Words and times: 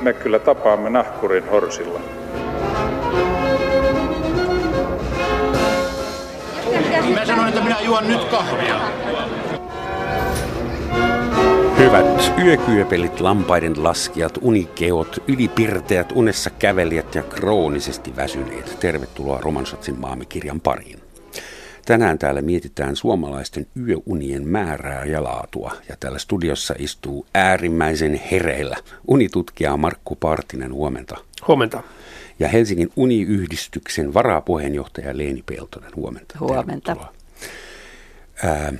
me 0.00 0.12
kyllä 0.12 0.38
tapaamme 0.38 0.90
nahkurin 0.90 1.50
horsilla. 1.50 2.00
Mä 7.14 7.26
sanoin, 7.26 7.48
että 7.48 7.62
minä 7.62 7.80
juon 7.80 8.08
nyt 8.08 8.24
kahvia. 8.24 8.80
Hyvät 11.78 12.32
yökyöpelit, 12.44 13.20
lampaiden 13.20 13.84
laskijat, 13.84 14.38
unikeot, 14.40 15.22
ylipirteät, 15.28 16.12
unessa 16.14 16.50
kävelijät 16.50 17.14
ja 17.14 17.22
kroonisesti 17.22 18.16
väsyneet. 18.16 18.76
Tervetuloa 18.80 19.40
Romansatsin 19.40 20.00
maamikirjan 20.00 20.60
pariin. 20.60 20.99
Tänään 21.86 22.18
täällä 22.18 22.42
mietitään 22.42 22.96
suomalaisten 22.96 23.66
yöunien 23.86 24.48
määrää 24.48 25.04
ja 25.04 25.24
laatua. 25.24 25.72
Ja 25.88 25.96
täällä 26.00 26.18
studiossa 26.18 26.74
istuu 26.78 27.26
äärimmäisen 27.34 28.20
hereillä 28.30 28.76
unitutkija 29.08 29.76
Markku 29.76 30.16
Partinen. 30.16 30.74
Huomenta. 30.74 31.16
Huomenta. 31.48 31.82
Ja 32.38 32.48
Helsingin 32.48 32.90
uniyhdistyksen 32.96 34.14
varapuheenjohtaja 34.14 35.16
Leeni 35.16 35.42
Peltonen. 35.46 35.90
Huomenta. 35.96 36.38
Huomenta. 36.40 36.96
Ää, 38.44 38.72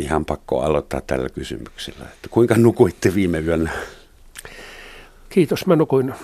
ihan 0.00 0.24
pakko 0.24 0.60
aloittaa 0.60 1.00
tällä 1.00 1.28
kysymyksellä. 1.28 2.04
Että 2.04 2.28
kuinka 2.30 2.54
nukuitte 2.56 3.14
viime 3.14 3.38
yönä? 3.38 3.70
Kiitos. 5.28 5.66
Mä 5.66 5.76
nukuin 5.76 6.14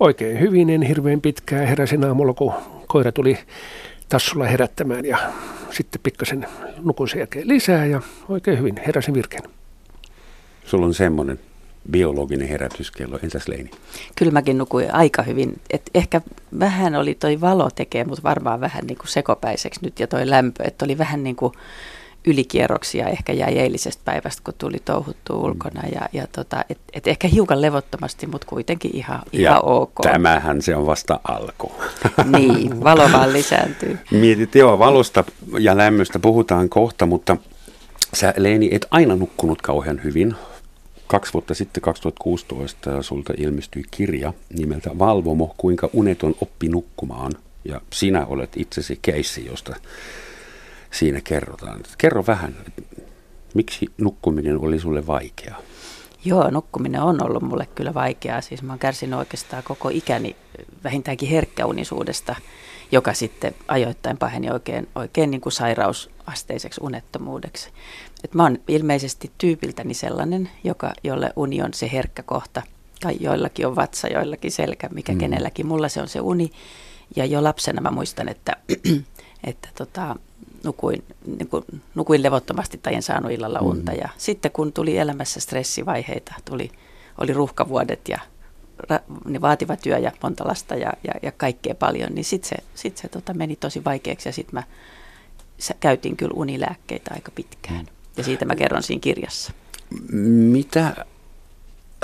oikein 0.00 0.40
hyvin, 0.40 0.70
en 0.70 0.82
hirveän 0.82 1.20
pitkään. 1.20 1.66
Heräsin 1.66 2.04
aamulla, 2.04 2.34
kun 2.34 2.52
koira 2.86 3.12
tuli 3.12 3.38
tassulla 4.08 4.46
herättämään 4.46 5.04
ja 5.04 5.18
sitten 5.70 6.00
pikkasen 6.00 6.46
nukuin 6.84 7.08
sen 7.08 7.18
jälkeen 7.18 7.48
lisää 7.48 7.86
ja 7.86 8.00
oikein 8.28 8.58
hyvin 8.58 8.74
heräsin 8.86 9.14
virkeen. 9.14 9.42
Sulla 10.64 10.86
on 10.86 10.94
semmoinen 10.94 11.38
biologinen 11.90 12.48
herätyskello. 12.48 13.18
Entäs 13.22 13.48
Leini? 13.48 13.70
Kyllä 14.16 14.32
mäkin 14.32 14.58
nukuin 14.58 14.94
aika 14.94 15.22
hyvin. 15.22 15.60
Et 15.70 15.90
ehkä 15.94 16.20
vähän 16.58 16.94
oli 16.94 17.14
toi 17.14 17.40
valo 17.40 17.70
tekee, 17.70 18.04
mutta 18.04 18.22
varmaan 18.22 18.60
vähän 18.60 18.86
niin 18.86 18.98
kuin 18.98 19.08
sekopäiseksi 19.08 19.80
nyt 19.82 20.00
ja 20.00 20.06
toi 20.06 20.30
lämpö. 20.30 20.64
Että 20.64 20.84
oli 20.84 20.98
vähän 20.98 21.24
niin 21.24 21.36
kuin 21.36 21.52
ylikierroksia 22.26 23.08
ehkä 23.08 23.32
jäi 23.32 23.58
eilisestä 23.58 24.02
päivästä, 24.04 24.42
kun 24.44 24.54
tuli 24.58 24.78
touhuttua 24.84 25.36
ulkona. 25.36 25.82
Ja, 25.94 26.08
ja 26.12 26.26
tota, 26.26 26.64
et, 26.70 26.78
et 26.92 27.06
ehkä 27.06 27.28
hiukan 27.28 27.62
levottomasti, 27.62 28.26
mutta 28.26 28.46
kuitenkin 28.46 28.90
ihan, 28.96 29.22
ihan 29.32 29.42
ja 29.42 29.60
ok. 29.60 30.00
tämähän 30.02 30.62
se 30.62 30.76
on 30.76 30.86
vasta 30.86 31.20
alku. 31.28 31.72
Niin, 32.38 32.84
valo 32.84 33.08
vaan 33.12 33.32
lisääntyy. 33.32 33.98
Mietit, 34.10 34.54
joo, 34.54 34.78
valosta 34.78 35.24
ja 35.58 35.76
lämmöstä 35.76 36.18
puhutaan 36.18 36.68
kohta, 36.68 37.06
mutta 37.06 37.36
sä 38.14 38.34
Leeni 38.36 38.68
et 38.72 38.86
aina 38.90 39.16
nukkunut 39.16 39.62
kauhean 39.62 40.00
hyvin. 40.04 40.34
Kaksi 41.06 41.32
vuotta 41.32 41.54
sitten, 41.54 41.82
2016, 41.82 43.02
sulta 43.02 43.32
ilmestyi 43.36 43.84
kirja 43.90 44.32
nimeltä 44.58 44.90
Valvomo, 44.98 45.54
kuinka 45.56 45.90
uneton 45.92 46.34
oppi 46.40 46.68
nukkumaan. 46.68 47.32
Ja 47.64 47.80
sinä 47.92 48.26
olet 48.26 48.50
itsesi 48.56 48.98
keissi, 49.02 49.46
josta 49.46 49.76
siinä 50.98 51.20
kerrotaan. 51.20 51.80
Kerro 51.98 52.24
vähän, 52.26 52.56
miksi 53.54 53.86
nukkuminen 53.98 54.58
oli 54.58 54.78
sulle 54.78 55.06
vaikeaa? 55.06 55.58
Joo, 56.24 56.50
nukkuminen 56.50 57.02
on 57.02 57.22
ollut 57.22 57.42
mulle 57.42 57.66
kyllä 57.74 57.94
vaikeaa. 57.94 58.40
Siis 58.40 58.62
mä 58.62 58.72
oon 58.72 58.78
kärsinyt 58.78 59.18
oikeastaan 59.18 59.62
koko 59.62 59.88
ikäni 59.88 60.36
vähintäänkin 60.84 61.28
herkkäunisuudesta, 61.28 62.36
joka 62.92 63.14
sitten 63.14 63.54
ajoittain 63.68 64.16
paheni 64.16 64.50
oikein, 64.50 64.88
oikein 64.94 65.30
niin 65.30 65.40
kuin 65.40 65.52
sairausasteiseksi 65.52 66.80
unettomuudeksi. 66.84 67.70
Et 68.24 68.34
mä 68.34 68.42
oon 68.42 68.58
ilmeisesti 68.68 69.30
tyypiltäni 69.38 69.94
sellainen, 69.94 70.50
joka, 70.64 70.92
jolle 71.04 71.32
uni 71.36 71.62
on 71.62 71.74
se 71.74 71.90
herkkä 71.92 72.22
kohta. 72.22 72.62
Tai 73.00 73.16
joillakin 73.20 73.66
on 73.66 73.76
vatsa, 73.76 74.08
joillakin 74.08 74.52
selkä, 74.52 74.88
mikä 74.88 75.12
mm. 75.12 75.18
kenelläkin. 75.18 75.66
Mulla 75.66 75.88
se 75.88 76.00
on 76.00 76.08
se 76.08 76.20
uni. 76.20 76.50
Ja 77.16 77.24
jo 77.24 77.44
lapsena 77.44 77.80
mä 77.80 77.90
muistan, 77.90 78.28
että, 78.28 78.56
että 79.50 79.68
tota, 79.78 80.16
nukuin, 80.66 81.04
niin 81.26 81.48
kuin, 81.48 81.64
nukuin 81.94 82.22
levottomasti 82.22 82.78
tai 82.78 82.94
en 82.94 83.02
saanut 83.02 83.32
illalla 83.32 83.58
unta. 83.58 83.92
Mm. 83.92 83.98
Ja 83.98 84.08
sitten 84.18 84.52
kun 84.52 84.72
tuli 84.72 84.98
elämässä 84.98 85.40
stressivaiheita, 85.40 86.34
tuli, 86.44 86.70
oli 87.20 87.32
ruuhkavuodet 87.32 88.08
ja 88.08 88.18
ra, 88.90 89.00
niin 89.24 89.40
vaativa 89.40 89.76
työ 89.76 89.98
ja 89.98 90.12
monta 90.22 90.46
lasta 90.46 90.74
ja, 90.74 90.92
ja, 91.04 91.12
ja 91.22 91.32
kaikkea 91.32 91.74
paljon, 91.74 92.14
niin 92.14 92.24
sitten 92.24 92.48
se, 92.48 92.56
sit 92.74 92.96
se 92.96 93.08
tota, 93.08 93.34
meni 93.34 93.56
tosi 93.56 93.84
vaikeaksi 93.84 94.28
ja 94.28 94.32
sitten 94.32 94.54
mä 94.54 94.62
käytin 95.80 96.16
kyllä 96.16 96.34
unilääkkeitä 96.36 97.10
aika 97.14 97.32
pitkään. 97.34 97.86
Ja 98.16 98.24
siitä 98.24 98.44
mä 98.44 98.56
kerron 98.56 98.82
siinä 98.82 99.00
kirjassa. 99.00 99.52
Mitä 100.50 101.06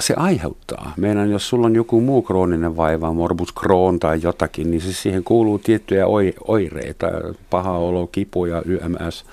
se 0.00 0.14
aiheuttaa? 0.16 0.92
Meidän 0.97 1.30
jos 1.30 1.48
sulla 1.48 1.66
on 1.66 1.75
joku 1.75 2.00
muu 2.00 2.22
krooninen 2.22 2.76
vaiva, 2.76 3.12
morbus 3.12 3.54
Crohn 3.54 3.98
tai 3.98 4.19
jotakin, 4.22 4.70
niin 4.70 4.80
se 4.80 4.92
siihen 4.92 5.25
kuuluu 5.25 5.58
tiettyjä 5.58 6.06
oireita, 6.48 7.06
paha 7.50 7.72
olo, 7.72 8.06
kipu 8.06 8.47
ja 8.47 8.62
YMS. 8.64 9.25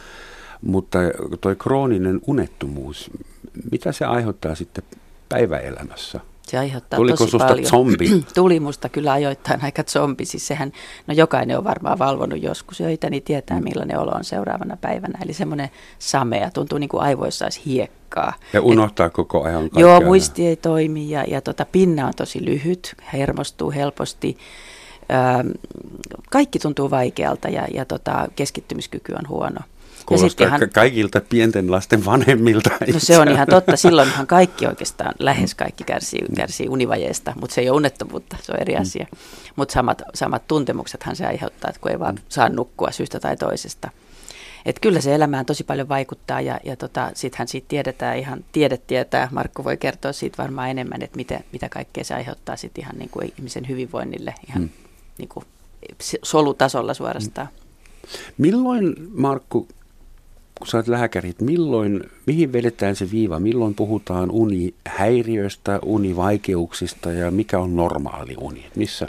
Mutta 0.61 0.99
toi 1.41 1.55
krooninen 1.55 2.21
unettomuus, 2.27 3.11
mitä 3.71 3.91
se 3.91 4.05
aiheuttaa 4.05 4.55
sitten 4.55 4.83
päiväelämässä? 5.29 6.19
Se 6.49 6.57
aiheuttaa 6.57 6.97
Tuliko 6.97 7.17
tosi 7.17 7.31
susta 7.31 7.47
paljon. 7.47 7.65
zombi? 7.65 8.09
Tuli 8.35 8.59
musta 8.59 8.89
kyllä 8.89 9.11
ajoittain 9.11 9.63
aika 9.63 9.83
zombi. 9.83 10.25
Siis 10.25 10.47
sehän, 10.47 10.71
no 11.07 11.13
jokainen 11.13 11.57
on 11.57 11.63
varmaan 11.63 11.99
valvonut 11.99 12.43
joskus 12.43 12.81
öitä, 12.81 13.09
niin 13.09 13.23
tietää 13.23 13.61
millainen 13.61 13.99
olo 13.99 14.11
on 14.11 14.23
seuraavana 14.23 14.77
päivänä. 14.81 15.19
Eli 15.23 15.33
semmoinen 15.33 15.69
samea, 15.99 16.51
tuntuu 16.51 16.77
niin 16.77 16.89
kuin 16.89 17.03
aivoissa 17.03 17.45
olisi 17.45 17.61
hiekkaa. 17.65 18.33
Ja 18.53 18.61
unohtaa 18.61 19.05
Et, 19.05 19.13
koko 19.13 19.43
ajan 19.43 19.61
kaikkea. 19.61 19.81
Joo, 19.81 20.01
muisti 20.01 20.47
ei 20.47 20.55
toimi 20.55 21.09
ja, 21.09 21.23
ja 21.23 21.41
tota, 21.41 21.65
pinna 21.71 22.07
on 22.07 22.13
tosi 22.17 22.45
lyhyt, 22.45 22.95
hermostuu 23.13 23.71
helposti. 23.71 24.37
Ähm, 25.11 25.49
kaikki 26.29 26.59
tuntuu 26.59 26.91
vaikealta 26.91 27.49
ja, 27.49 27.67
ja 27.73 27.85
tota, 27.85 28.27
keskittymiskyky 28.35 29.13
on 29.13 29.29
huono. 29.29 29.59
Kuulostaa 30.05 30.47
ihan, 30.47 30.69
kaikilta 30.73 31.21
pienten 31.29 31.71
lasten 31.71 32.05
vanhemmilta. 32.05 32.69
No 32.93 32.99
se 32.99 33.19
on 33.19 33.27
ihan 33.27 33.47
totta. 33.47 33.77
Silloinhan 33.89 34.27
kaikki 34.27 34.67
oikeastaan, 34.67 35.13
lähes 35.19 35.55
kaikki 35.55 35.83
kärsii, 35.83 36.21
kärsii 36.35 36.69
univajeesta, 36.69 37.33
mutta 37.41 37.53
se 37.53 37.61
ei 37.61 37.69
ole 37.69 37.77
unettomuutta, 37.77 38.37
se 38.41 38.51
on 38.51 38.59
eri 38.59 38.75
mm. 38.75 38.81
asia. 38.81 39.07
Mutta 39.55 39.73
samat, 39.73 40.01
samat 40.13 40.47
tuntemuksethan 40.47 41.15
se 41.15 41.25
aiheuttaa, 41.25 41.69
että 41.69 41.81
kun 41.81 41.91
ei 41.91 41.99
vaan 41.99 42.15
mm. 42.15 42.21
saa 42.29 42.49
nukkua 42.49 42.91
syystä 42.91 43.19
tai 43.19 43.37
toisesta. 43.37 43.89
Et 44.65 44.79
kyllä 44.79 45.01
se 45.01 45.15
elämään 45.15 45.45
tosi 45.45 45.63
paljon 45.63 45.89
vaikuttaa 45.89 46.41
ja, 46.41 46.59
ja 46.65 46.75
tota, 46.75 47.11
sittenhän 47.13 47.47
siitä 47.47 47.67
tiedetään, 47.67 48.17
ihan 48.17 48.45
tiede 48.51 48.77
tietää, 48.77 49.27
Markku 49.31 49.63
voi 49.63 49.77
kertoa 49.77 50.13
siitä 50.13 50.43
varmaan 50.43 50.69
enemmän, 50.69 51.01
että 51.01 51.17
mitä, 51.17 51.39
mitä 51.51 51.69
kaikkea 51.69 52.03
se 52.03 52.13
aiheuttaa 52.13 52.55
sit 52.55 52.77
ihan 52.77 52.97
niin 52.97 53.09
kuin 53.09 53.33
ihmisen 53.37 53.67
hyvinvoinnille 53.67 54.35
ihan 54.49 54.61
mm. 54.61 54.69
niin 55.17 55.29
kuin 55.29 55.45
solutasolla 56.23 56.93
suorastaan. 56.93 57.47
Milloin, 58.37 58.95
Markku, 59.13 59.67
kun 60.59 60.67
sä 60.67 60.77
oot 60.77 60.87
lääkäri, 60.87 61.29
että 61.29 61.45
milloin, 61.45 62.03
mihin 62.25 62.53
vedetään 62.53 62.95
se 62.95 63.11
viiva, 63.11 63.39
milloin 63.39 63.75
puhutaan 63.75 64.31
unihäiriöistä, 64.31 65.79
univaikeuksista 65.85 67.11
ja 67.11 67.31
mikä 67.31 67.59
on 67.59 67.75
normaali 67.75 68.35
uni? 68.37 68.65
Missä, 68.75 69.07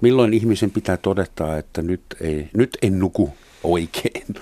milloin 0.00 0.34
ihmisen 0.34 0.70
pitää 0.70 0.96
todeta, 0.96 1.58
että 1.58 1.82
nyt, 1.82 2.00
ei, 2.20 2.48
nyt 2.56 2.78
en 2.82 2.98
nuku 2.98 3.34
oikein? 3.64 4.34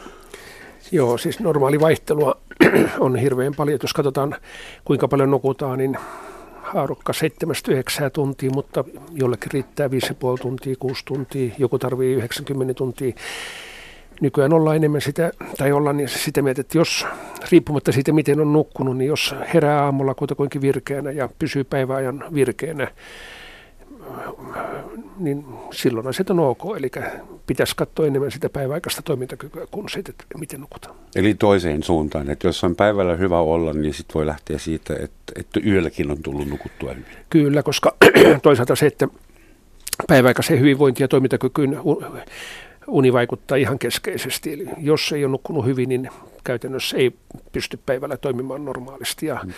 Joo, 0.93 1.19
siis 1.19 1.41
normaali 1.41 1.81
vaihtelua 1.81 2.41
on 3.01 3.17
hirveän 3.17 3.55
paljon. 3.55 3.79
Jos 3.83 3.93
katsotaan 3.93 4.37
kuinka 4.85 5.09
paljon 5.09 5.31
nukutaan, 5.31 5.79
niin 5.79 5.97
haarukka 6.63 7.13
7-9 8.07 8.11
tuntia, 8.13 8.51
mutta 8.51 8.85
jollekin 9.13 9.53
riittää 9.53 9.89
5,5 9.89 9.93
tuntia, 10.43 10.77
6 10.79 11.05
tuntia, 11.05 11.55
joku 11.59 11.79
tarvii 11.79 12.15
90 12.15 12.75
tuntia 12.75 13.13
nykyään 14.21 14.53
ollaan 14.53 14.77
enemmän 14.77 15.01
sitä, 15.01 15.33
tai 15.59 15.73
ollaan 15.73 15.97
niin 15.97 16.09
sitä 16.09 16.43
mieltä, 16.43 16.61
että 16.61 16.79
jos 16.79 17.07
riippumatta 17.51 17.93
siitä, 17.93 18.13
miten 18.13 18.41
on 18.41 18.53
nukkunut, 18.53 18.97
niin 18.97 19.09
jos 19.09 19.35
herää 19.55 19.85
aamulla 19.85 20.15
kutakuinkin 20.15 20.61
virkeänä 20.61 21.11
ja 21.11 21.29
pysyy 21.39 21.65
päiväajan 21.65 22.25
virkeänä, 22.35 22.89
niin 25.19 25.45
silloin 25.73 26.07
asiat 26.07 26.31
on 26.31 26.41
ok. 26.41 26.63
Eli 26.77 26.91
pitäisi 27.47 27.77
katsoa 27.77 28.07
enemmän 28.07 28.31
sitä 28.31 28.49
päiväaikaista 28.49 29.03
toimintakykyä 29.03 29.67
kuin 29.71 29.89
siitä, 29.89 30.11
että 30.11 30.39
miten 30.39 30.61
nukutaan. 30.61 30.95
Eli 31.17 31.35
toiseen 31.35 31.83
suuntaan, 31.83 32.31
että 32.31 32.49
jos 32.49 32.65
on 32.65 32.77
päivällä 32.77 33.17
hyvä 33.17 33.41
olla, 33.41 33.73
niin 33.73 33.95
sitten 33.95 34.15
voi 34.15 34.27
lähteä 34.27 34.59
siitä, 34.59 34.95
että, 34.95 35.33
että 35.35 35.61
yölläkin 35.67 36.11
on 36.11 36.23
tullut 36.23 36.49
nukuttua 36.49 36.91
hyvin. 36.91 37.07
Kyllä, 37.31 37.63
koska 37.63 37.97
toisaalta 38.43 38.77
se, 38.77 38.87
että 38.87 39.09
päiväaikaisen 40.09 40.61
hyvinvointi 40.61 41.03
ja 41.03 41.09
toimintakykyyn 41.09 41.81
uni 42.89 43.13
vaikuttaa 43.13 43.57
ihan 43.57 43.79
keskeisesti. 43.79 44.53
Eli 44.53 44.67
jos 44.79 45.13
ei 45.13 45.25
ole 45.25 45.33
nukkunut 45.33 45.65
hyvin, 45.65 45.89
niin 45.89 46.11
käytännössä 46.45 46.97
ei 46.97 47.13
pysty 47.53 47.79
päivällä 47.87 48.17
toimimaan 48.17 48.65
normaalisti. 48.65 49.27
Ja 49.27 49.41
mm. 49.45 49.53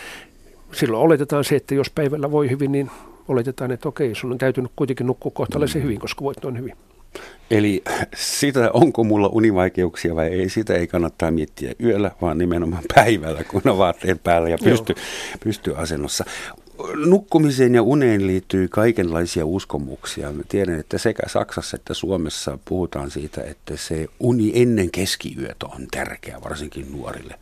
silloin 0.72 1.02
oletetaan 1.02 1.44
se, 1.44 1.56
että 1.56 1.75
jos 1.75 1.90
päivällä 1.90 2.30
voi 2.30 2.50
hyvin, 2.50 2.72
niin 2.72 2.90
oletetaan, 3.28 3.70
että 3.70 3.88
okei, 3.88 4.14
sun 4.14 4.32
on 4.32 4.38
täytynyt 4.38 4.72
kuitenkin 4.76 5.06
nukkua 5.06 5.32
kohtalaisen 5.34 5.82
mm. 5.82 5.84
hyvin, 5.84 6.00
koska 6.00 6.25
voit 6.25 6.42
noin 6.42 6.58
hyvin. 6.58 6.75
Eli 7.50 7.82
sitä, 8.14 8.70
onko 8.72 9.04
mulla 9.04 9.28
univaikeuksia 9.32 10.14
vai 10.16 10.26
ei, 10.26 10.48
sitä 10.48 10.75
ei 10.75 10.86
kannattaa 10.86 11.30
miettiä 11.30 11.72
yöllä, 11.82 12.10
vaan 12.22 12.38
nimenomaan 12.38 12.82
päivällä, 12.94 13.44
kun 13.44 13.62
on 13.64 13.78
vaatteet 13.78 14.22
päällä 14.22 14.48
ja 14.48 14.58
pystyy 14.64 14.96
pysty 15.40 15.76
asennossa. 15.76 16.25
Nukkumiseen 17.06 17.75
ja 17.75 17.82
uneen 17.82 18.26
liittyy 18.26 18.69
kaikenlaisia 18.69 19.46
uskomuksia. 19.46 20.32
Mä 20.32 20.42
tiedän, 20.48 20.80
että 20.80 20.98
sekä 20.98 21.22
Saksassa 21.26 21.76
että 21.76 21.94
Suomessa 21.94 22.58
puhutaan 22.64 23.10
siitä, 23.10 23.42
että 23.42 23.76
se 23.76 24.06
uni 24.20 24.52
ennen 24.54 24.90
keskiyötä 24.90 25.66
on 25.66 25.86
tärkeä, 25.90 26.38
varsinkin 26.44 26.92
nuorille. 26.92 27.34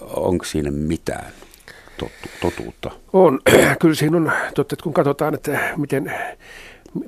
Onko 0.00 0.44
siinä 0.44 0.70
mitään 0.70 1.32
totuutta? 2.40 2.90
On. 3.12 3.40
Kyllä 3.80 3.94
siinä 3.94 4.16
on 4.16 4.32
totta, 4.54 4.74
että 4.74 4.82
kun 4.82 4.94
katsotaan, 4.94 5.34
että 5.34 5.74
miten 5.76 6.12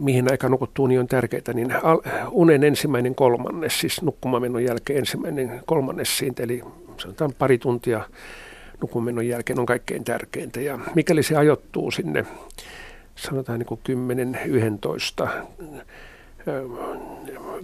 mihin 0.01 0.31
aika 0.31 0.49
nukuttuu, 0.49 0.87
niin 0.87 1.01
on 1.01 1.07
tärkeää, 1.07 1.53
niin 1.55 1.75
unen 2.31 2.65
ensimmäinen 2.65 3.15
kolmannes, 3.15 3.81
siis 3.81 4.03
nukkumamennon 4.03 4.65
jälkeen 4.65 4.99
ensimmäinen 4.99 5.63
kolmannes 5.67 6.19
siitä, 6.19 6.43
eli 6.43 6.63
sanotaan 6.99 7.33
pari 7.39 7.59
tuntia 7.59 8.05
nukkumamennon 8.81 9.27
jälkeen 9.27 9.59
on 9.59 9.67
kaikkein 9.67 10.05
tärkeintä. 10.05 10.61
Ja 10.61 10.79
mikäli 10.95 11.23
se 11.23 11.37
ajoittuu 11.37 11.91
sinne, 11.91 12.27
sanotaan 13.17 13.59
niin 13.59 13.67
kuin 13.67 13.81
10, 13.85 14.39
11, 14.45 15.29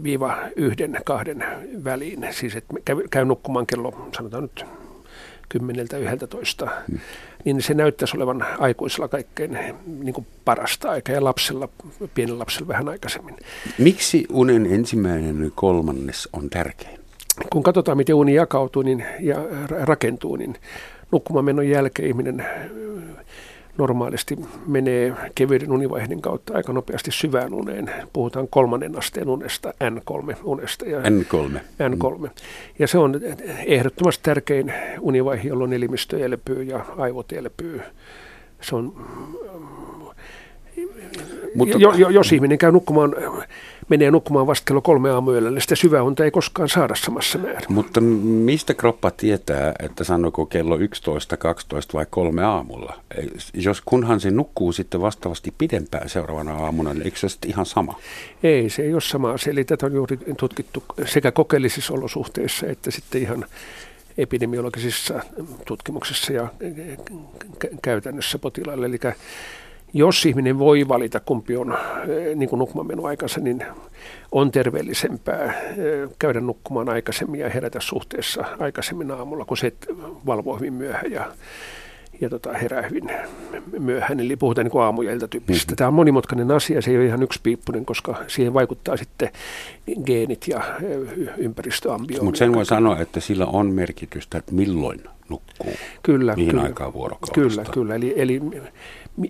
viiva 0.02 0.36
yhden, 0.56 1.00
kahden 1.04 1.44
väliin, 1.84 2.28
siis 2.30 2.56
että 2.56 2.74
käy, 2.84 2.96
käy 3.10 3.24
nukkumaan 3.24 3.66
kello, 3.66 4.08
sanotaan 4.16 4.42
nyt 4.42 4.64
kymmeneltä, 5.48 5.96
yhdeltä 5.98 6.26
toista, 6.26 6.68
hmm. 6.88 6.98
niin 7.44 7.62
se 7.62 7.74
näyttäisi 7.74 8.16
olevan 8.16 8.46
aikuisella 8.58 9.08
kaikkein 9.08 9.58
niin 9.86 10.14
kuin 10.14 10.26
parasta 10.44 10.90
aikaa 10.90 11.14
ja 11.14 11.24
lapsella, 11.24 11.68
pienellä 12.14 12.38
lapsella 12.38 12.68
vähän 12.68 12.88
aikaisemmin. 12.88 13.36
Miksi 13.78 14.26
unen 14.30 14.66
ensimmäinen 14.66 15.52
kolmannes 15.54 16.28
on 16.32 16.50
tärkein? 16.50 17.02
Kun 17.50 17.62
katsotaan, 17.62 17.96
miten 17.96 18.14
uni 18.14 18.34
jakautuu 18.34 18.82
niin, 18.82 19.04
ja 19.20 19.36
rakentuu, 19.68 20.36
niin 20.36 20.54
nukkumaan 21.12 21.68
jälkeen 21.68 22.08
ihminen 22.08 22.46
normaalisti 23.78 24.38
menee 24.66 25.12
kevyiden 25.34 25.72
univaiheiden 25.72 26.20
kautta 26.20 26.54
aika 26.54 26.72
nopeasti 26.72 27.10
syvään 27.10 27.54
uneen. 27.54 27.90
Puhutaan 28.12 28.48
kolmannen 28.48 28.98
asteen 28.98 29.28
unesta, 29.28 29.74
N3-unesta. 29.84 30.88
Ja 30.88 31.00
N3. 31.00 31.58
N3. 31.58 32.18
Mm. 32.18 32.28
Ja 32.78 32.88
se 32.88 32.98
on 32.98 33.20
ehdottomasti 33.66 34.22
tärkein 34.22 34.72
univaihe, 35.00 35.48
jolloin 35.48 35.72
elimistö 35.72 36.24
elpyy 36.24 36.62
ja 36.62 36.84
aivot 36.96 37.32
elpyy. 37.32 37.80
Se 38.60 38.76
on 38.76 38.94
mutta, 41.54 41.78
jo, 41.78 41.92
jo, 41.92 42.08
jos 42.08 42.32
ihminen 42.32 42.58
käy 42.58 42.72
nukkumaan, 42.72 43.14
menee 43.88 44.10
nukkumaan 44.10 44.46
vasta 44.46 44.64
kello 44.64 44.80
kolme 44.80 45.10
aamuyöllä, 45.10 45.50
niin 45.50 45.60
sitä 45.60 45.74
syvää 45.74 46.02
unta 46.02 46.24
ei 46.24 46.30
koskaan 46.30 46.68
saada 46.68 46.94
samassa 46.94 47.38
määrin. 47.38 47.72
Mutta 47.72 48.00
mistä 48.00 48.74
kroppa 48.74 49.10
tietää, 49.10 49.72
että 49.78 50.04
sanoko 50.04 50.46
kello 50.46 50.76
11, 50.76 51.36
12 51.36 51.98
vai 51.98 52.06
kolme 52.10 52.44
aamulla? 52.44 53.00
Jos 53.54 53.82
kunhan 53.84 54.20
se 54.20 54.30
nukkuu 54.30 54.72
sitten 54.72 55.00
vastaavasti 55.00 55.54
pidempään 55.58 56.08
seuraavana 56.08 56.54
aamuna, 56.54 56.94
niin 56.94 57.02
eikö 57.02 57.18
se 57.18 57.28
sitten 57.28 57.50
ihan 57.50 57.66
sama? 57.66 57.98
Ei, 58.42 58.70
se 58.70 58.82
ei 58.82 58.92
ole 58.92 59.00
sama 59.00 59.30
asia. 59.30 59.50
Eli 59.50 59.64
tätä 59.64 59.86
on 59.86 59.92
juuri 59.92 60.18
tutkittu 60.36 60.84
sekä 61.06 61.32
kokeellisissa 61.32 61.94
olosuhteissa 61.94 62.66
että 62.66 62.90
sitten 62.90 63.22
ihan 63.22 63.44
epidemiologisissa 64.18 65.20
tutkimuksissa 65.66 66.32
ja 66.32 66.48
käytännössä 67.82 68.38
potilaille. 68.38 68.86
Eli 68.86 68.98
jos 69.94 70.26
ihminen 70.26 70.58
voi 70.58 70.88
valita, 70.88 71.20
kumpi 71.20 71.56
on 71.56 71.72
eh, 72.08 72.36
niin 72.36 72.48
kuin 72.48 72.58
nukkumaan 72.58 73.06
aikansa, 73.06 73.40
niin 73.40 73.64
on 74.32 74.50
terveellisempää 74.50 75.44
eh, 75.44 76.08
käydä 76.18 76.40
nukkumaan 76.40 76.88
aikaisemmin 76.88 77.40
ja 77.40 77.50
herätä 77.50 77.80
suhteessa 77.80 78.44
aikaisemmin 78.58 79.10
aamulla, 79.10 79.44
kun 79.44 79.56
se 79.56 79.72
valvoo 80.26 80.56
hyvin 80.56 80.72
myöhään 80.72 81.12
ja, 81.12 81.26
ja 82.20 82.30
tota, 82.30 82.52
herää 82.52 82.82
hyvin 82.82 83.10
myöhään. 83.78 84.20
Eli 84.20 84.36
puhutaan 84.36 84.66
niin 84.66 84.82
aamu- 84.82 85.02
ja 85.02 85.12
iltatyyppisistä. 85.12 85.70
Mm-hmm. 85.70 85.76
Tämä 85.76 85.88
on 85.88 85.94
monimutkainen 85.94 86.50
asia, 86.50 86.82
se 86.82 86.90
ei 86.90 86.96
ole 86.96 87.06
ihan 87.06 87.22
yksipiippunen, 87.22 87.84
koska 87.84 88.16
siihen 88.26 88.54
vaikuttaa 88.54 88.96
sitten 88.96 89.30
geenit 90.04 90.48
ja 90.48 90.62
eh, 90.82 91.28
ympäristöambio. 91.36 92.22
Mutta 92.22 92.38
sen 92.38 92.54
voi 92.54 92.66
sanoa, 92.66 92.98
että 92.98 93.20
sillä 93.20 93.46
on 93.46 93.66
merkitystä, 93.70 94.38
että 94.38 94.54
milloin 94.54 95.00
nukkuu, 95.28 95.72
kyllä, 96.02 96.36
mihin 96.36 96.50
kyllä, 96.50 96.62
aikaan 96.62 96.92
vuorokaudesta. 96.92 97.62
Kyllä, 97.62 97.64
kyllä. 97.72 97.94
Eli, 97.94 98.14
eli 98.16 98.40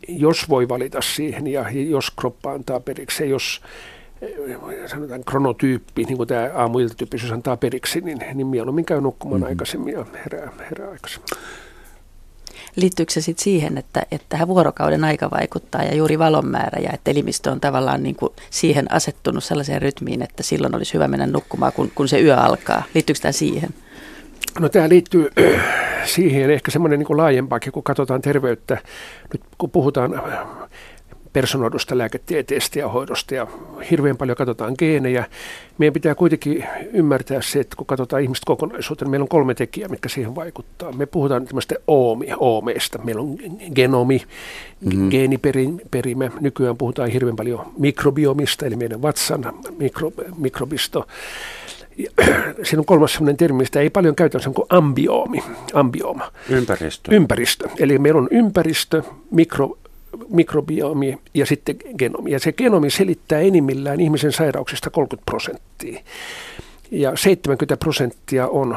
jos 0.08 0.48
voi 0.48 0.68
valita 0.68 1.00
siihen 1.00 1.46
ja 1.46 1.70
jos 1.70 2.10
kroppa 2.10 2.52
antaa 2.52 2.80
periksi, 2.80 3.30
jos 3.30 3.60
eh, 4.22 4.56
sanotaan 4.86 5.24
kronotyyppi, 5.24 6.04
niin 6.04 6.16
kuin 6.16 6.28
tämä 6.28 6.50
aamuiltatyyppisyys 6.54 7.32
antaa 7.32 7.56
periksi, 7.56 8.00
niin, 8.00 8.18
niin 8.34 8.46
mieluummin 8.46 8.84
käy 8.84 9.00
nukkumaan 9.00 9.40
mm-hmm. 9.40 9.48
aikaisemmin 9.48 9.94
ja 9.94 10.06
herää, 10.24 10.52
herää 10.70 10.90
aikaisemmin. 10.90 11.28
Liittyykö 12.76 13.12
se 13.12 13.20
sitten 13.20 13.44
siihen, 13.44 13.78
että, 13.78 14.02
että 14.10 14.26
tähän 14.28 14.48
vuorokauden 14.48 15.04
aika 15.04 15.30
vaikuttaa 15.30 15.82
ja 15.82 15.94
juuri 15.94 16.18
valon 16.18 16.46
määrä 16.46 16.82
ja 16.82 16.90
että 16.92 17.10
elimistö 17.10 17.50
on 17.50 17.60
tavallaan 17.60 18.02
niin 18.02 18.16
kuin 18.16 18.32
siihen 18.50 18.92
asettunut 18.92 19.44
sellaiseen 19.44 19.82
rytmiin, 19.82 20.22
että 20.22 20.42
silloin 20.42 20.74
olisi 20.74 20.94
hyvä 20.94 21.08
mennä 21.08 21.26
nukkumaan, 21.26 21.72
kun, 21.72 21.92
kun 21.94 22.08
se 22.08 22.20
yö 22.20 22.36
alkaa? 22.36 22.82
Liittyykö 22.94 23.20
tämä 23.20 23.32
siihen? 23.32 23.70
No 24.60 24.68
tämä 24.68 24.88
liittyy 24.88 25.30
siihen 26.14 26.50
ehkä 26.50 26.70
semmoinen 26.70 26.98
niin 26.98 27.16
laajempaakin, 27.16 27.72
kun 27.72 27.82
katsotaan 27.82 28.22
terveyttä. 28.22 28.78
Nyt 29.32 29.42
kun 29.58 29.70
puhutaan 29.70 30.22
personoidusta 31.32 31.98
lääketieteestä 31.98 32.78
ja 32.78 32.88
hoidosta 32.88 33.34
ja 33.34 33.46
hirveän 33.90 34.16
paljon 34.16 34.36
katsotaan 34.36 34.74
geenejä. 34.78 35.24
Meidän 35.78 35.92
pitää 35.92 36.14
kuitenkin 36.14 36.64
ymmärtää 36.92 37.42
se, 37.42 37.60
että 37.60 37.76
kun 37.76 37.86
katsotaan 37.86 38.22
ihmistä 38.22 38.46
kokonaisuutta, 38.46 39.04
niin 39.04 39.10
meillä 39.10 39.24
on 39.24 39.28
kolme 39.28 39.54
tekijää, 39.54 39.88
mitkä 39.88 40.08
siihen 40.08 40.34
vaikuttaa. 40.34 40.92
Me 40.92 41.06
puhutaan 41.06 41.44
tämmöistä 41.44 41.74
oomi, 41.86 42.26
oomeista. 42.36 42.98
Meillä 42.98 43.22
on 43.22 43.36
genomi, 43.74 44.22
mm-hmm. 44.80 45.10
geeniperimä. 45.10 46.30
Nykyään 46.40 46.76
puhutaan 46.76 47.08
hirveän 47.08 47.36
paljon 47.36 47.66
mikrobiomista, 47.78 48.66
eli 48.66 48.76
meidän 48.76 49.02
vatsan 49.02 49.52
mikro, 49.78 50.12
mikrobisto. 50.36 51.06
siinä 52.62 52.80
on 52.80 52.84
kolmas 52.84 53.12
sellainen 53.12 53.36
termi, 53.36 53.58
mistä 53.58 53.80
ei 53.80 53.90
paljon 53.90 54.14
käytä, 54.14 54.38
se 54.38 54.48
on 54.48 54.54
kuin 54.54 54.66
ambioomi, 54.68 55.38
ambiooma. 55.74 56.32
Ympäristö. 56.48 57.14
Ympäristö. 57.14 57.68
Eli 57.78 57.98
meillä 57.98 58.18
on 58.18 58.28
ympäristö, 58.30 59.02
mikro, 59.30 59.78
mikrobiomi 60.28 61.18
ja 61.34 61.46
sitten 61.46 61.76
genomi. 61.98 62.30
Ja 62.30 62.38
se 62.38 62.52
genomi 62.52 62.90
selittää 62.90 63.40
enimmillään 63.40 64.00
ihmisen 64.00 64.32
sairauksista 64.32 64.90
30 64.90 65.30
prosenttia 65.30 66.00
ja 66.92 67.16
70 67.16 67.76
prosenttia 67.76 68.48
on 68.48 68.76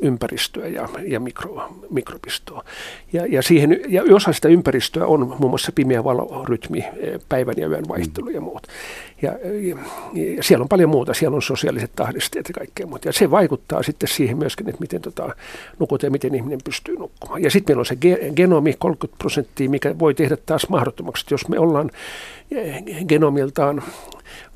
ympäristöä 0.00 0.66
ja, 0.66 0.88
ja 1.06 1.20
mikro, 1.20 1.68
mikrobistoa. 1.90 2.64
Ja, 3.12 3.26
ja, 3.26 3.42
siihen, 3.42 3.80
ja 3.88 4.02
osa 4.12 4.32
sitä 4.32 4.48
ympäristöä 4.48 5.06
on 5.06 5.36
muun 5.38 5.50
muassa 5.50 5.72
pimeä 5.74 6.04
valorytmi, 6.04 6.84
päivän 7.28 7.54
ja 7.56 7.68
yön 7.68 7.88
vaihtelu 7.88 8.28
ja 8.28 8.40
muut. 8.40 8.66
Ja, 9.22 9.32
ja, 9.42 9.76
ja 10.36 10.42
siellä 10.42 10.62
on 10.62 10.68
paljon 10.68 10.90
muuta, 10.90 11.14
siellä 11.14 11.34
on 11.34 11.42
sosiaaliset 11.42 11.90
tahdisteet 11.96 12.48
ja 12.48 12.54
kaikkea 12.54 12.86
muuta. 12.86 13.08
Ja 13.08 13.12
se 13.12 13.30
vaikuttaa 13.30 13.82
sitten 13.82 14.08
siihen 14.08 14.38
myöskin, 14.38 14.68
että 14.68 14.80
miten 14.80 15.02
tota, 15.02 15.34
nukutaan 15.78 16.06
ja 16.08 16.10
miten 16.10 16.34
ihminen 16.34 16.60
pystyy 16.64 16.96
nukkumaan. 16.96 17.42
Ja 17.42 17.50
sitten 17.50 17.70
meillä 17.70 17.80
on 17.80 17.86
se 17.86 17.96
ge, 17.96 18.32
genomi 18.36 18.74
30 18.78 19.18
prosenttia, 19.18 19.70
mikä 19.70 19.98
voi 19.98 20.14
tehdä 20.14 20.36
taas 20.46 20.68
mahdottomaksi, 20.68 21.24
että 21.24 21.34
jos 21.34 21.48
me 21.48 21.58
ollaan 21.58 21.90
genomiltaan 23.08 23.82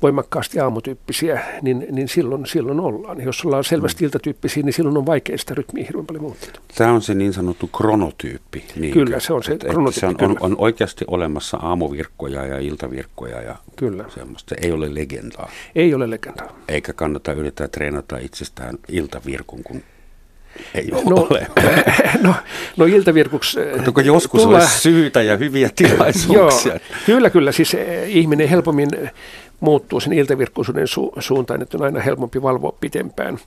voimakkaasti 0.01 0.59
aamutyyppisiä, 0.59 1.41
niin, 1.61 1.87
niin 1.91 2.07
silloin, 2.07 2.45
silloin 2.45 2.79
ollaan. 2.79 3.21
Jos 3.21 3.45
ollaan 3.45 3.63
selvästi 3.63 4.03
mm. 4.03 4.05
iltatyyppisiä, 4.05 4.63
niin 4.63 4.73
silloin 4.73 4.97
on 4.97 5.05
vaikea 5.05 5.37
sitä 5.37 5.53
rytmiä 5.53 5.85
hirveän 5.85 6.05
paljon 6.05 6.23
muuttaa. 6.23 6.49
Tämä 6.75 6.91
on 6.91 7.01
se 7.01 7.13
niin 7.13 7.33
sanottu 7.33 7.67
kronotyyppi. 7.67 8.63
Niin 8.75 8.93
kyllä, 8.93 9.19
se 9.19 9.33
on 9.33 9.43
se 9.43 9.51
että, 9.51 9.67
kronotyyppi. 9.67 10.05
Että 10.11 10.25
se 10.25 10.25
on, 10.25 10.37
on, 10.41 10.51
on 10.51 10.55
oikeasti 10.57 11.05
olemassa 11.07 11.57
aamuvirkkoja 11.57 12.45
ja 12.45 12.59
iltavirkkoja 12.59 13.41
ja 13.41 13.55
kyllä. 13.75 14.05
semmoista. 14.15 14.55
Ei 14.61 14.71
ole 14.71 14.95
legendaa. 14.95 15.49
Ei 15.75 15.93
ole 15.93 16.09
legendaa. 16.09 16.55
Eikä 16.67 16.93
kannata 16.93 17.33
yrittää 17.33 17.67
treenata 17.67 18.17
itsestään 18.17 18.77
iltavirkun, 18.87 19.63
kun 19.63 19.83
ei 20.73 20.87
no, 20.87 21.27
ole. 21.29 21.47
No, 22.21 22.35
no 22.77 22.85
iltavirkuksi... 22.85 23.59
Onko 23.87 24.01
joskus 24.01 24.41
tulla, 24.41 24.57
olisi 24.57 24.79
syytä 24.79 25.21
ja 25.21 25.37
hyviä 25.37 25.69
tilaisuuksia? 25.75 26.71
Joo, 26.71 26.79
kyllä, 27.05 27.29
kyllä. 27.29 27.51
Siis 27.51 27.73
eh, 27.73 28.15
ihminen 28.15 28.49
helpommin 28.49 28.89
muuttuu 29.63 29.99
sen 29.99 30.13
iltavirkkuisuuden 30.13 30.87
su- 30.87 31.21
suuntaan, 31.21 31.61
että 31.61 31.77
on 31.77 31.83
aina 31.83 31.99
helpompi 31.99 32.41
valvoa 32.41 32.77
pitempään. 32.79 33.37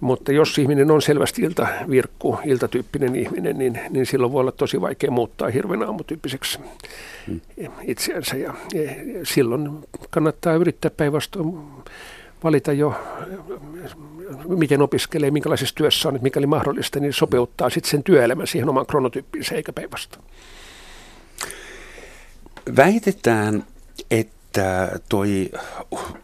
Mutta 0.00 0.32
jos 0.32 0.58
ihminen 0.58 0.90
on 0.90 1.02
selvästi 1.02 1.42
iltavirkku, 1.42 2.38
iltatyyppinen 2.44 3.16
ihminen, 3.16 3.58
niin, 3.58 3.80
niin 3.90 4.06
silloin 4.06 4.32
voi 4.32 4.40
olla 4.40 4.52
tosi 4.52 4.80
vaikea 4.80 5.10
muuttaa 5.10 5.48
hirveän 5.48 5.82
aamutyyppiseksi 5.82 6.58
hmm. 7.26 7.40
itseänsä. 7.82 8.36
Ja, 8.36 8.54
ja 8.74 8.90
silloin 9.22 9.78
kannattaa 10.10 10.54
yrittää 10.54 10.90
päinvastoin 10.90 11.58
valita 12.44 12.72
jo, 12.72 12.94
miten 14.48 14.82
opiskelee, 14.82 15.30
minkälaisessa 15.30 15.74
työssä 15.74 16.08
on, 16.08 16.14
että 16.14 16.22
mikäli 16.22 16.46
mahdollista, 16.46 17.00
niin 17.00 17.12
sopeuttaa 17.12 17.70
sitten 17.70 17.90
sen 17.90 18.02
työelämän 18.02 18.46
siihen 18.46 18.68
omaan 18.68 18.86
kronotyyppiin 18.86 19.44
eikä 19.54 19.72
päinvastoin. 19.72 20.24
Väitetään, 22.76 23.64
että 24.10 24.34
toi 25.08 25.50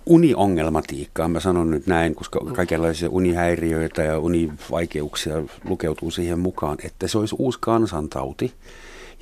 uniongelmatiikka, 0.07 1.29
mä 1.29 1.41
sanon 1.41 1.71
nyt 1.71 1.87
näin, 1.87 2.15
koska 2.15 2.41
kaikenlaisia 2.57 3.11
unihäiriöitä 3.11 4.03
ja 4.03 4.19
univaikeuksia 4.19 5.35
lukeutuu 5.65 6.11
siihen 6.11 6.39
mukaan, 6.39 6.79
että 6.85 7.09
se 7.09 7.19
olisi 7.19 7.35
uusi 7.39 7.59
kansantauti, 7.61 8.53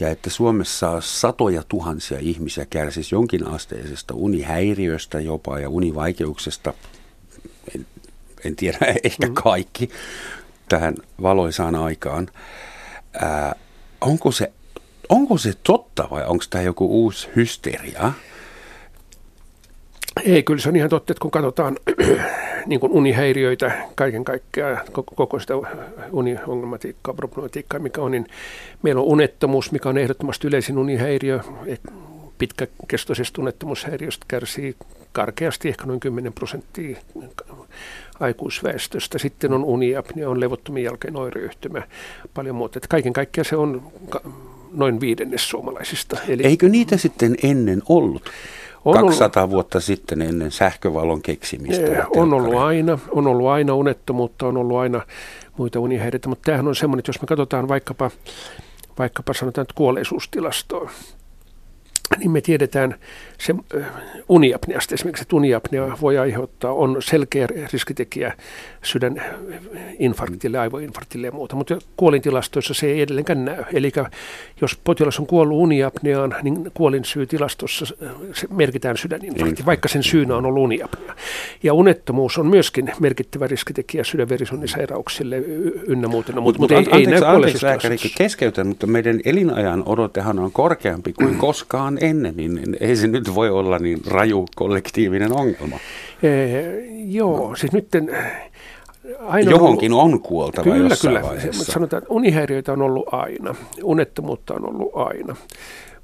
ja 0.00 0.08
että 0.08 0.30
Suomessa 0.30 1.00
satoja 1.00 1.62
tuhansia 1.68 2.18
ihmisiä 2.20 2.66
kärsisi 2.70 3.14
jonkinasteisesta 3.14 4.14
unihäiriöstä 4.14 5.20
jopa 5.20 5.58
ja 5.58 5.68
univaikeuksesta. 5.68 6.74
En, 7.74 7.86
en 8.44 8.56
tiedä, 8.56 8.78
ehkä 9.04 9.26
mm. 9.26 9.34
kaikki 9.34 9.90
tähän 10.68 10.94
valoisaan 11.22 11.74
aikaan. 11.74 12.28
Ää, 13.20 13.54
onko, 14.00 14.32
se, 14.32 14.52
onko 15.08 15.38
se 15.38 15.52
totta 15.62 16.08
vai 16.10 16.24
onko 16.26 16.44
tämä 16.50 16.64
joku 16.64 16.86
uusi 16.86 17.28
hysteria? 17.36 18.12
Ei, 20.24 20.42
kyllä 20.42 20.60
se 20.60 20.68
on 20.68 20.76
ihan 20.76 20.90
totta, 20.90 21.12
että 21.12 21.22
kun 21.22 21.30
katsotaan 21.30 21.76
niin 22.66 22.80
kuin 22.80 22.92
unihäiriöitä 22.92 23.72
kaiken 23.94 24.24
kaikkiaan, 24.24 24.80
koko, 24.92 25.38
sitä 25.38 25.54
uniongelmatiikkaa, 26.12 27.14
problematiikkaa, 27.14 27.80
mikä 27.80 28.00
on, 28.00 28.10
niin 28.10 28.26
meillä 28.82 29.00
on 29.00 29.06
unettomuus, 29.06 29.72
mikä 29.72 29.88
on 29.88 29.98
ehdottomasti 29.98 30.46
yleisin 30.46 30.78
unihäiriö. 30.78 31.40
Pitkäkestoisesta 32.38 33.42
unettomuushäiriöstä 33.42 34.24
kärsii 34.28 34.76
karkeasti 35.12 35.68
ehkä 35.68 35.86
noin 35.86 36.00
10 36.00 36.32
prosenttia 36.32 36.96
aikuisväestöstä. 38.20 39.18
Sitten 39.18 39.52
on 39.52 39.64
uniapnia, 39.64 40.30
on 40.30 40.40
levottomien 40.40 40.84
jälkeen 40.84 41.16
oireyhtymä, 41.16 41.82
paljon 42.34 42.54
muuta. 42.54 42.78
Että 42.78 42.88
kaiken 42.88 43.12
kaikkiaan 43.12 43.44
se 43.44 43.56
on 43.56 43.92
noin 44.72 45.00
viidennes 45.00 45.48
suomalaisista. 45.48 46.18
Eli 46.28 46.42
Eikö 46.42 46.68
niitä 46.68 46.96
sitten 46.96 47.36
ennen 47.42 47.82
ollut? 47.88 48.30
On 48.84 48.94
200 48.94 49.42
ollut, 49.42 49.52
vuotta 49.52 49.80
sitten 49.80 50.22
ennen 50.22 50.50
sähkövalon 50.50 51.22
keksimistä. 51.22 52.06
On 52.16 52.32
ollut 52.32 52.54
aina, 52.54 52.98
on 53.10 53.26
ollut 53.26 53.48
aina 53.48 53.74
unettomuutta, 53.74 54.46
on 54.46 54.56
ollut 54.56 54.76
aina 54.76 55.00
muita 55.56 55.80
unihäiriöitä, 55.80 56.28
mutta 56.28 56.44
tämähän 56.44 56.68
on 56.68 56.76
semmoinen, 56.76 56.98
että 57.00 57.08
jos 57.08 57.20
me 57.22 57.26
katsotaan 57.26 57.68
vaikkapa, 57.68 58.10
vaikkapa 58.98 59.34
sanotaan, 59.34 59.62
että 59.62 59.74
kuolleisuustilastoa, 59.74 60.90
niin 62.18 62.30
me 62.30 62.40
tiedetään 62.40 62.94
se 63.38 63.54
uniapneasta 64.28 64.94
esimerkiksi, 64.94 65.22
että 65.22 65.36
uniapnea 65.36 65.98
voi 66.00 66.18
aiheuttaa, 66.18 66.72
on 66.72 66.96
selkeä 67.02 67.48
riskitekijä 67.72 68.32
sydäninfarktille, 68.82 70.58
aivoinfarktille 70.58 71.26
ja 71.26 71.32
muuta, 71.32 71.56
mutta 71.56 71.78
kuolintilastoissa 71.96 72.74
se 72.74 72.86
ei 72.86 73.00
edelleenkään 73.00 73.44
näy. 73.44 73.64
Eli 73.72 73.92
jos 74.60 74.78
potilas 74.84 75.18
on 75.18 75.26
kuollut 75.26 75.58
uniapneaan, 75.58 76.34
niin 76.42 76.70
kuolinsyytilastossa 76.74 77.86
se 78.34 78.46
merkitään 78.50 78.96
sydäninfarkti, 78.96 79.66
vaikka 79.66 79.88
sen 79.88 80.02
syynä 80.02 80.36
on 80.36 80.46
ollut 80.46 80.64
uniapnea. 80.64 81.14
Ja 81.62 81.74
unettomuus 81.74 82.38
on 82.38 82.46
myöskin 82.46 82.92
merkittävä 83.00 83.46
riskitekijä 83.46 84.04
sydänverisuonisairauksille 84.04 85.36
ynnä 85.86 86.08
muuta. 86.08 86.32
No, 86.32 86.40
mutta, 86.40 86.60
mutta 86.60 86.74
ei, 86.74 86.86
ei 86.92 87.06
näy 87.06 87.20
anteeksi 87.24 87.66
lääkäri, 87.66 87.96
keskeytän, 88.16 88.66
mutta 88.66 88.86
meidän 88.86 89.20
elinajan 89.24 89.82
odotehan 89.86 90.38
on 90.38 90.52
korkeampi 90.52 91.12
kuin 91.12 91.36
koskaan 91.46 91.98
ennen, 92.00 92.36
niin 92.36 92.76
ei 92.80 92.96
se 92.96 93.06
nyt 93.06 93.34
voi 93.34 93.50
olla 93.50 93.78
niin 93.78 94.00
raju 94.06 94.46
kollektiivinen 94.56 95.32
ongelma. 95.32 95.76
Ee, 96.22 96.84
joo, 97.06 97.56
siis 97.56 97.72
nyt 97.72 97.88
Aina 99.26 99.50
Johonkin 99.50 99.92
on, 99.92 100.00
on 100.00 100.20
kuoltava 100.20 100.64
kyllä, 100.64 100.88
jossain 100.88 101.14
kyllä. 101.14 101.28
vaiheessa. 101.28 101.72
Sanotaan, 101.72 102.02
että 102.02 102.14
unihäiriöitä 102.14 102.72
on 102.72 102.82
ollut 102.82 103.14
aina, 103.14 103.54
unettomuutta 103.82 104.54
on 104.54 104.68
ollut 104.68 104.90
aina. 104.94 105.36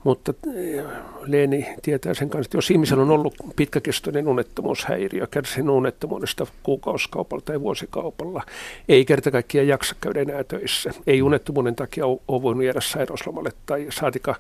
Mutta 0.05 0.35
eh, 0.57 0.85
Leeni 1.27 1.67
tietää 1.83 2.15
sen 2.15 2.31
kanssa, 2.31 2.49
että 2.49 2.57
jos 2.57 2.71
ihmisellä 2.71 3.03
on 3.03 3.11
ollut 3.11 3.35
pitkäkestoinen 3.57 4.29
unettomuushäiriö, 4.29 5.27
kärsin 5.27 5.71
unettomuudesta 5.71 6.47
kuukausikaupalla 6.63 7.43
tai 7.45 7.61
vuosikaupalla, 7.61 8.43
ei 8.89 9.05
kerta 9.05 9.31
kaikkiaan 9.31 9.69
jaksa 9.69 9.95
käydä 10.01 10.21
enää 10.21 10.45
töissä. 10.45 10.91
Ei 11.07 11.23
unettomuuden 11.23 11.77
takia 11.77 12.07
ole 12.07 12.43
voinut 12.43 12.65
jäädä 12.65 12.81
sairauslomalle 12.81 13.51
tai 13.67 13.87
saatika, 13.91 14.35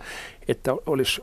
että 0.48 0.72
olisi 0.86 1.22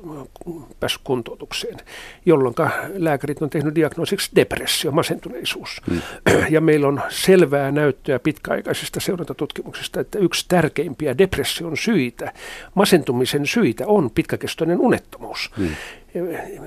päässyt 0.80 1.02
kuntoutukseen, 1.04 1.78
jolloin 2.26 2.56
lääkärit 2.94 3.42
on 3.42 3.50
tehnyt 3.50 3.76
diagnoosiksi 3.76 4.32
depressio, 4.36 4.92
masentuneisuus. 4.92 5.82
Mm. 5.90 6.02
Ja 6.50 6.62
meillä 6.62 6.88
on 6.88 7.02
selvää 7.10 7.72
näyttöä 7.72 8.20
pitkäaikaisista 8.20 9.00
seurantatutkimuksista, 9.00 10.00
että 10.00 10.20
yksi 10.20 10.46
tärkeimpiä 10.48 11.18
depression 11.18 11.78
syitä, 11.78 12.34
masentumisen 12.76 13.48
syitä 13.48 13.88
on 13.88 14.12
pitkäkestoinen 14.32 14.80
unettomuus. 14.80 15.52
Mm. 15.58 15.68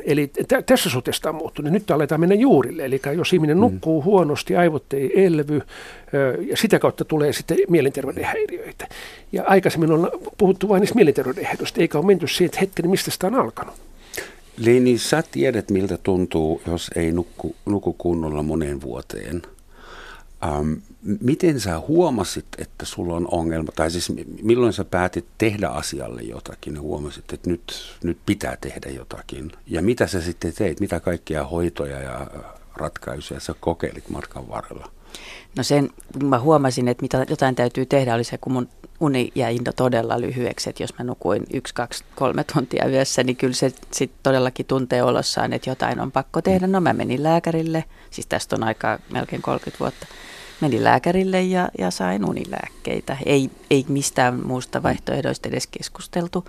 Eli 0.04 0.26
t- 0.26 0.66
tässä 0.66 0.90
suhteessa 0.90 1.28
on 1.28 1.35
muuttunut. 1.35 1.73
Nyt 1.73 1.90
aletaan 1.90 2.21
mennä 2.21 2.35
juurille. 2.35 2.85
Eli 2.85 3.00
jos 3.16 3.33
ihminen 3.33 3.56
mm. 3.56 3.61
nukkuu 3.61 4.00
mm. 4.00 4.04
huonosti, 4.04 4.56
aivot 4.56 4.92
ei 4.92 5.25
elvy, 5.25 5.62
ja 6.50 6.56
sitä 6.56 6.78
kautta 6.78 7.04
tulee 7.04 7.33
sitten 7.33 7.59
mielenterveyden 7.68 8.25
häiriöitä. 8.25 8.87
Ja 9.33 9.44
aikaisemmin 9.47 9.92
on 9.92 10.11
puhuttu 10.38 10.68
vain 10.68 10.80
niistä 10.80 10.94
mielenterveyden 10.94 11.44
häiriöistä, 11.44 11.80
eikä 11.80 11.99
ole 11.99 12.06
menty 12.06 12.28
siihen, 12.28 12.47
että 12.47 12.61
hetken, 12.61 12.90
mistä 12.90 13.11
sitä 13.11 13.26
on 13.26 13.35
alkanut. 13.35 13.75
Leini, 14.56 14.99
sä 14.99 15.23
tiedät, 15.30 15.71
miltä 15.71 15.99
tuntuu, 16.02 16.62
jos 16.66 16.90
ei 16.97 17.12
nukku, 17.12 17.54
nuku 17.66 17.92
kunnolla 17.99 18.42
moneen 18.42 18.80
vuoteen. 18.80 19.42
Ähm, 20.44 20.73
miten 21.20 21.61
sä 21.61 21.80
huomasit, 21.80 22.46
että 22.58 22.84
sulla 22.84 23.14
on 23.14 23.28
ongelma, 23.30 23.73
tai 23.73 23.90
siis 23.90 24.12
milloin 24.42 24.73
sä 24.73 24.84
päätit 24.84 25.26
tehdä 25.38 25.68
asialle 25.68 26.23
jotakin 26.23 26.80
huomasit, 26.80 27.32
että 27.32 27.50
nyt, 27.50 27.96
nyt 28.02 28.18
pitää 28.26 28.56
tehdä 28.61 28.90
jotakin? 28.90 29.52
Ja 29.66 29.82
mitä 29.82 30.06
sä 30.06 30.20
sitten 30.20 30.52
teit, 30.52 30.80
mitä 30.80 31.00
kaikkia 31.00 31.44
hoitoja 31.44 32.00
ja 32.00 32.26
ratkaisuja 32.76 33.40
sä 33.40 33.54
kokeilit 33.61 34.08
matkan 34.08 34.49
varrella? 34.49 34.90
No 35.56 35.62
sen, 35.62 35.90
kun 36.12 36.28
mä 36.28 36.38
huomasin, 36.38 36.88
että 36.88 37.02
mitä 37.02 37.26
jotain 37.30 37.54
täytyy 37.54 37.87
tehdä, 37.87 38.14
oli 38.14 38.25
se, 38.25 38.38
kun 38.38 38.52
mun 38.52 38.68
uni 39.00 39.32
jäi 39.34 39.58
todella 39.76 40.20
lyhyeksi, 40.20 40.70
että 40.70 40.82
jos 40.82 40.99
mä 40.99 41.04
nukuin 41.04 41.42
yksi, 41.52 41.75
kaksi, 41.75 42.04
kolme 42.14 42.44
tuntia 42.44 42.88
yössä, 42.88 43.23
niin 43.23 43.37
kyllä 43.37 43.54
se 43.54 43.73
sitten 43.92 44.18
todellakin 44.23 44.66
tuntee 44.66 45.02
olossaan, 45.02 45.52
että 45.52 45.70
jotain 45.70 46.00
on 46.00 46.12
pakko 46.12 46.42
tehdä. 46.42 46.66
No 46.66 46.80
mä 46.80 46.92
menin 46.92 47.23
lääkärille, 47.23 47.84
siis 48.11 48.26
tästä 48.26 48.56
on 48.56 48.64
aikaa 48.64 48.99
melkein 49.11 49.42
30 49.42 49.80
vuotta, 49.80 50.06
menin 50.61 50.84
lääkärille 50.84 51.42
ja, 51.42 51.68
ja 51.78 51.90
sain 51.90 52.28
unilääkkeitä. 52.28 53.16
Ei, 53.26 53.50
ei 53.70 53.84
mistään 53.88 54.46
muusta 54.46 54.82
vaihtoehdoista 54.82 55.49
edes 55.49 55.66
keskusteltu. 55.66 56.44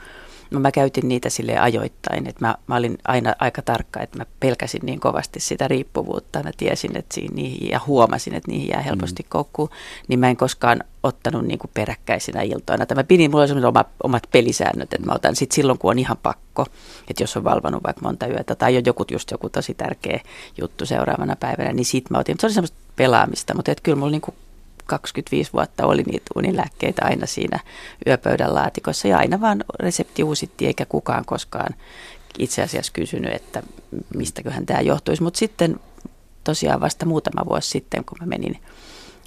No 0.52 0.60
mä 0.60 0.72
käytin 0.72 1.08
niitä 1.08 1.30
sille 1.30 1.58
ajoittain, 1.58 2.28
että 2.28 2.46
mä, 2.46 2.56
mä 2.68 2.76
olin 2.76 2.98
aina 3.08 3.36
aika 3.40 3.62
tarkka, 3.62 4.02
että 4.02 4.18
mä 4.18 4.26
pelkäsin 4.40 4.82
niin 4.84 5.00
kovasti 5.00 5.40
sitä 5.40 5.68
riippuvuutta. 5.68 6.44
Mä 6.44 6.52
tiesin, 6.58 6.98
että 6.98 7.16
siinä 7.16 7.36
niihin, 7.36 7.70
ja 7.70 7.82
huomasin, 7.88 8.36
että 8.36 8.52
niihin 8.52 8.70
jää 8.70 8.82
helposti 8.82 9.24
mm. 9.24 9.30
koukkuun, 9.30 9.70
niin 10.08 10.20
mä 10.20 10.30
en 10.30 10.38
koskaan 10.38 10.84
ottanut 11.04 11.46
niin 11.46 11.60
kuin 11.60 11.72
peräkkäisinä 11.74 12.42
iltoina. 12.42 12.86
Mä 12.96 13.04
pidin, 13.04 13.32
mulla 13.32 13.44
oli 13.44 13.66
oma, 13.66 13.86
omat 14.04 14.24
pelisäännöt, 14.32 14.94
että 14.94 15.08
mä 15.08 15.14
otan 15.14 15.36
sit 15.36 15.52
silloin, 15.52 15.80
kun 15.80 15.92
on 15.92 16.00
ihan 16.00 16.18
pakko, 16.24 16.66
että 17.10 17.24
jos 17.24 17.38
on 17.38 17.44
valvonut 17.44 17.84
vaikka 17.84 18.02
monta 18.02 18.28
yötä 18.28 18.56
tai 18.56 18.78
on 18.78 18.86
joku, 18.86 19.06
just 19.12 19.32
joku 19.32 19.50
tosi 19.50 19.74
tärkeä 19.74 20.20
juttu 20.58 20.86
seuraavana 20.86 21.36
päivänä, 21.36 21.74
niin 21.74 21.86
sit 21.86 22.10
mä 22.10 22.18
otin. 22.18 22.36
Se 22.40 22.48
oli 22.48 22.54
semmoista 22.54 22.85
pelaamista, 22.96 23.54
mutta 23.54 23.72
että 23.72 23.82
kyllä 23.82 23.98
mulla 23.98 24.12
niin 24.12 24.22
kuin 24.22 24.36
25 24.86 25.54
vuotta 25.54 25.86
oli 25.86 26.04
niitä 26.04 26.32
unilääkkeitä 26.36 27.06
aina 27.06 27.26
siinä 27.26 27.60
yöpöydän 28.08 28.56
laatikossa 28.56 29.08
ja 29.08 29.18
aina 29.18 29.42
vaan 29.42 29.64
resepti 29.80 30.24
uusittiin 30.24 30.68
eikä 30.68 30.86
kukaan 30.86 31.26
koskaan 31.26 31.76
itse 32.40 32.62
asiassa 32.62 32.92
kysynyt, 32.94 33.34
että 33.34 33.64
mistäköhän 34.16 34.66
tämä 34.66 34.82
johtuisi. 34.82 35.24
Mutta 35.24 35.38
sitten 35.38 35.80
tosiaan 36.44 36.82
vasta 36.82 37.06
muutama 37.06 37.50
vuosi 37.50 37.70
sitten, 37.70 38.06
kun 38.06 38.18
mä 38.22 38.26
menin 38.26 38.60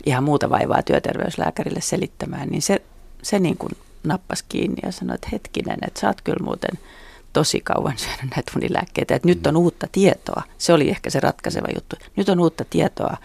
ihan 0.07 0.25
muuta 0.25 0.51
vaivaa 0.51 0.83
työterveyslääkärille 0.83 1.81
selittämään, 1.81 2.49
niin 2.49 2.63
se, 2.63 2.83
se 3.23 3.39
niin 3.39 3.57
kuin 3.57 3.73
nappasi 4.05 4.45
kiinni 4.49 4.77
ja 4.83 4.93
sanoi, 4.93 5.15
että 5.15 5.29
hetkinen, 5.33 5.79
että 5.87 6.01
sä 6.01 6.07
oot 6.07 6.21
kyllä 6.21 6.45
muuten 6.45 6.79
tosi 7.33 7.61
kauan 7.61 7.99
syönyt 7.99 8.31
näitä 8.37 8.53
unilääkkeitä, 8.57 9.15
että 9.15 9.29
nyt 9.29 9.47
on 9.47 9.57
uutta 9.57 9.87
tietoa. 9.93 10.43
Se 10.59 10.73
oli 10.73 10.89
ehkä 10.89 11.11
se 11.11 11.21
ratkaiseva 11.21 11.67
juttu. 11.75 11.97
Nyt 12.17 12.29
on 12.29 12.41
uutta 12.41 12.65
tietoa 12.71 13.17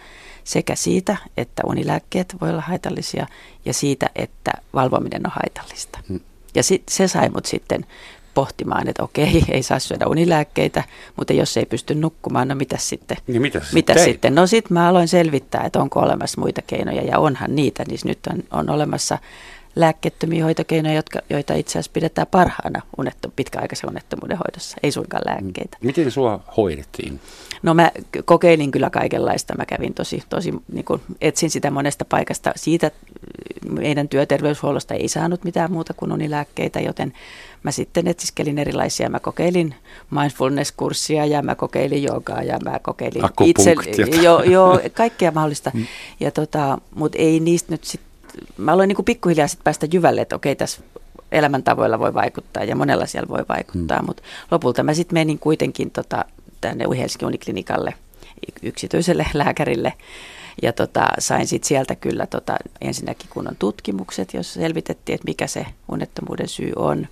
sekä 0.44 0.74
siitä, 0.74 1.16
että 1.36 1.62
unilääkkeet 1.66 2.36
voi 2.40 2.50
olla 2.50 2.60
haitallisia 2.60 3.26
ja 3.64 3.74
siitä, 3.74 4.10
että 4.14 4.52
valvominen 4.74 5.26
on 5.26 5.32
haitallista. 5.34 5.98
Hmm. 6.08 6.20
Ja 6.54 6.62
sit, 6.62 6.82
se 6.88 7.08
sai 7.08 7.28
mut 7.28 7.46
sitten 7.46 7.86
pohtimaan, 8.34 8.88
että 8.88 9.02
okei, 9.02 9.44
ei 9.48 9.62
saa 9.62 9.78
syödä 9.78 10.06
unilääkkeitä, 10.06 10.84
mutta 11.16 11.32
jos 11.32 11.56
ei 11.56 11.66
pysty 11.66 11.94
nukkumaan, 11.94 12.48
no 12.48 12.54
mitä 12.54 12.76
sitten? 12.78 13.16
Niin 13.26 13.42
mitä 13.42 13.60
mitä 13.72 14.04
sitten? 14.04 14.34
No 14.34 14.46
sitten 14.46 14.74
mä 14.74 14.88
aloin 14.88 15.08
selvittää, 15.08 15.64
että 15.64 15.80
onko 15.80 16.00
olemassa 16.00 16.40
muita 16.40 16.62
keinoja 16.62 17.02
ja 17.02 17.18
onhan 17.18 17.56
niitä, 17.56 17.84
niin 17.88 17.98
nyt 18.04 18.18
on, 18.32 18.44
on 18.50 18.70
olemassa 18.70 19.18
lääkkeettömiä 19.76 20.44
hoitokeinoja, 20.44 20.94
jotka, 20.94 21.18
joita 21.30 21.54
itse 21.54 21.72
asiassa 21.72 21.92
pidetään 21.92 22.26
parhaana 22.30 22.82
unetto, 22.98 23.32
pitkäaikaisen 23.36 23.90
unettomuuden 23.90 24.38
hoidossa, 24.38 24.76
ei 24.82 24.92
suinkaan 24.92 25.22
lääkkeitä. 25.26 25.76
Miten 25.80 26.10
sua 26.10 26.40
hoidettiin? 26.56 27.20
No 27.64 27.74
mä 27.74 27.90
kokeilin 28.24 28.70
kyllä 28.70 28.90
kaikenlaista. 28.90 29.54
Mä 29.58 29.66
kävin 29.66 29.94
tosi, 29.94 30.22
tosi 30.28 30.54
niin 30.72 30.84
kuin 30.84 31.00
etsin 31.20 31.50
sitä 31.50 31.70
monesta 31.70 32.04
paikasta. 32.04 32.52
Siitä 32.56 32.90
meidän 33.68 34.08
työterveyshuollosta 34.08 34.94
ei 34.94 35.08
saanut 35.08 35.44
mitään 35.44 35.72
muuta 35.72 35.94
kuin 35.94 36.12
unilääkkeitä, 36.12 36.80
joten 36.80 37.12
mä 37.62 37.70
sitten 37.70 38.08
etsiskelin 38.08 38.58
erilaisia. 38.58 39.10
Mä 39.10 39.20
kokeilin 39.20 39.74
mindfulness-kurssia 40.10 41.26
ja 41.26 41.42
mä 41.42 41.54
kokeilin 41.54 42.02
joogaa 42.02 42.42
ja 42.42 42.58
mä 42.64 42.78
kokeilin 42.78 43.22
itse, 43.44 43.74
jo, 44.22 44.42
jo, 44.42 44.80
kaikkea 44.94 45.30
mahdollista. 45.30 45.70
Mm. 45.74 45.86
Ja 46.20 46.30
tota, 46.30 46.78
mutta 46.94 47.18
ei 47.18 47.40
niistä 47.40 47.72
nyt 47.72 47.84
sitten, 47.84 48.10
mä 48.56 48.72
aloin 48.72 48.88
niin 48.88 48.96
kuin 48.96 49.06
pikkuhiljaa 49.06 49.48
sitten 49.48 49.64
päästä 49.64 49.86
jyvälle, 49.92 50.20
että 50.20 50.36
okei 50.36 50.56
tässä 50.56 50.82
elämäntavoilla 51.32 51.98
voi 51.98 52.14
vaikuttaa 52.14 52.64
ja 52.64 52.76
monella 52.76 53.06
siellä 53.06 53.28
voi 53.28 53.44
vaikuttaa, 53.48 54.00
mm. 54.00 54.06
mutta 54.06 54.22
lopulta 54.50 54.82
mä 54.82 54.94
sitten 54.94 55.14
menin 55.14 55.38
kuitenkin 55.38 55.90
tota, 55.90 56.24
tänne 56.68 56.98
Helsingin 56.98 57.26
uniklinikalle 57.26 57.94
yksityiselle 58.62 59.26
lääkärille. 59.34 59.92
Ja 60.62 60.72
tota, 60.72 61.08
sain 61.18 61.46
sitten 61.46 61.68
sieltä 61.68 61.94
kyllä 61.94 62.26
tota, 62.26 62.56
ensinnäkin 62.80 63.30
kunnon 63.30 63.56
tutkimukset, 63.58 64.34
jos 64.34 64.54
selvitettiin, 64.54 65.14
että 65.14 65.28
mikä 65.28 65.46
se 65.46 65.66
unettomuuden 65.88 66.48
syy 66.48 66.72
on. 66.76 67.08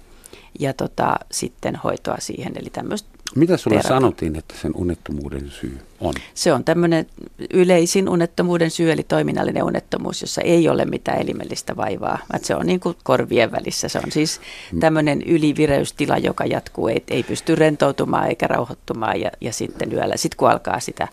Ja 0.58 0.72
tota, 0.72 1.16
sitten 1.30 1.76
hoitoa 1.76 2.16
siihen, 2.18 2.52
eli 2.56 2.70
tämmöistä 2.70 3.11
mitä 3.34 3.56
sulle 3.56 3.76
terapia. 3.76 3.88
sanottiin, 3.88 4.36
että 4.36 4.54
sen 4.62 4.72
unettomuuden 4.74 5.50
syy 5.50 5.78
on? 6.00 6.14
Se 6.34 6.52
on 6.52 6.64
tämmöinen 6.64 7.06
yleisin 7.54 8.08
unettomuuden 8.08 8.70
syy, 8.70 8.92
eli 8.92 9.02
toiminnallinen 9.02 9.62
unettomuus, 9.62 10.20
jossa 10.20 10.40
ei 10.40 10.68
ole 10.68 10.84
mitään 10.84 11.20
elimellistä 11.20 11.76
vaivaa. 11.76 12.18
Että 12.34 12.46
se 12.46 12.54
on 12.54 12.66
niin 12.66 12.80
kuin 12.80 12.96
korvien 13.02 13.52
välissä. 13.52 13.88
Se 13.88 13.98
on 13.98 14.12
siis 14.12 14.40
tämmöinen 14.80 15.22
ylivireystila, 15.22 16.18
joka 16.18 16.46
jatkuu, 16.46 16.88
ei, 16.88 17.04
ei 17.08 17.22
pysty 17.22 17.54
rentoutumaan 17.54 18.28
eikä 18.28 18.46
rauhoittumaan 18.46 19.20
ja, 19.20 19.30
ja 19.40 19.52
sitten 19.52 19.92
yöllä, 19.92 20.16
sitten 20.16 20.36
kun 20.36 20.50
alkaa 20.50 20.80
sitä 20.80 21.08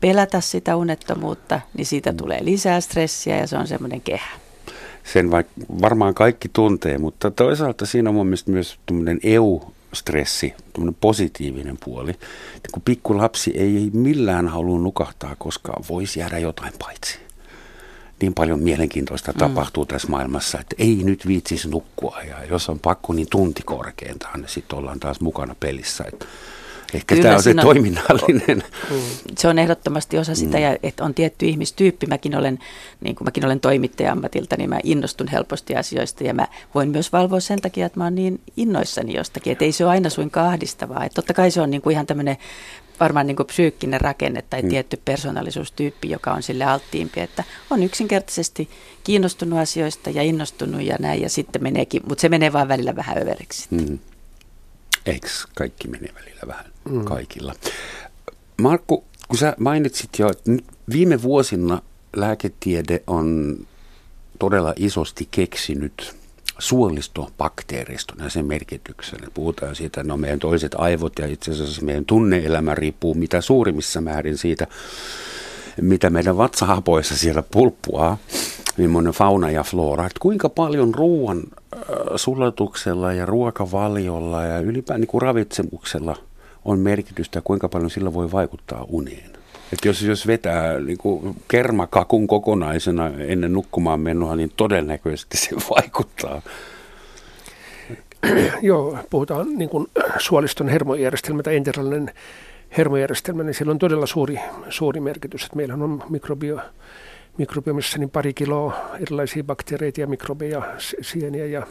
pelätä 0.00 0.40
sitä 0.40 0.76
unettomuutta, 0.76 1.60
niin 1.76 1.86
siitä 1.86 2.12
mm. 2.12 2.16
tulee 2.16 2.44
lisää 2.44 2.80
stressiä 2.80 3.36
ja 3.36 3.46
se 3.46 3.56
on 3.56 3.66
semmoinen 3.66 4.00
kehä 4.00 4.28
sen 5.12 5.30
vaikka 5.30 5.52
varmaan 5.82 6.14
kaikki 6.14 6.48
tuntee, 6.52 6.98
mutta 6.98 7.30
toisaalta 7.30 7.86
siinä 7.86 8.10
on 8.10 8.14
mun 8.14 8.26
mielestä 8.26 8.50
myös 8.50 8.78
eu 9.22 9.72
stressi, 9.96 10.54
positiivinen 11.00 11.78
puoli. 11.84 12.10
Että 12.56 12.68
kun 12.72 12.82
pikkulapsi 12.82 13.50
ei 13.50 13.90
millään 13.92 14.48
halua 14.48 14.78
nukahtaa, 14.78 15.36
koska 15.38 15.72
voisi 15.88 16.20
jäädä 16.20 16.38
jotain 16.38 16.72
paitsi. 16.78 17.18
Niin 18.20 18.34
paljon 18.34 18.60
mielenkiintoista 18.60 19.32
mm. 19.32 19.38
tapahtuu 19.38 19.86
tässä 19.86 20.08
maailmassa, 20.08 20.60
että 20.60 20.76
ei 20.78 21.00
nyt 21.04 21.26
viitsisi 21.26 21.68
nukkua. 21.68 22.22
Ja 22.28 22.44
jos 22.44 22.68
on 22.68 22.78
pakko, 22.78 23.12
niin 23.12 23.26
tunti 23.30 23.62
korkeintaan, 23.62 24.44
sitten 24.46 24.78
ollaan 24.78 25.00
taas 25.00 25.20
mukana 25.20 25.56
pelissä. 25.60 26.04
Että 26.08 26.26
Ehkä 26.96 27.14
Kyllä, 27.14 27.22
tämä 27.22 27.36
on 27.36 27.42
se 27.42 27.50
on, 27.50 27.56
toiminnallinen. 27.56 28.62
Se 29.38 29.48
on 29.48 29.58
ehdottomasti 29.58 30.18
osa 30.18 30.34
sitä, 30.34 30.56
mm. 30.56 30.62
ja 30.62 30.76
että 30.82 31.04
on 31.04 31.14
tietty 31.14 31.46
ihmistyyppi. 31.46 32.06
Mäkin 32.06 32.36
olen, 32.36 32.58
niin 33.00 33.16
kuin 33.16 33.26
mäkin 33.26 33.44
olen 33.44 33.60
toimittaja 33.60 34.12
ammatilta, 34.12 34.56
niin 34.56 34.70
mä 34.70 34.80
innostun 34.84 35.28
helposti 35.28 35.76
asioista, 35.76 36.24
ja 36.24 36.34
mä 36.34 36.46
voin 36.74 36.88
myös 36.88 37.12
valvoa 37.12 37.40
sen 37.40 37.60
takia, 37.60 37.86
että 37.86 38.00
mä 38.00 38.04
oon 38.04 38.14
niin 38.14 38.40
innoissani 38.56 39.14
jostakin, 39.14 39.52
että 39.52 39.64
ei 39.64 39.72
se 39.72 39.84
ole 39.84 39.92
aina 39.92 40.10
suinkaan 40.10 40.48
ahdistavaa. 40.48 41.04
Että 41.04 41.14
totta 41.14 41.34
kai 41.34 41.50
se 41.50 41.60
on 41.60 41.70
niin 41.70 41.82
kuin 41.82 41.92
ihan 41.92 42.06
tämmöinen 42.06 42.36
varmaan 43.00 43.26
niin 43.26 43.36
kuin 43.36 43.46
psyykkinen 43.46 44.00
rakenne 44.00 44.42
tai 44.42 44.62
mm. 44.62 44.68
tietty 44.68 45.00
persoonallisuustyyppi, 45.04 46.10
joka 46.10 46.32
on 46.32 46.42
sille 46.42 46.64
alttiimpi, 46.64 47.20
että 47.20 47.44
on 47.70 47.82
yksinkertaisesti 47.82 48.68
kiinnostunut 49.04 49.58
asioista 49.58 50.10
ja 50.10 50.22
innostunut 50.22 50.82
ja 50.82 50.96
näin, 51.00 51.22
ja 51.22 51.28
sitten 51.28 51.62
meneekin, 51.62 52.02
mutta 52.08 52.22
se 52.22 52.28
menee 52.28 52.52
vaan 52.52 52.68
välillä 52.68 52.96
vähän 52.96 53.18
överiksi. 53.18 53.68
Mm. 53.70 53.98
Eikö 55.06 55.28
kaikki 55.54 55.88
mene 55.88 56.08
välillä 56.14 56.42
vähän 56.46 56.64
mm. 56.90 57.04
kaikilla? 57.04 57.54
Markku, 58.62 59.04
kun 59.28 59.38
sä 59.38 59.54
mainitsit 59.58 60.10
jo, 60.18 60.30
että 60.30 60.50
nyt 60.50 60.64
viime 60.92 61.22
vuosina 61.22 61.82
lääketiede 62.16 63.02
on 63.06 63.56
todella 64.38 64.72
isosti 64.76 65.28
keksinyt 65.30 66.16
suolistobakteeriston 66.58 68.18
ja 68.24 68.30
sen 68.30 68.46
merkityksen. 68.46 69.18
Puhutaan 69.34 69.76
siitä, 69.76 70.02
no 70.02 70.16
meidän 70.16 70.38
toiset 70.38 70.74
aivot 70.78 71.18
ja 71.18 71.26
itse 71.26 71.50
asiassa 71.50 71.82
meidän 71.82 72.04
tunneelämä 72.04 72.74
riippuu 72.74 73.14
mitä 73.14 73.40
suurimmissa 73.40 74.00
määrin 74.00 74.38
siitä, 74.38 74.66
mitä 75.80 76.10
meidän 76.10 76.36
vatsahapoissa 76.36 77.16
siellä 77.16 77.42
pulppuaa, 77.42 78.18
millainen 78.76 79.12
fauna 79.12 79.50
ja 79.50 79.62
flora. 79.62 80.06
Että 80.06 80.20
kuinka 80.20 80.48
paljon 80.48 80.94
ruoan 80.94 81.42
sulatuksella 82.16 83.12
ja 83.12 83.26
ruokavaliolla 83.26 84.44
ja 84.44 84.58
ylipäätään 84.58 85.00
niin 85.00 85.08
kuin 85.08 85.22
ravitsemuksella 85.22 86.16
on 86.64 86.78
merkitystä, 86.78 87.40
kuinka 87.44 87.68
paljon 87.68 87.90
sillä 87.90 88.14
voi 88.14 88.32
vaikuttaa 88.32 88.86
uneen. 88.88 89.30
Et 89.72 89.84
jos, 89.84 90.02
jos 90.02 90.26
vetää 90.26 90.80
niin 90.80 90.98
kuin 90.98 91.36
kermakakun 91.48 92.26
kokonaisena 92.26 93.10
ennen 93.18 93.52
nukkumaan 93.52 94.00
menoa, 94.00 94.36
niin 94.36 94.52
todennäköisesti 94.56 95.36
se 95.36 95.48
vaikuttaa. 95.70 96.42
Joo, 98.62 98.98
puhutaan 99.10 99.58
niin 99.58 99.70
kuin 99.70 99.86
suoliston 100.18 100.68
hermojärjestelmä 100.68 101.42
tai 101.42 101.56
enteraalinen 101.56 102.10
hermojärjestelmä, 102.76 103.42
niin 103.42 103.54
sillä 103.54 103.70
on 103.70 103.78
todella 103.78 104.06
suuri, 104.06 104.38
suuri 104.68 105.00
merkitys. 105.00 105.44
Että 105.44 105.56
meillähän 105.56 105.82
on 105.82 106.02
mikrobio, 106.08 106.60
mikrobiomissa 107.38 107.98
niin 107.98 108.10
pari 108.10 108.34
kiloa 108.34 108.74
erilaisia 109.00 109.44
bakteereita 109.44 110.00
ja 110.00 110.06
mikrobeja, 110.06 110.62
sieniä 111.00 111.46
ja 111.46 111.66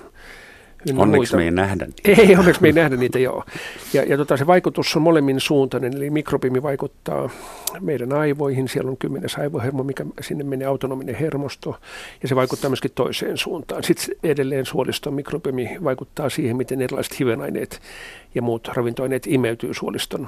Onneksi 0.98 1.18
muita. 1.18 1.38
me 1.38 1.44
ei 1.44 1.52
nähdä 1.52 1.86
niitä. 1.86 2.22
Ei, 2.22 2.36
onneksi 2.36 2.62
me 2.62 2.68
ei 2.68 2.74
nähdä 2.74 2.96
niitä, 2.96 3.20
joo. 3.20 3.44
Ja, 3.94 4.04
ja 4.04 4.18
tota, 4.18 4.38
se 4.38 4.48
vaikutus 4.48 4.96
on 4.96 5.02
molemmin 5.02 5.40
suuntainen, 5.40 5.98
eli 5.98 6.10
mikrobimi 6.10 6.64
vaikuttaa 6.64 7.30
meidän 7.80 8.14
aivoihin. 8.14 8.68
Siellä 8.68 8.92
on 8.92 8.98
kymmenes 8.98 9.36
aivohermo, 9.36 9.84
mikä 9.84 10.06
sinne 10.22 10.44
menee 10.44 10.68
autonominen 10.68 11.16
hermosto, 11.16 11.80
ja 12.22 12.28
se 12.28 12.36
vaikuttaa 12.36 12.70
myöskin 12.70 12.92
toiseen 12.96 13.38
suuntaan. 13.38 13.84
Sitten 13.84 14.16
edelleen 14.24 14.66
suoliston 14.66 15.14
mikrobimi 15.14 15.78
vaikuttaa 15.84 16.30
siihen, 16.30 16.58
miten 16.58 16.82
erilaiset 16.82 17.20
hivenaineet 17.20 17.82
ja 18.36 18.42
muut 18.42 18.68
ravintoaineet 18.68 19.28
imeytyy 19.28 19.74
suoliston, 19.74 20.28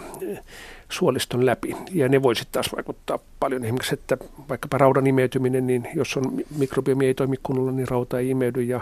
suoliston 0.90 1.46
läpi. 1.46 1.76
Ja 1.92 2.10
ne 2.10 2.22
voi 2.22 2.36
sitten 2.36 2.54
taas 2.54 2.76
vaikuttaa 2.76 3.20
paljon. 3.40 3.64
Esimerkiksi, 3.64 3.94
että 3.94 4.18
vaikkapa 4.50 4.78
raudan 4.78 5.08
imeytyminen, 5.08 5.68
niin 5.68 5.88
jos 5.96 6.18
on 6.18 6.24
mikrobiomi 6.58 7.06
ei 7.06 7.14
toimi 7.14 7.38
kunnolla, 7.44 7.72
niin 7.72 7.88
rauta 7.88 8.20
ei 8.20 8.30
imeydy 8.30 8.62
ja 8.62 8.82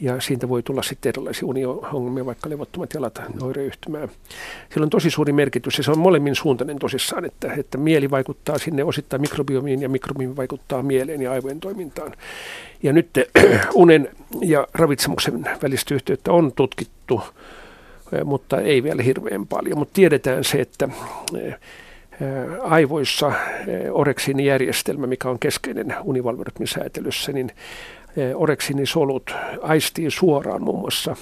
ja 0.00 0.20
siitä 0.20 0.48
voi 0.48 0.62
tulla 0.62 0.82
sitten 0.82 1.10
erilaisia 1.10 1.48
uniongelmia, 1.48 2.26
vaikka 2.26 2.50
levottomat 2.50 2.94
jalat 2.94 3.22
oireyhtymään. 3.42 4.08
Sillä 4.72 4.84
on 4.84 4.90
tosi 4.90 5.10
suuri 5.10 5.32
merkitys 5.32 5.78
ja 5.78 5.84
se 5.84 5.90
on 5.90 5.98
molemmin 5.98 6.34
suuntainen 6.34 6.78
tosissaan, 6.78 7.24
että, 7.24 7.52
että 7.52 7.78
mieli 7.78 8.10
vaikuttaa 8.10 8.58
sinne 8.58 8.84
osittain 8.84 9.22
mikrobiomiin 9.22 9.82
ja 9.82 9.88
mikrobiomi 9.88 10.36
vaikuttaa 10.36 10.82
mieleen 10.82 11.22
ja 11.22 11.32
aivojen 11.32 11.60
toimintaan. 11.60 12.12
Ja 12.82 12.92
nyt 12.92 13.08
unen 13.74 14.08
ja 14.42 14.66
ravitsemuksen 14.74 15.44
välistä 15.62 15.94
yhteyttä 15.94 16.32
on 16.32 16.52
tutkittu, 16.52 17.20
mutta 18.24 18.60
ei 18.60 18.82
vielä 18.82 19.02
hirveän 19.02 19.46
paljon. 19.46 19.78
Mutta 19.78 19.94
tiedetään 19.94 20.44
se, 20.44 20.60
että 20.60 20.88
eh, 21.42 21.54
aivoissa 22.60 23.28
eh, 23.28 23.80
oreksiinijärjestelmä, 23.92 25.06
mikä 25.06 25.30
on 25.30 25.38
keskeinen 25.38 25.94
univalverytmin 26.02 26.68
säätelyssä, 26.68 27.32
niin 27.32 27.52
oreksinisolut 28.34 29.34
aistii 29.62 30.10
suoraan 30.10 30.62
muun 30.62 30.80
muassa 30.80 31.16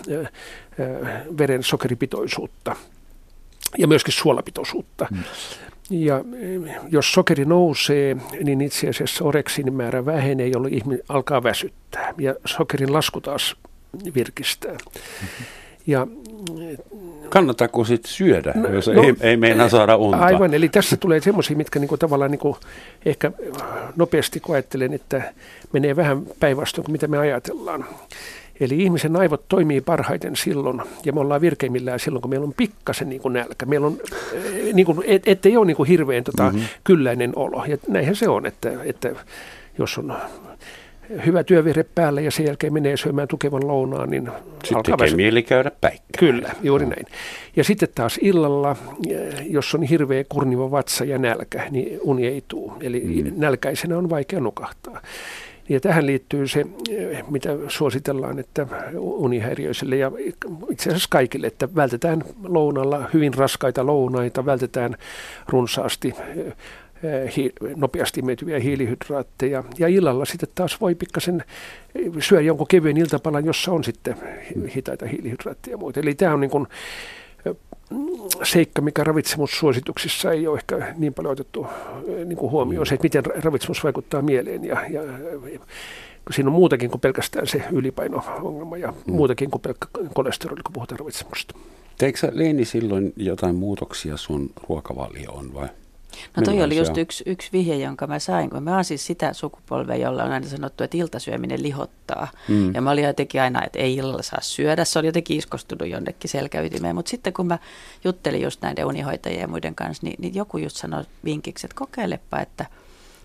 veren 1.39 1.63
sokeripitoisuutta 1.63 2.77
ja 3.79 3.87
myöskin 3.87 4.15
suolapitoisuutta. 4.15 5.07
Mm. 5.11 5.23
Ja 5.91 6.25
jos 6.89 7.13
sokeri 7.13 7.45
nousee, 7.45 8.17
niin 8.45 8.61
itse 8.61 8.89
asiassa 8.89 9.25
oreksinin 9.25 9.75
määrä 9.75 10.07
vähenee, 10.07 10.47
jolloin 10.47 10.75
ihminen 10.75 11.05
alkaa 11.09 11.43
väsyttää. 11.43 12.15
Ja 12.19 12.35
sokerin 12.45 12.93
lasku 12.93 13.21
taas 13.21 13.57
virkistää. 14.15 14.73
Mm-hmm. 14.73 15.47
Ja, 15.87 16.07
Kannattaako 17.29 17.85
sitten 17.85 18.13
syödä, 18.13 18.53
no, 18.55 18.69
jos 18.69 18.87
no, 18.87 19.03
ei, 19.03 19.15
ei 19.21 19.37
meinaa 19.37 19.69
saada 19.69 19.97
unta? 19.97 20.19
Aivan, 20.19 20.55
eli 20.55 20.69
tässä 20.69 20.97
tulee 20.97 21.21
semmoisia, 21.21 21.57
mitkä 21.57 21.79
niinku 21.79 21.97
tavallaan 21.97 22.31
niinku 22.31 22.57
ehkä 23.07 23.33
nopeasti 23.97 24.41
kun 24.41 24.55
ajattelen, 24.55 24.93
että 24.93 25.33
menee 25.73 25.97
vähän 25.97 26.23
päinvastoin 26.41 26.85
kuin 26.85 26.93
mitä 26.93 27.09
me 27.09 27.19
ajatellaan. 27.19 27.85
Eli 28.61 28.83
ihmisen 28.83 29.17
aivot 29.17 29.49
toimii 29.49 29.81
parhaiten 29.81 30.37
silloin, 30.37 30.83
ja 31.05 31.13
me 31.13 31.21
ollaan 31.21 31.41
virkeimmillään 31.41 32.01
silloin, 32.01 32.23
kun 32.23 32.31
meillä 32.31 32.45
on 32.45 32.55
pikkasen 32.57 33.09
niin 33.09 33.21
kuin 33.21 33.33
nälkä. 33.33 33.67
Meillä 33.67 33.87
on, 33.87 33.97
eh, 34.33 34.75
niin 34.75 34.87
kuin, 34.87 35.03
et, 35.07 35.23
ettei 35.27 35.57
ole 35.57 35.67
niin 35.67 35.77
kuin 35.77 35.89
hirveän 35.89 36.25
tota, 36.25 36.43
mm-hmm. 36.43 36.67
kylläinen 36.85 37.33
olo. 37.37 37.65
Ja 37.65 37.77
näinhän 37.89 38.17
se 38.17 38.29
on, 38.29 38.47
että, 38.47 38.73
että 38.85 39.13
jos 39.79 39.99
on 39.99 40.13
hyvä 41.27 41.45
työvire 41.45 41.85
päällä 41.95 42.21
ja 42.21 42.31
sen 42.31 42.47
jälkeen 42.47 42.73
menee 42.73 42.97
syömään 42.97 43.29
tukevan 43.29 43.69
lounaan, 43.69 44.11
niin 44.11 44.31
Sitten 44.63 44.77
alkaa 44.77 44.97
tekee 44.97 45.17
mieli 45.17 45.43
käydä 45.43 45.71
päikkään. 45.81 46.19
Kyllä, 46.19 46.53
juuri 46.63 46.87
näin. 46.87 47.07
Ja 47.57 47.65
sitten 47.65 47.89
taas 47.95 48.19
illalla, 48.23 48.77
jos 49.43 49.75
on 49.75 49.83
hirveä 49.83 50.25
kurniva 50.29 50.71
vatsa 50.71 51.05
ja 51.05 51.19
nälkä, 51.19 51.63
niin 51.71 51.99
uni 52.03 52.27
ei 52.27 52.45
tule. 52.49 52.73
Eli 52.81 53.01
mm. 53.01 53.33
nälkäisenä 53.37 53.99
on 53.99 54.11
vaikea 54.11 54.41
nukahtaa. 54.41 55.01
Ja 55.69 55.81
tähän 55.81 56.07
liittyy 56.07 56.49
se, 56.49 56.65
mitä 57.31 57.51
suositellaan, 57.69 58.39
että 58.39 58.67
unihäiriöisille 58.95 59.97
ja 59.97 60.13
itse 60.71 60.91
asiassa 60.91 61.09
kaikille, 61.11 61.47
että 61.47 61.75
vältetään 61.75 62.25
lounalla 62.45 63.09
hyvin 63.15 63.35
raskaita 63.35 63.87
lounaita, 63.87 64.47
vältetään 64.47 64.97
runsaasti 65.49 66.15
hi, 66.35 66.53
nopeasti 67.77 68.21
imeytyviä 68.21 68.59
hiilihydraatteja. 68.59 69.65
Ja 69.79 69.89
illalla 69.89 70.25
sitten 70.25 70.49
taas 70.55 70.81
voi 70.81 70.95
pikkasen 70.95 71.45
syödä 72.21 72.43
jonkun 72.43 72.67
kevyen 72.67 72.97
iltapalan, 72.97 73.45
jossa 73.45 73.73
on 73.73 73.85
sitten 73.85 74.17
hitaita 74.77 75.07
hiilihydraatteja 75.07 75.75
ja 75.75 75.79
muuta. 75.79 76.01
Eli 76.01 76.15
tämä 76.15 76.35
on 76.35 76.41
niin 76.41 76.51
kuin 76.51 76.67
seikka, 78.43 78.83
mikä 78.83 79.05
ravitsemussuosituksissa 79.05 80.33
ei 80.33 80.47
ole 80.47 80.59
ehkä 80.59 80.95
niin 80.97 81.15
paljon 81.15 81.33
otettu 81.33 81.67
niin 82.25 82.37
kuin 82.37 82.51
huomioon, 82.51 82.87
se, 82.87 82.95
että 82.95 83.05
miten 83.05 83.25
ravitsemus 83.27 83.85
vaikuttaa 83.85 84.23
mieleen 84.23 84.65
ja, 84.65 84.83
ja 84.89 85.03
siinä 86.31 86.49
on 86.49 86.55
muutakin 86.55 86.91
kuin 86.91 87.01
pelkästään 87.01 87.47
se 87.47 87.63
ylipaino-ongelma 87.73 88.77
ja 88.77 88.95
mm. 89.07 89.13
muutakin 89.13 89.51
kuin 89.51 89.63
pelkkä 89.63 89.89
kolesteroli, 90.15 90.61
kun 90.63 90.73
puhutaan 90.73 90.99
ravitsemusta. 90.99 91.55
Teikö 91.99 92.19
Leeni 92.33 92.65
silloin 92.65 93.13
jotain 93.17 93.55
muutoksia 93.55 94.17
sun 94.17 94.51
ruokavalioon 94.69 95.55
vai? 95.55 95.69
No 96.37 96.43
toi 96.43 96.63
oli 96.63 96.77
just 96.77 96.97
yksi, 96.97 97.25
yksi 97.27 97.49
vihje, 97.53 97.77
jonka 97.77 98.07
mä 98.07 98.19
sain, 98.19 98.51
kun 98.51 98.63
mä 98.63 98.75
oon 98.75 98.85
siis 98.85 99.07
sitä 99.07 99.33
sukupolvea, 99.33 99.97
jolla 99.97 100.25
on 100.25 100.33
aina 100.33 100.49
sanottu, 100.49 100.85
että 100.85 100.97
iltasyöminen 100.97 101.63
lihottaa. 101.63 102.29
Mm. 102.49 102.75
Ja 102.75 102.81
mä 102.81 102.91
olin 102.91 103.05
jotenkin 103.05 103.41
aina, 103.41 103.65
että 103.65 103.79
ei 103.79 103.95
illalla 103.95 104.23
saa 104.23 104.41
syödä, 104.41 104.85
se 104.85 104.99
oli 104.99 105.09
jotenkin 105.09 105.39
iskostunut 105.39 105.89
jonnekin 105.89 106.31
selkäytimeen. 106.31 106.95
Mutta 106.95 107.11
sitten 107.11 107.33
kun 107.33 107.47
mä 107.47 107.59
juttelin 108.05 108.43
just 108.43 108.63
näiden 108.63 108.87
unihoitajien 108.87 109.41
ja 109.41 109.49
muiden 109.49 109.75
kanssa, 109.75 110.07
niin, 110.07 110.17
niin 110.19 110.35
joku 110.35 110.59
just 110.59 110.77
sanoi 110.77 111.05
vinkiksi, 111.25 111.67
että 111.67 111.79
kokeilepa, 111.79 112.41
että– 112.41 112.67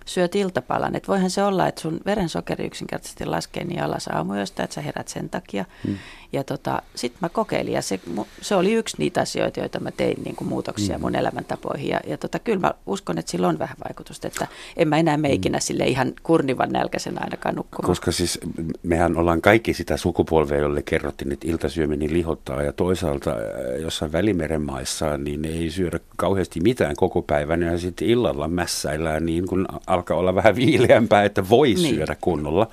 syöt 0.05 0.35
iltapalan. 0.35 0.95
Että 0.95 1.07
voihan 1.07 1.29
se 1.29 1.43
olla, 1.43 1.67
että 1.67 1.81
sun 1.81 1.99
verensokeri 2.05 2.65
yksinkertaisesti 2.65 3.25
laskee 3.25 3.63
niin 3.63 3.83
alas 3.83 4.07
aamuyöstä, 4.07 4.63
että 4.63 4.73
sä 4.73 4.81
herät 4.81 5.07
sen 5.07 5.29
takia. 5.29 5.65
Hmm. 5.87 5.97
Ja 6.33 6.43
tota, 6.43 6.81
sitten 6.95 7.17
mä 7.21 7.29
kokeilin 7.29 7.73
ja 7.73 7.81
se, 7.81 7.99
se 8.41 8.55
oli 8.55 8.73
yksi 8.73 8.95
niitä 8.99 9.21
asioita, 9.21 9.59
joita 9.59 9.79
mä 9.79 9.91
tein 9.91 10.23
niin 10.23 10.35
kuin 10.35 10.47
muutoksia 10.47 10.95
hmm. 10.95 11.01
mun 11.01 11.15
elämäntapoihin. 11.15 11.89
Ja, 11.89 11.99
ja 12.07 12.17
tota, 12.17 12.39
kyllä 12.39 12.59
mä 12.59 12.73
uskon, 12.85 13.17
että 13.17 13.31
sillä 13.31 13.47
on 13.47 13.59
vähän 13.59 13.77
vaikutusta, 13.87 14.27
että 14.27 14.47
en 14.77 14.87
mä 14.87 14.97
enää 14.97 15.17
meikinä 15.17 15.57
hmm. 15.57 15.61
sille 15.61 15.87
ihan 15.87 16.13
kurnivan 16.23 16.69
nälkäisen 16.69 17.23
ainakaan 17.23 17.55
nukkumaan. 17.55 17.87
Koska 17.87 18.11
siis 18.11 18.39
mehän 18.83 19.17
ollaan 19.17 19.41
kaikki 19.41 19.73
sitä 19.73 19.97
sukupolvea, 19.97 20.59
jolle 20.59 20.81
kerrottiin, 20.81 21.31
että 21.31 21.47
iltasyöminen 21.47 22.13
lihottaa 22.13 22.63
ja 22.63 22.73
toisaalta 22.73 23.31
äh, 23.31 23.81
jossain 23.81 24.11
Välimeren 24.11 24.61
maissa 24.61 25.17
niin 25.17 25.45
ei 25.45 25.69
syödä 25.69 25.99
kauheasti 26.15 26.59
mitään 26.59 26.95
koko 26.95 27.21
päivän 27.21 27.61
ja 27.61 27.77
sitten 27.77 28.07
illalla 28.07 28.47
mässäillään 28.47 29.25
niin 29.25 29.47
kuin 29.47 29.65
alkaa 29.87 30.17
olla 30.17 30.35
vähän 30.35 30.55
viileämpää, 30.55 31.23
että 31.23 31.49
voi 31.49 31.73
niin. 31.73 31.95
syödä 31.95 32.15
kunnolla, 32.21 32.67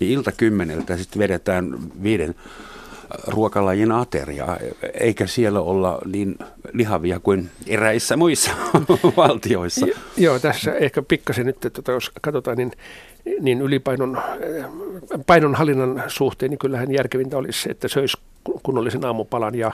niin 0.00 0.12
ilta 0.12 0.32
kymmeneltä 0.32 0.96
sitten 0.96 1.18
vedetään 1.18 1.78
viiden 2.02 2.34
ruokalajin 3.26 3.92
ateria, 3.92 4.56
eikä 5.00 5.26
siellä 5.26 5.60
olla 5.60 5.98
niin 6.12 6.38
lihavia 6.72 7.20
kuin 7.20 7.50
eräissä 7.66 8.16
muissa 8.16 8.50
valtioissa. 9.16 9.86
Jo, 9.86 9.94
joo, 10.16 10.38
tässä 10.38 10.74
ehkä 10.74 11.02
pikkasen 11.02 11.46
nyt, 11.46 11.64
että 11.64 11.92
jos 11.92 12.10
katsotaan, 12.20 12.56
niin, 12.56 12.72
niin 13.40 13.60
ylipainon 13.60 14.18
painonhallinnan 15.26 16.02
suhteen, 16.06 16.50
niin 16.50 16.58
kyllähän 16.58 16.92
järkevintä 16.92 17.38
olisi 17.38 17.70
että 17.70 17.88
söisi 17.88 18.16
kunnollisen 18.62 19.04
aamupalan 19.04 19.54
ja 19.54 19.72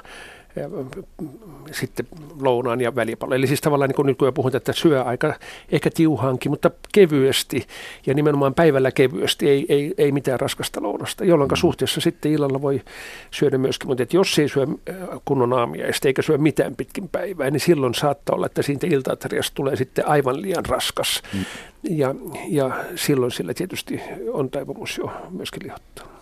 sitten 1.73 2.07
lounaan 2.40 2.81
ja 2.81 2.95
välipallo. 2.95 3.35
Eli 3.35 3.47
siis 3.47 3.61
tavallaan 3.61 3.88
niin 3.88 3.97
kuin 3.97 4.07
nyt 4.07 4.19
kun 4.19 4.35
puhun, 4.35 4.57
että 4.57 4.73
syö 4.73 5.03
aika 5.03 5.35
ehkä 5.73 5.90
tiuhaankin, 5.90 6.53
mutta 6.53 6.71
kevyesti 6.92 7.66
ja 8.07 8.14
nimenomaan 8.14 8.55
päivällä 8.55 8.92
kevyesti, 8.92 9.49
ei, 9.49 9.66
ei, 9.69 9.95
ei 9.99 10.12
mitään 10.12 10.40
raskasta 10.40 10.83
lounasta, 10.83 11.25
jolloin 11.25 11.51
mm. 11.51 11.57
suhteessa 11.57 12.01
sitten 12.01 12.33
illalla 12.33 12.62
voi 12.62 12.83
syödä 13.31 13.59
myöskin. 13.59 13.88
Mutta 13.88 14.03
että 14.03 14.16
jos 14.16 14.38
ei 14.38 14.49
syö 14.49 14.62
äh, 14.62 14.97
kunnon 15.25 15.53
aamiaista 15.53 16.09
eikä 16.09 16.23
syö 16.23 16.38
mitään 16.38 16.77
pitkin 16.77 17.09
päivää, 17.09 17.51
niin 17.51 17.61
silloin 17.61 17.95
saattaa 17.95 18.37
olla, 18.37 18.47
että 18.47 18.62
siitä 18.62 18.87
iltaatariasta 18.87 19.55
tulee 19.55 19.77
sitten 19.77 20.09
aivan 20.09 20.42
liian 20.42 20.66
raskas. 20.66 21.23
Mm. 21.35 21.45
Ja, 21.90 22.14
ja 22.49 22.85
silloin 22.95 23.33
sillä 23.33 23.55
tietysti 23.55 24.01
on 24.33 24.51
taipumus 24.51 24.99
jo 24.99 25.11
myöskin 25.31 25.62
lihottaa. 25.62 26.16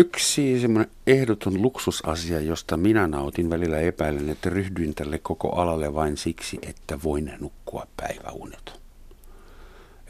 Yksi 0.00 0.60
semmoinen 0.60 0.92
ehdoton 1.06 1.62
luksusasia, 1.62 2.40
josta 2.40 2.76
minä 2.76 3.06
nautin 3.06 3.50
välillä 3.50 3.78
epäilen, 3.78 4.28
että 4.28 4.50
ryhdyin 4.50 4.94
tälle 4.94 5.18
koko 5.18 5.48
alalle 5.48 5.94
vain 5.94 6.16
siksi, 6.16 6.58
että 6.62 6.98
voin 7.04 7.32
nukkua 7.40 7.86
päiväunet. 7.96 8.80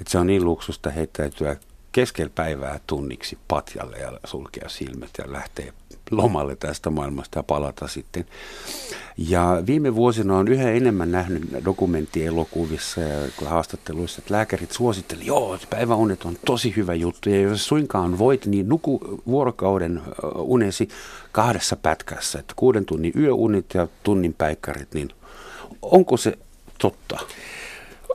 Että 0.01 0.11
se 0.11 0.19
on 0.19 0.27
niin 0.27 0.45
luksusta 0.45 0.91
heittäytyä 0.91 1.57
keskellä 1.93 2.31
päivää 2.35 2.81
tunniksi 2.87 3.39
patjalle 3.49 3.99
ja 3.99 4.13
sulkea 4.25 4.69
silmät 4.69 5.11
ja 5.19 5.33
lähteä 5.33 5.73
lomalle 6.11 6.57
tästä 6.57 6.91
maailmasta 6.91 7.39
ja 7.39 7.43
palata 7.43 7.89
sitten. 7.89 8.27
Ja 9.19 9.63
viime 9.67 9.95
vuosina 9.95 10.39
on 10.39 10.49
yhä 10.49 10.71
enemmän 10.71 11.13
nähnyt 11.13 11.43
dokumenttielokuvissa 11.65 13.01
ja 13.01 13.29
haastatteluissa, 13.47 14.19
että 14.19 14.35
lääkärit 14.35 14.73
suosittelivat, 14.73 15.27
joo, 15.27 15.59
päiväunet 15.71 16.25
on 16.25 16.37
tosi 16.47 16.73
hyvä 16.77 16.95
juttu 16.95 17.31
ja 17.31 17.41
jos 17.41 17.67
suinkaan 17.67 18.19
voit, 18.19 18.47
niin 18.47 18.69
nuku 18.69 19.21
vuorokauden 19.27 20.03
unesi 20.35 20.89
kahdessa 21.33 21.77
pätkässä, 21.77 22.39
että 22.39 22.55
kuuden 22.57 22.85
tunnin 22.85 23.13
yöunit 23.17 23.67
ja 23.75 23.89
tunnin 24.03 24.35
päikkarit, 24.35 24.95
niin 24.95 25.11
onko 25.83 26.17
se 26.17 26.39
totta? 26.79 27.19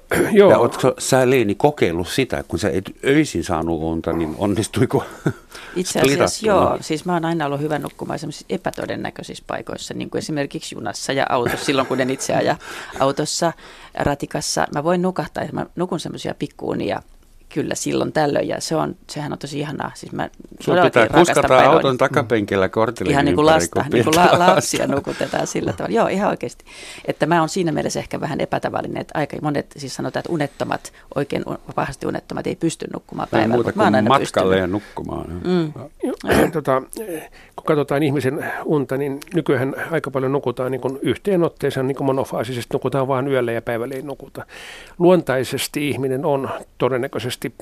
Joo. 0.31 0.51
Ja 0.51 0.57
oletko 0.57 0.93
sä 0.99 1.29
Leeni 1.29 1.55
kokeillut 1.55 2.07
sitä, 2.07 2.43
kun 2.47 2.59
sä 2.59 2.69
et 2.69 2.91
öisin 3.05 3.43
saanut 3.43 3.81
unta, 3.81 4.13
niin 4.13 4.35
onnistuiko 4.37 5.03
Itse 5.75 5.99
asiassa 5.99 6.47
joo, 6.47 6.77
siis 6.81 7.05
mä 7.05 7.13
oon 7.13 7.25
aina 7.25 7.45
ollut 7.45 7.59
hyvä 7.59 7.79
nukkumaan 7.79 8.19
epätodennäköisissä 8.49 9.43
paikoissa, 9.47 9.93
niin 9.93 10.09
kuin 10.09 10.19
esimerkiksi 10.19 10.75
junassa 10.75 11.13
ja 11.13 11.25
autossa, 11.29 11.65
silloin 11.65 11.87
kun 11.87 12.01
en 12.01 12.09
itse 12.09 12.35
aja 12.35 12.55
autossa, 12.99 13.53
ratikassa. 13.93 14.67
Mä 14.73 14.83
voin 14.83 15.01
nukahtaa, 15.01 15.43
mä 15.51 15.65
nukun 15.75 15.99
semmoisia 15.99 16.35
pikkuunia 16.39 17.01
kyllä 17.55 17.75
silloin 17.75 18.11
tällöin 18.11 18.47
ja 18.47 18.61
se 18.61 18.75
on, 18.75 18.95
sehän 19.09 19.31
on 19.33 19.39
tosi 19.39 19.59
ihanaa. 19.59 19.91
Siis 19.93 20.11
mä 20.11 20.29
Sun 20.59 20.77
pitää 20.83 21.07
kuskata 21.07 21.59
auton 21.59 21.97
takapenkillä 21.97 22.69
kortille 22.69 23.11
Ihan 23.11 23.25
niin 23.25 23.35
kuin 23.35 23.45
lasta, 23.45 23.85
niin 23.93 24.03
kuin 24.03 24.15
la, 24.15 24.39
lapsia 24.39 24.87
nukutetaan 24.87 25.47
sillä 25.47 25.73
tavalla. 25.73 25.95
Joo, 25.95 26.07
ihan 26.07 26.29
oikeasti. 26.29 26.65
Että 27.05 27.25
mä 27.25 27.39
oon 27.39 27.49
siinä 27.49 27.71
mielessä 27.71 27.99
ehkä 27.99 28.21
vähän 28.21 28.41
epätavallinen, 28.41 29.01
että 29.01 29.19
aika 29.19 29.37
monet 29.41 29.73
siis 29.77 29.95
sanotaan, 29.95 30.21
että 30.21 30.31
unettomat, 30.31 30.93
oikein 31.15 31.43
pahasti 31.75 32.07
unettomat 32.07 32.47
ei 32.47 32.55
pysty 32.55 32.87
nukkumaan 32.93 33.27
päivällä. 33.31 33.55
Muuta 33.55 33.73
kuin 33.73 34.07
matkalle 34.07 34.57
ja 34.57 34.67
nukkumaan. 34.67 35.41
Mm. 35.43 35.73
tota, 36.51 36.81
katsotaan 37.65 38.03
ihmisen 38.03 38.45
unta, 38.65 38.97
niin 38.97 39.19
nykyään 39.33 39.75
aika 39.91 40.11
paljon 40.11 40.31
nukutaan 40.31 40.71
niin 40.71 40.99
yhteen 41.01 41.43
otteeseen, 41.43 41.87
niin 41.87 41.95
kuin 41.95 42.05
monofaasisesti 42.05 42.73
nukutaan 42.73 43.07
vain 43.07 43.27
yöllä 43.27 43.51
ja 43.51 43.61
päivällä 43.61 43.95
ei 43.95 44.01
nukuta. 44.01 44.45
Luontaisesti 44.99 45.89
ihminen 45.89 46.25
on 46.25 46.49
todennäköisesti 46.77 47.53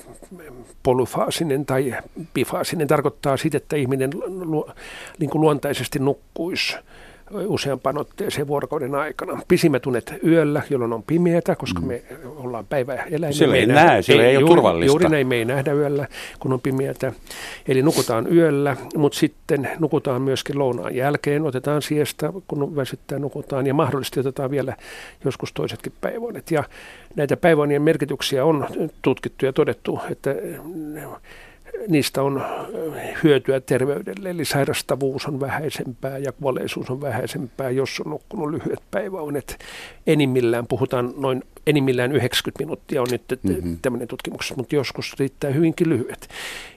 polyfaasinen 0.82 1.66
tai 1.66 1.94
bifaasinen 2.34 2.88
tarkoittaa 2.88 3.36
sitä, 3.36 3.56
että 3.56 3.76
ihminen 3.76 4.10
lu, 4.26 4.70
niin 5.18 5.30
luontaisesti 5.34 5.98
nukkuisi 5.98 6.76
useampaan 7.30 7.98
otteeseen 7.98 8.46
vuorokauden 8.46 8.94
aikana. 8.94 9.40
Pisimmät 9.48 9.86
unet 9.86 10.14
yöllä, 10.26 10.62
jolloin 10.70 10.92
on 10.92 11.02
pimeätä, 11.02 11.56
koska 11.56 11.80
mm. 11.80 11.86
me 11.86 12.02
ollaan 12.36 12.66
päiväeläimiä. 12.66 13.32
Siellä 13.32 13.56
ei 13.56 13.66
näe, 13.66 14.02
siellä 14.02 14.22
ei, 14.22 14.30
ei 14.30 14.36
ole 14.36 14.40
juuri, 14.40 14.54
turvallista. 14.54 14.90
Juuri 14.90 15.08
näin, 15.08 15.26
me 15.26 15.34
ei 15.34 15.44
nähdä 15.44 15.72
yöllä, 15.72 16.08
kun 16.40 16.52
on 16.52 16.60
pimeätä. 16.60 17.12
Eli 17.68 17.82
nukutaan 17.82 18.32
yöllä, 18.32 18.76
mutta 18.96 19.18
sitten 19.18 19.70
nukutaan 19.78 20.22
myöskin 20.22 20.58
lounaan 20.58 20.94
jälkeen, 20.94 21.42
otetaan 21.42 21.82
siestä, 21.82 22.32
kun 22.46 22.76
väsyttää 22.76 23.18
nukutaan, 23.18 23.66
ja 23.66 23.74
mahdollisesti 23.74 24.20
otetaan 24.20 24.50
vielä 24.50 24.76
joskus 25.24 25.52
toisetkin 25.52 25.92
päiväunet. 26.00 26.50
Ja 26.50 26.64
näitä 27.16 27.36
päiväunien 27.36 27.82
merkityksiä 27.82 28.44
on 28.44 28.66
tutkittu 29.02 29.46
ja 29.46 29.52
todettu, 29.52 30.00
että 30.10 30.34
niistä 31.88 32.22
on 32.22 32.44
hyötyä 33.24 33.60
terveydelle, 33.60 34.30
eli 34.30 34.44
sairastavuus 34.44 35.26
on 35.26 35.40
vähäisempää 35.40 36.18
ja 36.18 36.32
kuolleisuus 36.32 36.90
on 36.90 37.00
vähäisempää, 37.00 37.70
jos 37.70 38.00
on 38.04 38.10
nukkunut 38.10 38.50
lyhyet 38.50 38.82
päiväunet. 38.90 39.58
Enimmillään 40.06 40.66
puhutaan 40.66 41.14
noin 41.16 41.42
enimmillään 41.66 42.12
90 42.12 42.64
minuuttia 42.64 43.02
on 43.02 43.08
nyt 43.10 43.22
mm-hmm. 43.42 43.78
tämmöinen 43.82 44.08
tutkimus, 44.08 44.56
mutta 44.56 44.74
joskus 44.74 45.14
riittää 45.18 45.50
hyvinkin 45.50 45.88
lyhyet. 45.88 46.28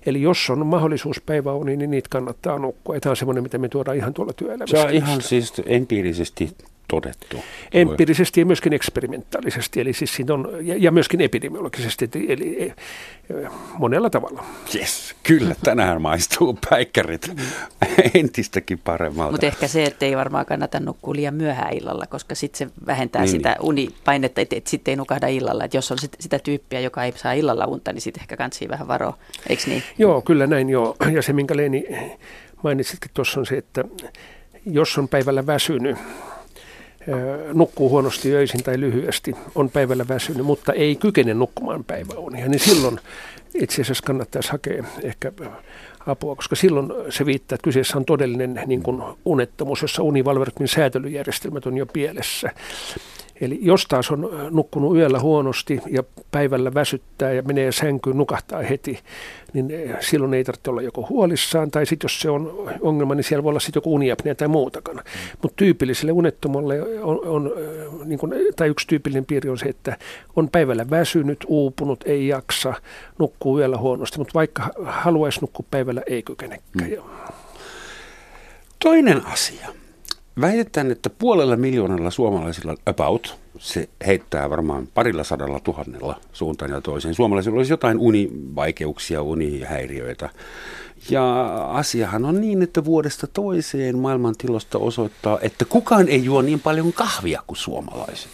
Eli 0.06 0.22
jos 0.22 0.50
on 0.50 0.66
mahdollisuus 0.66 1.22
päiväuniin, 1.22 1.80
niin 1.80 1.92
niitä 1.92 2.08
kannattaa 2.12 2.60
nukkua. 2.60 3.00
tämä 3.00 3.12
on 3.12 3.18
semmoinen, 3.18 3.44
mitä 3.44 3.58
me 3.58 3.70
tuodaan 3.70 3.98
ihan 3.98 4.14
tuolla 4.14 4.34
työelämässä. 4.34 4.78
Se 4.78 4.84
on 4.84 4.94
ihan 4.94 5.22
siis 5.22 5.54
empiirisesti 5.66 6.50
todettu. 6.88 7.44
Empiirisesti 7.72 8.40
ja 8.40 8.46
myöskin 8.46 8.74
eksperimentaalisesti, 8.74 9.82
eli 9.82 9.94
siis 9.94 10.16
siinä 10.16 10.34
on, 10.34 10.50
ja, 10.62 10.76
ja 10.78 10.92
myöskin 10.92 11.22
epidemiologisesti, 11.22 12.10
eli 12.28 12.62
e, 12.62 12.74
monella 13.78 14.10
tavalla. 14.10 14.44
Yes, 14.76 15.16
kyllä, 15.24 15.56
tänään 15.64 16.02
maistuu 16.02 16.60
päikkärit 16.70 17.32
entistäkin 18.14 18.80
paremmalta. 18.80 19.32
Mutta 19.32 19.46
ehkä 19.46 19.68
se, 19.68 19.84
että 19.84 20.06
ei 20.06 20.18
varmaan 20.18 20.46
kannata 20.46 20.80
nukkua 20.80 21.16
liian 21.16 21.34
myöhään 21.34 21.74
illalla, 21.74 22.06
koska 22.08 22.36
sitten 22.36 22.58
se 22.58 22.74
vähentää 22.86 23.22
niin, 23.22 23.32
sitä 23.32 23.50
niin. 23.50 23.62
unipainetta, 23.62 24.42
että 24.42 24.56
et 24.56 24.68
sitten 24.68 24.92
ei 24.92 24.96
nukahda 24.96 25.28
illalla. 25.28 25.64
Et 25.64 25.74
jos 25.74 25.92
on 25.92 25.98
sit, 25.98 26.16
sitä 26.20 26.40
tyyppiä, 26.40 26.80
joka 26.80 27.04
ei 27.04 27.14
saa 27.16 27.34
illalla 27.34 27.66
unta, 27.66 27.94
niin 27.94 28.02
sitten 28.02 28.22
ehkä 28.22 28.38
kansi 28.38 28.70
vähän 28.70 28.88
varoa, 28.88 29.18
eikö 29.50 29.64
niin? 29.68 29.84
Joo, 29.98 30.22
kyllä 30.22 30.48
näin 30.48 30.70
joo. 30.70 30.96
Ja 31.12 31.22
se, 31.22 31.34
minkä 31.34 31.58
Leeni 31.58 31.86
mainitsitkin 32.64 33.12
tuossa 33.14 33.40
on 33.40 33.46
se, 33.46 33.58
että 33.58 33.84
jos 34.66 34.98
on 34.98 35.08
päivällä 35.08 35.46
väsynyt, 35.46 35.98
nukkuu 37.54 37.90
huonosti 37.90 38.36
öisin 38.36 38.64
tai 38.64 38.80
lyhyesti, 38.80 39.36
on 39.56 39.70
päivällä 39.70 40.08
väsynyt, 40.08 40.46
mutta 40.46 40.74
ei 40.74 40.96
kykene 40.96 41.34
nukkumaan 41.34 41.84
päiväunia, 41.84 42.48
niin 42.48 42.60
silloin 42.60 43.00
itse 43.54 43.82
asiassa 43.82 44.04
kannattaisi 44.06 44.52
hakea 44.52 44.84
ehkä 45.04 45.32
apua, 46.08 46.36
koska 46.36 46.56
silloin 46.56 46.94
se 47.10 47.26
viittaa, 47.26 47.56
että 47.56 47.64
kyseessä 47.64 47.98
on 47.98 48.06
todellinen 48.06 48.62
niin 48.66 48.84
kuin 48.84 49.04
unettomuus, 49.26 49.82
jossa 49.82 50.04
univalveritmin 50.04 50.68
säätelyjärjestelmät 50.68 51.66
on 51.66 51.78
jo 51.78 51.86
pielessä. 51.86 52.50
Eli 53.42 53.60
jos 53.62 53.86
taas 53.86 54.12
on 54.12 54.50
nukkunut 54.50 54.98
yöllä 54.98 55.20
huonosti 55.20 55.82
ja 55.90 56.04
päivällä 56.32 56.74
väsyttää 56.74 57.32
ja 57.32 57.42
menee 57.42 57.72
sänkyyn, 57.72 58.18
nukahtaa 58.18 58.62
heti, 58.62 59.00
niin 59.54 59.72
silloin 60.00 60.34
ei 60.34 60.44
tarvitse 60.44 60.70
olla 60.70 60.82
joko 60.82 61.06
huolissaan, 61.10 61.72
tai 61.72 61.86
sitten 61.86 62.06
jos 62.06 62.20
se 62.20 62.30
on 62.30 62.70
ongelma, 62.82 63.16
niin 63.16 63.24
siellä 63.24 63.44
voi 63.44 63.50
olla 63.50 63.60
sitten 63.60 63.78
joku 63.78 63.96
uniapnea 63.96 64.36
tai 64.36 64.48
muutakaan. 64.48 65.04
Mutta 65.42 65.56
tyypilliselle 65.56 66.12
unettomalle 66.12 66.82
on, 67.02 67.20
on 67.26 67.52
niin 68.06 68.20
kun, 68.20 68.34
tai 68.56 68.68
yksi 68.68 68.88
tyypillinen 68.88 69.26
piirre 69.26 69.50
on 69.52 69.58
se, 69.58 69.66
että 69.66 69.98
on 70.36 70.50
päivällä 70.50 70.90
väsynyt, 70.90 71.46
uupunut, 71.48 72.04
ei 72.06 72.28
jaksa, 72.28 72.74
nukkuu 73.20 73.60
yöllä 73.60 73.78
huonosti, 73.78 74.18
mutta 74.18 74.34
vaikka 74.34 74.70
haluaisi 74.86 75.42
nukkua 75.42 75.66
päivällä, 75.72 76.02
ei 76.08 76.24
kykenekään. 76.24 76.90
Mm. 76.90 76.98
Toinen 78.84 79.26
asia. 79.26 79.68
Väitetään, 80.42 80.92
että 80.92 81.10
puolella 81.10 81.56
miljoonalla 81.56 82.12
suomalaisilla 82.12 82.76
about, 82.86 83.38
se 83.58 83.90
heittää 84.06 84.50
varmaan 84.50 84.88
parilla 84.94 85.24
sadalla 85.24 85.60
tuhannella 85.60 86.20
suuntaan 86.34 86.72
ja 86.72 86.82
toiseen. 86.82 87.16
Suomalaisilla 87.16 87.58
olisi 87.58 87.74
jotain 87.74 88.00
univaikeuksia, 88.00 89.22
unihäiriöitä. 89.22 90.30
Ja 91.10 91.46
asiahan 91.68 92.26
on 92.26 92.42
niin, 92.42 92.62
että 92.62 92.86
vuodesta 92.86 93.28
toiseen 93.28 93.98
maailmantilosta 93.98 94.78
osoittaa, 94.78 95.40
että 95.42 95.66
kukaan 95.66 96.08
ei 96.08 96.26
juo 96.26 96.42
niin 96.42 96.60
paljon 96.60 96.94
kahvia 96.94 97.42
kuin 97.48 97.58
suomalaiset. 97.58 98.32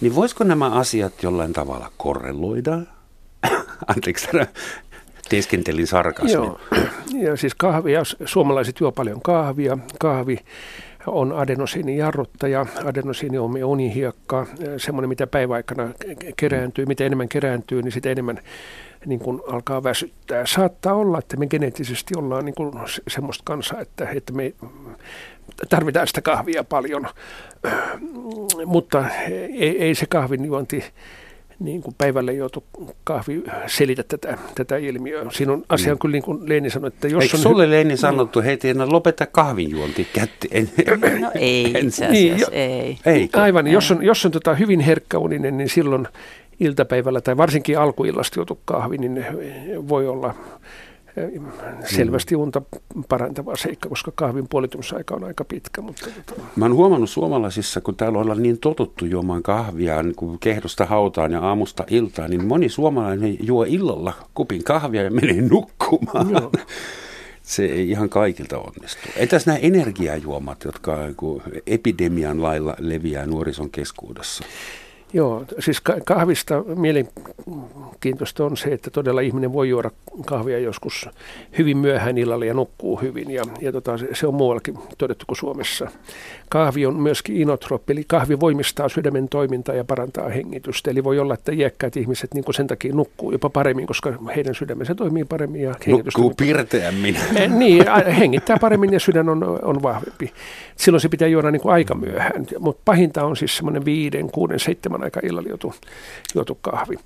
Niin 0.00 0.14
voisiko 0.14 0.44
nämä 0.44 0.70
asiat 0.70 1.22
jollain 1.22 1.52
tavalla 1.52 1.92
korreloida? 1.96 2.78
Anteeksi, 3.94 4.28
teeskentelin 5.28 5.86
sarkasmin. 5.86 6.32
Joo, 6.34 6.60
ja 7.12 7.36
siis 7.36 7.54
kahvia, 7.54 8.02
suomalaiset 8.24 8.80
juo 8.80 8.92
paljon 8.92 9.22
kahvia. 9.22 9.78
Kahvi 9.98 10.38
on 11.06 11.32
adenosiinijarruttaja. 11.32 12.66
Adenosiini 12.84 13.38
on 13.38 13.64
unihiekka, 13.64 14.46
semmoinen 14.76 15.08
mitä 15.08 15.26
päiväaikana 15.26 15.88
kerääntyy. 16.36 16.86
Mitä 16.86 17.04
enemmän 17.04 17.28
kerääntyy, 17.28 17.82
niin 17.82 17.92
sitä 17.92 18.10
enemmän 18.10 18.38
niin 19.06 19.20
kuin 19.20 19.40
alkaa 19.48 19.82
väsyttää. 19.82 20.46
Saattaa 20.46 20.94
olla, 20.94 21.18
että 21.18 21.36
me 21.36 21.46
geneettisesti 21.46 22.14
ollaan 22.18 22.44
niin 22.44 22.54
kuin 22.54 22.72
semmoista 23.08 23.42
kansaa, 23.44 23.80
että, 23.80 24.08
että 24.14 24.32
me 24.32 24.52
tarvitaan 25.68 26.06
sitä 26.06 26.22
kahvia 26.22 26.64
paljon, 26.64 27.06
mutta 28.66 29.04
ei, 29.58 29.82
ei 29.82 29.94
se 29.94 30.06
kahvin 30.06 30.44
juonti 30.44 30.84
niin 31.60 31.82
kuin 31.82 31.94
päivällä 31.98 32.32
joutu 32.32 32.64
kahvi 33.04 33.42
selitä 33.66 34.02
tätä, 34.02 34.38
tätä 34.54 34.76
ilmiöä. 34.76 35.26
Siinä 35.30 35.52
on 35.52 35.64
asia 35.68 35.94
mm. 35.94 35.98
kyllä 35.98 36.12
niin 36.12 36.22
kuin 36.22 36.48
Leeni 36.48 36.70
sanoi, 36.70 36.88
että 36.88 37.08
jos 37.08 37.22
Eikö 37.22 37.36
on... 37.36 37.42
sulle 37.42 37.70
Leeni 37.70 37.96
sanottu, 37.96 38.42
hei 38.42 38.56
Tiina, 38.56 38.92
lopeta 38.92 39.26
kahvinjuonti 39.26 40.08
kätti? 40.12 40.48
En, 40.50 40.70
no 41.20 41.30
ei 41.34 41.64
itse 41.64 41.86
asiassa, 41.86 42.12
niin, 42.12 42.38
jo, 42.38 42.46
ei. 42.52 42.98
Eikö? 43.06 43.40
Aivan, 43.40 43.66
jos 43.66 43.90
on, 43.90 44.02
jos 44.04 44.26
on 44.26 44.32
tota 44.32 44.54
hyvin 44.54 44.80
herkkäuninen, 44.80 45.58
niin 45.58 45.68
silloin 45.68 46.08
iltapäivällä 46.60 47.20
tai 47.20 47.36
varsinkin 47.36 47.78
alkuillasta 47.78 48.38
juotu 48.38 48.60
kahvi, 48.64 48.98
niin 48.98 49.24
voi 49.88 50.06
olla 50.06 50.34
selvästi 51.84 52.36
unta 52.36 52.62
parantava 53.08 53.56
seikka, 53.56 53.88
koska 53.88 54.12
kahvin 54.14 54.48
puolitumisaika 54.48 55.14
on 55.14 55.24
aika 55.24 55.44
pitkä. 55.44 55.80
Mutta... 55.80 56.06
Tota- 56.06 56.40
Mä 56.56 56.64
oon 56.64 56.74
huomannut 56.74 57.10
suomalaisissa, 57.10 57.80
kun 57.80 57.96
täällä 57.96 58.18
ollaan 58.18 58.42
niin 58.42 58.58
totuttu 58.58 59.04
juomaan 59.04 59.42
kahvia 59.42 60.02
niin 60.02 60.14
kuin 60.14 60.38
kehdosta 60.38 60.86
hautaan 60.86 61.32
ja 61.32 61.40
aamusta 61.40 61.84
iltaan, 61.90 62.30
niin 62.30 62.46
moni 62.46 62.68
suomalainen 62.68 63.36
juo 63.40 63.64
illalla 63.68 64.12
kupin 64.34 64.64
kahvia 64.64 65.02
ja 65.02 65.10
menee 65.10 65.40
nukkumaan. 65.50 66.30
Joo. 66.30 66.52
Se 67.42 67.64
ei 67.64 67.90
ihan 67.90 68.08
kaikilta 68.08 68.58
onnistu. 68.58 69.08
Entäs 69.16 69.46
nämä 69.46 69.58
energiajuomat, 69.58 70.64
jotka 70.64 70.98
epidemian 71.66 72.42
lailla 72.42 72.74
leviää 72.78 73.26
nuorison 73.26 73.70
keskuudessa? 73.70 74.44
Joo, 75.12 75.44
siis 75.58 75.82
kahvista 76.04 76.64
mielenkiintoista 76.74 78.44
on 78.44 78.56
se, 78.56 78.72
että 78.72 78.90
todella 78.90 79.20
ihminen 79.20 79.52
voi 79.52 79.68
juoda 79.68 79.90
kahvia 80.26 80.58
joskus 80.58 81.08
hyvin 81.58 81.76
myöhään 81.76 82.18
illalla 82.18 82.44
ja 82.44 82.54
nukkuu 82.54 83.00
hyvin. 83.00 83.30
Ja, 83.30 83.42
ja 83.60 83.72
tota, 83.72 83.92
se 84.12 84.26
on 84.26 84.34
muuallakin 84.34 84.78
todettu 84.98 85.24
kuin 85.26 85.38
Suomessa. 85.38 85.90
Kahvi 86.48 86.86
on 86.86 87.00
myöskin 87.00 87.36
inotrooppi, 87.36 87.92
eli 87.92 88.04
kahvi 88.06 88.40
voimistaa 88.40 88.88
sydämen 88.88 89.28
toimintaa 89.28 89.74
ja 89.74 89.84
parantaa 89.84 90.28
hengitystä. 90.28 90.90
Eli 90.90 91.04
voi 91.04 91.18
olla, 91.18 91.34
että 91.34 91.52
iäkkäät 91.52 91.96
ihmiset 91.96 92.34
niin 92.34 92.44
sen 92.54 92.66
takia 92.66 92.94
nukkuu 92.94 93.32
jopa 93.32 93.50
paremmin, 93.50 93.86
koska 93.86 94.12
heidän 94.36 94.54
sydämensä 94.54 94.94
toimii 94.94 95.24
paremmin. 95.24 95.62
Ja 95.62 95.74
nukkuu 95.86 96.32
pirteämmin. 96.36 97.16
Eh, 97.36 97.50
niin, 97.50 97.84
hengittää 98.18 98.56
paremmin 98.60 98.92
ja 98.92 99.00
sydän 99.00 99.28
on, 99.28 99.58
on 99.62 99.82
vahvempi. 99.82 100.32
Silloin 100.76 101.00
se 101.00 101.08
pitää 101.08 101.28
juoda 101.28 101.50
niin 101.50 101.62
kuin 101.62 101.72
aika 101.72 101.94
myöhään. 101.94 102.46
Mutta 102.58 102.82
pahinta 102.84 103.24
on 103.24 103.36
siis 103.36 103.56
semmoinen 103.56 103.84
viiden, 103.84 104.30
kuuden, 104.30 104.60
seitsemän 104.60 104.99
aika 105.02 105.20
illalla 105.22 105.48
juotu, 105.48 105.74
juotu 106.34 106.58
kahvi. 106.60 106.96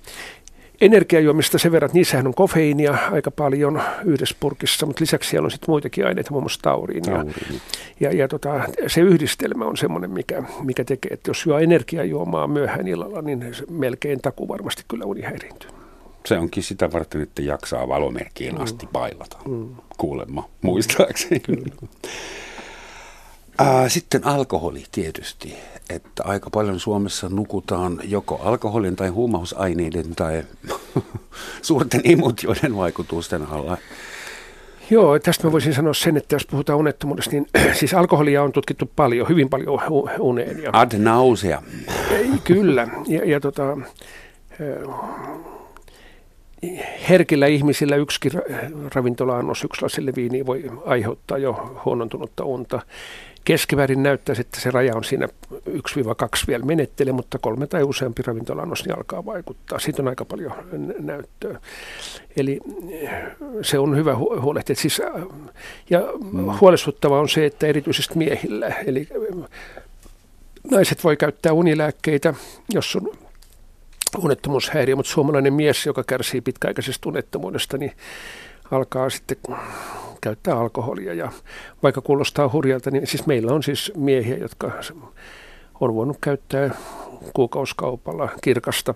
Energiajuomista 0.81 1.57
sen 1.57 1.71
verran, 1.71 1.87
että 1.87 1.97
niissähän 1.97 2.27
on 2.27 2.33
kofeiinia 2.33 2.97
aika 3.11 3.31
paljon 3.31 3.81
yhdessä 4.05 4.35
purkissa, 4.39 4.85
mutta 4.85 5.01
lisäksi 5.01 5.29
siellä 5.29 5.45
on 5.45 5.51
sitten 5.51 5.69
muitakin 5.69 6.07
aineita, 6.07 6.31
muun 6.31 6.43
muassa 6.43 6.59
tauriin. 6.61 7.03
Ja, 7.07 7.25
ja, 7.99 8.17
ja 8.17 8.27
tota, 8.27 8.63
se 8.87 9.01
yhdistelmä 9.01 9.65
on 9.65 9.77
semmoinen, 9.77 10.11
mikä, 10.11 10.43
mikä 10.63 10.83
tekee, 10.83 11.13
että 11.13 11.29
jos 11.29 11.41
syö 11.41 11.59
energiajuomaa 11.59 12.47
myöhään 12.47 12.87
illalla, 12.87 13.21
niin 13.21 13.53
se 13.53 13.63
melkein 13.69 14.21
taku 14.21 14.47
varmasti 14.47 14.83
kyllä 14.87 15.05
uni 15.05 15.21
häiriintyy. 15.21 15.69
Se 16.25 16.37
onkin 16.37 16.63
sitä 16.63 16.91
varten, 16.91 17.21
että 17.21 17.41
jaksaa 17.41 17.87
valomerkkiin 17.87 18.61
asti 18.61 18.87
bailata, 18.91 19.37
mm. 19.47 19.75
kuulemma, 19.97 20.49
muistaakseni. 20.61 21.39
Kyllä. 21.39 21.65
Ää, 23.57 23.89
sitten 23.89 24.27
alkoholi 24.27 24.83
tietysti, 24.91 25.55
että 25.89 26.23
aika 26.23 26.49
paljon 26.49 26.79
Suomessa 26.79 27.29
nukutaan 27.29 27.99
joko 28.03 28.41
alkoholin 28.43 28.95
tai 28.95 29.09
huumausaineiden 29.09 30.15
tai 30.15 30.43
suurten 31.61 32.01
emotioiden 32.03 32.77
vaikutusten 32.77 33.45
alla. 33.51 33.77
Joo, 34.89 35.19
tästä 35.19 35.47
mä 35.47 35.51
voisin 35.51 35.73
sanoa 35.73 35.93
sen, 35.93 36.17
että 36.17 36.35
jos 36.35 36.45
puhutaan 36.45 36.79
unettomuudesta, 36.79 37.31
niin 37.31 37.47
siis 37.79 37.93
alkoholia 37.93 38.43
on 38.43 38.51
tutkittu 38.51 38.91
paljon, 38.95 39.29
hyvin 39.29 39.49
paljon 39.49 39.79
uneen. 40.19 40.63
Ja, 40.63 40.69
Ad 40.73 40.97
nausea. 40.97 41.61
Kyllä, 42.43 42.87
ja, 43.07 43.25
ja 43.25 43.39
tota, 43.39 43.77
herkillä 47.09 47.47
ihmisillä 47.47 47.95
yksikin 47.95 48.31
ravintola-annos 48.95 49.63
yksilaiselle 49.63 50.13
viiniä 50.15 50.45
voi 50.45 50.71
aiheuttaa 50.85 51.37
jo 51.37 51.81
huonontunutta 51.85 52.43
unta. 52.43 52.81
Keskiväärin 53.45 54.03
näyttäisi, 54.03 54.41
että 54.41 54.61
se 54.61 54.71
raja 54.71 54.95
on 54.95 55.03
siinä 55.03 55.27
1-2 55.53 55.59
vielä 56.47 56.65
menettele, 56.65 57.11
mutta 57.11 57.39
kolme 57.39 57.67
tai 57.67 57.83
useampi 57.83 58.21
ravintolannos 58.21 58.85
niin 58.85 58.97
alkaa 58.97 59.25
vaikuttaa. 59.25 59.79
Siitä 59.79 60.01
on 60.01 60.07
aika 60.07 60.25
paljon 60.25 60.53
näyttöä. 60.99 61.59
Eli 62.37 62.59
eh, 62.89 63.09
se 63.61 63.79
on 63.79 63.95
hyvä 63.97 64.15
huolehtia. 64.15 64.75
Siis, 64.75 65.01
ja 65.89 65.99
mm. 66.31 66.59
huolestuttava 66.61 67.19
on 67.19 67.29
se, 67.29 67.45
että 67.45 67.67
erityisesti 67.67 68.17
miehillä, 68.17 68.67
eli 68.67 68.99
eh, 68.99 69.49
naiset 70.71 71.03
voi 71.03 71.17
käyttää 71.17 71.53
unilääkkeitä, 71.53 72.33
jos 72.73 72.95
on 72.95 73.11
unettomuushäiriö, 74.17 74.95
mutta 74.95 75.11
suomalainen 75.11 75.53
mies, 75.53 75.85
joka 75.85 76.03
kärsii 76.03 76.41
pitkäaikaisesta 76.41 77.09
unettomuudesta, 77.09 77.77
niin 77.77 77.91
alkaa 78.71 79.09
sitten 79.09 79.37
käyttää 80.25 80.59
alkoholia. 80.59 81.13
Ja 81.13 81.31
vaikka 81.83 82.01
kuulostaa 82.01 82.49
hurjalta, 82.53 82.91
niin 82.91 83.07
siis 83.07 83.25
meillä 83.25 83.53
on 83.53 83.63
siis 83.63 83.91
miehiä, 83.95 84.37
jotka 84.37 84.71
on 85.79 85.95
voinut 85.95 86.17
käyttää 86.21 86.69
kuukauskaupalla 87.33 88.29
kirkasta, 88.41 88.93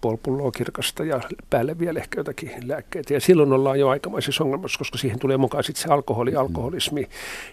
polpulloa 0.00 0.50
kirkasta 0.50 1.04
ja 1.04 1.20
päälle 1.50 1.78
vielä 1.78 2.00
ehkä 2.00 2.20
jotakin 2.20 2.50
lääkkeitä. 2.66 3.14
Ja 3.14 3.20
silloin 3.20 3.52
ollaan 3.52 3.80
jo 3.80 3.88
aikamaisessa 3.88 4.44
ongelmassa, 4.44 4.78
koska 4.78 4.98
siihen 4.98 5.18
tulee 5.18 5.36
mukaan 5.36 5.64
sitten 5.64 5.82
se 5.82 5.88
alkoholi, 5.88 6.36
alkoholismi 6.36 7.08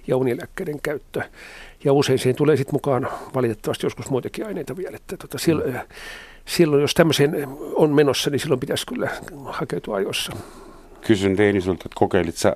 ja 0.08 0.18
unilääkkeiden 0.18 0.82
käyttö. 0.82 1.22
Ja 1.84 1.94
usein 1.94 2.20
siihen 2.20 2.36
tulee 2.36 2.58
sitten 2.58 2.76
mukaan 2.76 3.08
valitettavasti 3.36 3.86
joskus 3.86 4.10
muitakin 4.10 4.46
aineita 4.46 4.78
vielä. 4.78 4.96
Että 4.96 5.18
tota, 5.18 5.38
silloin, 5.38 5.80
silloin, 6.46 6.82
jos 6.82 6.94
tämmöiseen 6.94 7.48
on 7.76 7.94
menossa, 7.94 8.30
niin 8.30 8.39
silloin 8.39 8.60
pitäisi 8.60 8.86
kyllä 8.86 9.10
hakeutua 9.46 9.96
ajoissa. 9.96 10.32
Kysyn 11.08 11.36
Teini 11.36 11.62
sulta, 11.62 11.84
että 11.86 11.96
kokeilit 12.00 12.36
sä 12.36 12.56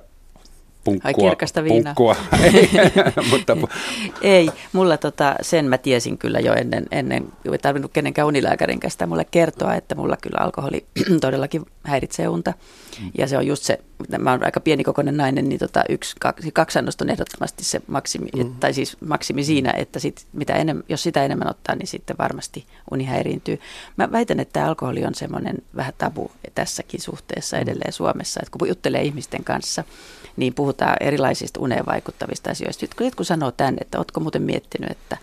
punkkua. 0.83 1.07
Ai 1.07 1.13
kirkasta 1.13 1.63
viinaa. 1.63 1.93
Punkkua. 1.95 2.15
ei, 2.53 2.69
mutta... 3.31 3.57
ei, 4.21 4.49
mulla 4.73 4.97
tota, 4.97 5.35
sen 5.41 5.65
mä 5.65 5.77
tiesin 5.77 6.17
kyllä 6.17 6.39
jo 6.39 6.53
ennen, 6.53 6.85
ennen 6.91 7.27
ei 7.51 7.57
tarvinnut 7.57 7.91
kenenkään 7.93 8.27
unilääkärin 8.27 8.79
sitä 8.87 9.07
mulle 9.07 9.25
kertoa, 9.31 9.75
että 9.75 9.95
mulla 9.95 10.17
kyllä 10.21 10.37
alkoholi 10.39 10.85
todellakin 11.21 11.65
häiritsee 11.83 12.27
unta. 12.27 12.53
Mm. 13.01 13.11
Ja 13.17 13.27
se 13.27 13.37
on 13.37 13.47
just 13.47 13.63
se, 13.63 13.79
mä 14.17 14.31
oon 14.31 14.45
aika 14.45 14.59
pienikokoinen 14.59 15.17
nainen, 15.17 15.49
niin 15.49 15.59
tota 15.59 15.83
yksi, 15.89 16.15
kaksi, 16.19 16.51
kaksi 16.51 16.79
annosta 16.79 17.05
on 17.05 17.09
ehdottomasti 17.09 17.63
se 17.63 17.81
maksimi, 17.87 18.29
mm. 18.35 18.55
tai 18.59 18.73
siis 18.73 18.97
maksimi 19.05 19.43
siinä, 19.43 19.73
että 19.77 19.99
sit, 19.99 20.27
mitä 20.33 20.53
enem, 20.53 20.83
jos 20.89 21.03
sitä 21.03 21.25
enemmän 21.25 21.49
ottaa, 21.49 21.75
niin 21.75 21.87
sitten 21.87 22.17
varmasti 22.17 22.65
uni 22.91 23.05
häiriintyy. 23.05 23.59
Mä 23.97 24.11
väitän, 24.11 24.39
että 24.39 24.65
alkoholi 24.65 25.05
on 25.05 25.15
semmoinen 25.15 25.57
vähän 25.75 25.93
tabu 25.97 26.31
tässäkin 26.55 27.01
suhteessa 27.01 27.57
mm. 27.57 27.61
edelleen 27.61 27.93
Suomessa, 27.93 28.39
että 28.43 28.57
kun 28.59 28.67
juttelee 28.67 29.01
ihmisten 29.01 29.43
kanssa, 29.43 29.83
niin 30.37 30.53
puhutaan 30.53 30.97
erilaisista 30.99 31.59
uneen 31.59 31.85
vaikuttavista 31.85 32.49
asioista. 32.51 32.79
Sitten 32.79 33.11
kun 33.15 33.25
sanoo 33.25 33.51
tämän, 33.51 33.77
että 33.81 33.97
ootko 33.97 34.19
muuten 34.19 34.41
miettinyt, 34.41 34.91
että 34.91 35.17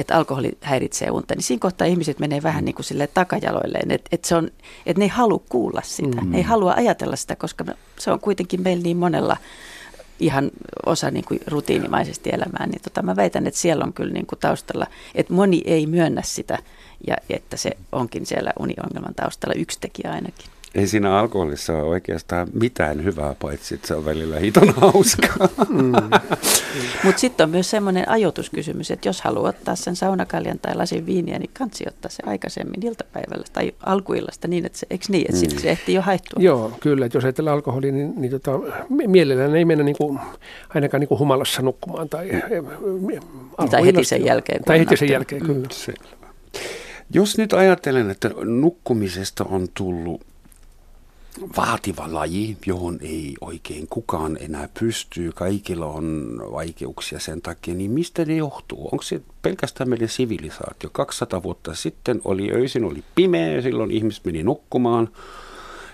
että 0.00 0.16
alkoholi 0.16 0.58
häiritsee 0.60 1.10
unta, 1.10 1.34
niin 1.34 1.42
siinä 1.42 1.60
kohtaa 1.60 1.86
ihmiset 1.86 2.18
menee 2.18 2.42
vähän 2.42 2.64
niin 2.64 2.74
kuin 2.74 2.84
sille 2.84 3.06
takajaloilleen, 3.06 3.90
että, 3.90 4.08
että, 4.12 4.28
se 4.28 4.34
on, 4.34 4.50
että 4.86 4.98
ne 4.98 5.04
ei 5.04 5.08
halua 5.08 5.42
kuulla 5.48 5.82
sitä, 5.84 6.20
mm. 6.20 6.30
ne 6.30 6.36
ei 6.36 6.42
halua 6.42 6.74
ajatella 6.76 7.16
sitä, 7.16 7.36
koska 7.36 7.64
se 7.98 8.10
on 8.10 8.20
kuitenkin 8.20 8.62
meillä 8.62 8.82
niin 8.82 8.96
monella 8.96 9.36
ihan 10.20 10.50
osa 10.86 11.10
niin 11.10 11.24
kuin 11.24 11.40
rutiinimaisesti 11.46 12.30
elämää, 12.32 12.66
niin 12.66 12.82
tota, 12.82 13.02
mä 13.02 13.16
väitän, 13.16 13.46
että 13.46 13.60
siellä 13.60 13.84
on 13.84 13.92
kyllä 13.92 14.12
niin 14.12 14.26
kuin 14.26 14.38
taustalla, 14.38 14.86
että 15.14 15.32
moni 15.32 15.62
ei 15.64 15.86
myönnä 15.86 16.22
sitä 16.24 16.58
ja 17.06 17.16
että 17.30 17.56
se 17.56 17.70
onkin 17.92 18.26
siellä 18.26 18.52
uniongelman 18.58 19.14
taustalla 19.14 19.54
yksi 19.54 19.78
tekijä 19.80 20.12
ainakin. 20.12 20.50
Ei 20.74 20.86
siinä 20.86 21.18
alkoholissa 21.18 21.72
ole 21.72 21.82
oikeastaan 21.82 22.48
mitään 22.52 23.04
hyvää, 23.04 23.34
paitsi 23.38 23.74
että 23.74 23.86
se 23.86 23.94
on 23.94 24.04
välillä 24.04 24.38
hiton 24.38 24.74
hauskaa. 24.76 25.48
Mm. 25.68 25.92
Mutta 27.04 27.20
sitten 27.20 27.44
on 27.44 27.50
myös 27.50 27.70
semmoinen 27.70 28.08
ajoituskysymys, 28.08 28.90
että 28.90 29.08
jos 29.08 29.20
haluaa 29.20 29.48
ottaa 29.48 29.76
sen 29.76 29.96
saunakaljan 29.96 30.58
tai 30.58 30.74
lasin 30.74 31.06
viiniä, 31.06 31.38
niin 31.38 31.50
kansi 31.58 31.84
ottaa 31.88 32.10
se 32.10 32.22
aikaisemmin 32.26 32.86
iltapäivällä 32.86 33.44
tai 33.52 33.72
alkuillasta 33.86 34.48
niin, 34.48 34.66
että 34.66 34.78
se, 34.78 34.86
eikö 34.90 35.04
niin, 35.08 35.26
että 35.28 35.54
mm. 35.54 35.60
se 35.60 35.70
ehtii 35.70 35.94
jo 35.94 36.02
haittua? 36.02 36.42
Joo, 36.42 36.72
kyllä. 36.80 37.06
Että 37.06 37.18
jos 37.18 37.24
ajatellaan 37.24 37.54
alkoholia, 37.54 37.92
niin, 37.92 38.12
niin 38.16 38.30
tota, 38.30 38.60
mielellään 38.88 39.56
ei 39.56 39.64
mennä 39.64 39.84
niinku, 39.84 40.18
ainakaan 40.74 41.00
niinku 41.00 41.18
humalassa 41.18 41.62
nukkumaan. 41.62 42.08
Tai, 42.08 42.30
tai 43.70 43.86
heti 43.86 44.04
sen 44.04 44.24
jälkeen. 44.24 44.64
Tai 44.64 44.78
heti 44.78 44.96
sen 44.96 45.08
jälkeen, 45.08 45.42
kyllä. 45.42 45.68
Selvä. 45.70 46.20
Jos 47.12 47.38
nyt 47.38 47.52
ajattelen, 47.52 48.10
että 48.10 48.30
nukkumisesta 48.44 49.44
on 49.44 49.68
tullut 49.74 50.29
vaativa 51.56 52.08
laji, 52.12 52.56
johon 52.66 52.98
ei 53.02 53.34
oikein 53.40 53.86
kukaan 53.90 54.36
enää 54.40 54.68
pystyy. 54.80 55.32
Kaikilla 55.32 55.86
on 55.86 56.36
vaikeuksia 56.52 57.18
sen 57.18 57.42
takia, 57.42 57.74
niin 57.74 57.90
mistä 57.90 58.24
ne 58.24 58.36
johtuu? 58.36 58.88
Onko 58.92 59.02
se 59.02 59.20
pelkästään 59.42 59.90
meidän 59.90 60.08
sivilisaatio? 60.08 60.90
200 60.92 61.42
vuotta 61.42 61.74
sitten 61.74 62.20
oli 62.24 62.52
öisin, 62.52 62.84
oli 62.84 63.04
pimeä, 63.14 63.62
silloin 63.62 63.90
ihmiset 63.90 64.24
meni 64.24 64.42
nukkumaan. 64.42 65.08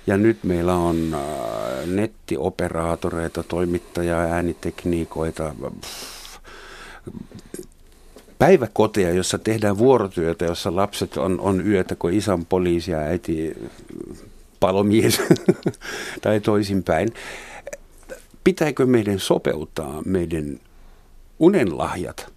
Ja 0.06 0.16
nyt 0.16 0.44
meillä 0.44 0.74
on 0.74 1.14
äh, 1.14 1.86
nettioperaatoreita, 1.86 3.42
toimittajia, 3.42 4.18
äänitekniikoita, 4.18 5.54
päiväkoteja, 8.38 9.10
jossa 9.10 9.38
tehdään 9.38 9.78
vuorotyötä, 9.78 10.44
jossa 10.44 10.76
lapset 10.76 11.16
on, 11.16 11.40
on 11.40 11.66
yötä, 11.66 11.94
kun 11.94 12.12
isän 12.12 12.44
poliisi 12.44 12.90
ja 12.90 12.98
äiti 12.98 13.56
palomies 14.66 15.22
tai 16.22 16.40
toisinpäin. 16.40 17.08
Pitääkö 18.44 18.86
meidän 18.86 19.18
sopeuttaa 19.18 20.02
meidän 20.04 20.60
unenlahjat 21.38 22.32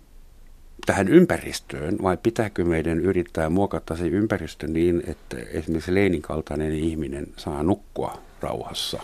tähän 0.86 1.08
ympäristöön 1.08 1.98
vai 2.04 2.18
pitääkö 2.18 2.66
meidän 2.66 3.00
yrittää 3.00 3.50
muokata 3.50 3.96
se 3.96 4.08
ympäristö 4.08 4.68
niin, 4.68 5.04
että 5.08 5.38
esimerkiksi 5.52 5.96
Leinin 5.96 6.22
kaltainen 6.22 6.72
ihminen 6.72 7.28
saa 7.38 7.64
nukkua 7.64 8.18
rauhassa? 8.42 9.00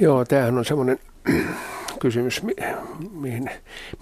Joo, 0.00 0.24
tämähän 0.24 0.58
on 0.58 0.64
semmoinen 0.64 0.98
kysymys, 2.00 2.42
mihin, 3.12 3.50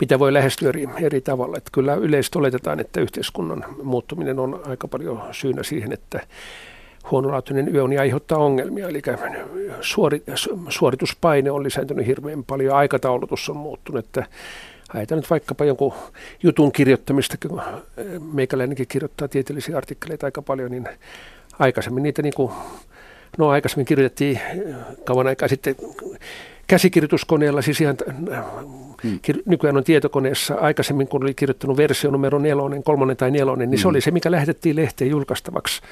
mitä 0.01 0.19
voi 0.19 0.33
lähestyä 0.33 0.69
eri, 0.69 0.89
eri 1.01 1.21
tavalla. 1.21 1.57
Että 1.57 1.71
kyllä 1.73 1.95
yleisesti 1.95 2.39
oletetaan, 2.39 2.81
että 2.81 3.01
yhteiskunnan 3.01 3.65
muuttuminen 3.83 4.39
on 4.39 4.61
aika 4.67 4.89
paljon 4.89 5.23
syynä 5.33 5.63
siihen, 5.63 5.93
että 5.93 6.21
huonolaatuinen 7.11 7.75
yöuni 7.75 7.99
aiheuttaa 7.99 8.39
ongelmia. 8.39 8.89
Eli 8.89 9.03
suorituspaine 10.69 11.51
on 11.51 11.63
lisääntynyt 11.63 12.07
hirveän 12.07 12.45
paljon, 12.45 12.77
aikataulutus 12.77 13.49
on 13.49 13.57
muuttunut. 13.57 14.05
Että 14.05 14.27
ajatellaan 14.95 15.23
nyt 15.23 15.31
vaikkapa 15.31 15.65
jonkun 15.65 15.93
jutun 16.43 16.73
kirjoittamista, 16.73 17.37
kun 17.49 17.63
meikäläinenkin 18.33 18.89
kirjoittaa 18.89 19.29
tieteellisiä 19.29 19.77
artikkeleita 19.77 20.27
aika 20.27 20.43
paljon, 20.43 20.71
niin 20.71 20.89
aikaisemmin 21.59 22.03
niitä 22.03 22.23
niin 22.23 22.35
kuin, 22.35 22.53
no 23.39 23.49
aikaisemmin 23.49 23.87
kirjoitettiin 23.87 24.41
kauan 25.05 25.27
aikaa 25.27 25.49
sitten 25.49 25.77
käsikirjoituskoneella, 26.67 27.63
siis 27.63 27.81
ihan 27.81 27.97
hmm. 29.03 29.19
nykyään 29.47 29.77
on 29.77 29.85
tietokoneessa, 29.85 30.55
aikaisemmin 30.55 31.09
kun 31.09 31.25
oli 31.25 31.35
kirjoittanut 31.35 31.77
versio 31.77 32.11
numero 32.11 32.39
nelonen, 32.39 32.83
kolmonen 32.83 33.17
tai 33.17 33.31
nelonen, 33.31 33.71
niin 33.71 33.79
hmm. 33.79 33.83
se 33.83 33.89
oli 33.89 34.01
se, 34.01 34.11
mikä 34.11 34.31
lähetettiin 34.31 34.77
lehteen 34.77 35.11
julkaistavaksi 35.11 35.83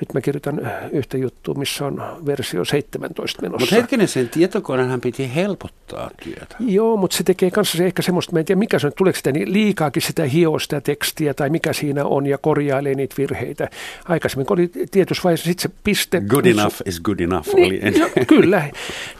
nyt 0.00 0.14
mä 0.14 0.20
kirjoitan 0.20 0.60
yhtä 0.92 1.18
juttua, 1.18 1.54
missä 1.54 1.86
on 1.86 2.02
versio 2.26 2.64
17 2.64 3.42
menossa. 3.42 3.60
Mutta 3.62 3.74
hetkinen, 3.74 4.08
sen 4.08 4.28
tietokoneenhan 4.28 5.00
piti 5.00 5.34
helpottaa 5.34 6.10
työtä. 6.24 6.56
Joo, 6.60 6.96
mutta 6.96 7.16
se 7.16 7.24
tekee 7.24 7.50
kanssa 7.50 7.78
se 7.78 7.86
ehkä 7.86 8.02
semmoista, 8.02 8.32
mä 8.32 8.38
en 8.38 8.44
tiedä 8.44 8.58
mikä 8.58 8.78
se 8.78 8.86
on, 8.86 8.92
tuleeko 8.96 9.16
sitä 9.16 9.32
niin 9.32 9.52
liikaakin 9.52 10.02
sitä 10.02 10.24
hioa 10.24 10.58
sitä 10.58 10.80
tekstiä 10.80 11.34
tai 11.34 11.50
mikä 11.50 11.72
siinä 11.72 12.04
on 12.04 12.26
ja 12.26 12.38
korjailee 12.38 12.94
niitä 12.94 13.14
virheitä. 13.18 13.68
Aikaisemmin 14.08 14.46
kun 14.46 14.54
oli 14.54 14.70
tietysvaiheessa 14.90 15.44
sitten 15.44 15.70
se 15.70 15.76
piste. 15.84 16.20
Good 16.20 16.44
enough 16.44 16.76
is 16.86 17.00
good 17.00 17.20
enough 17.20 17.54
niin, 17.54 17.66
oli 17.66 18.00
jo, 18.00 18.08
Kyllä, 18.26 18.70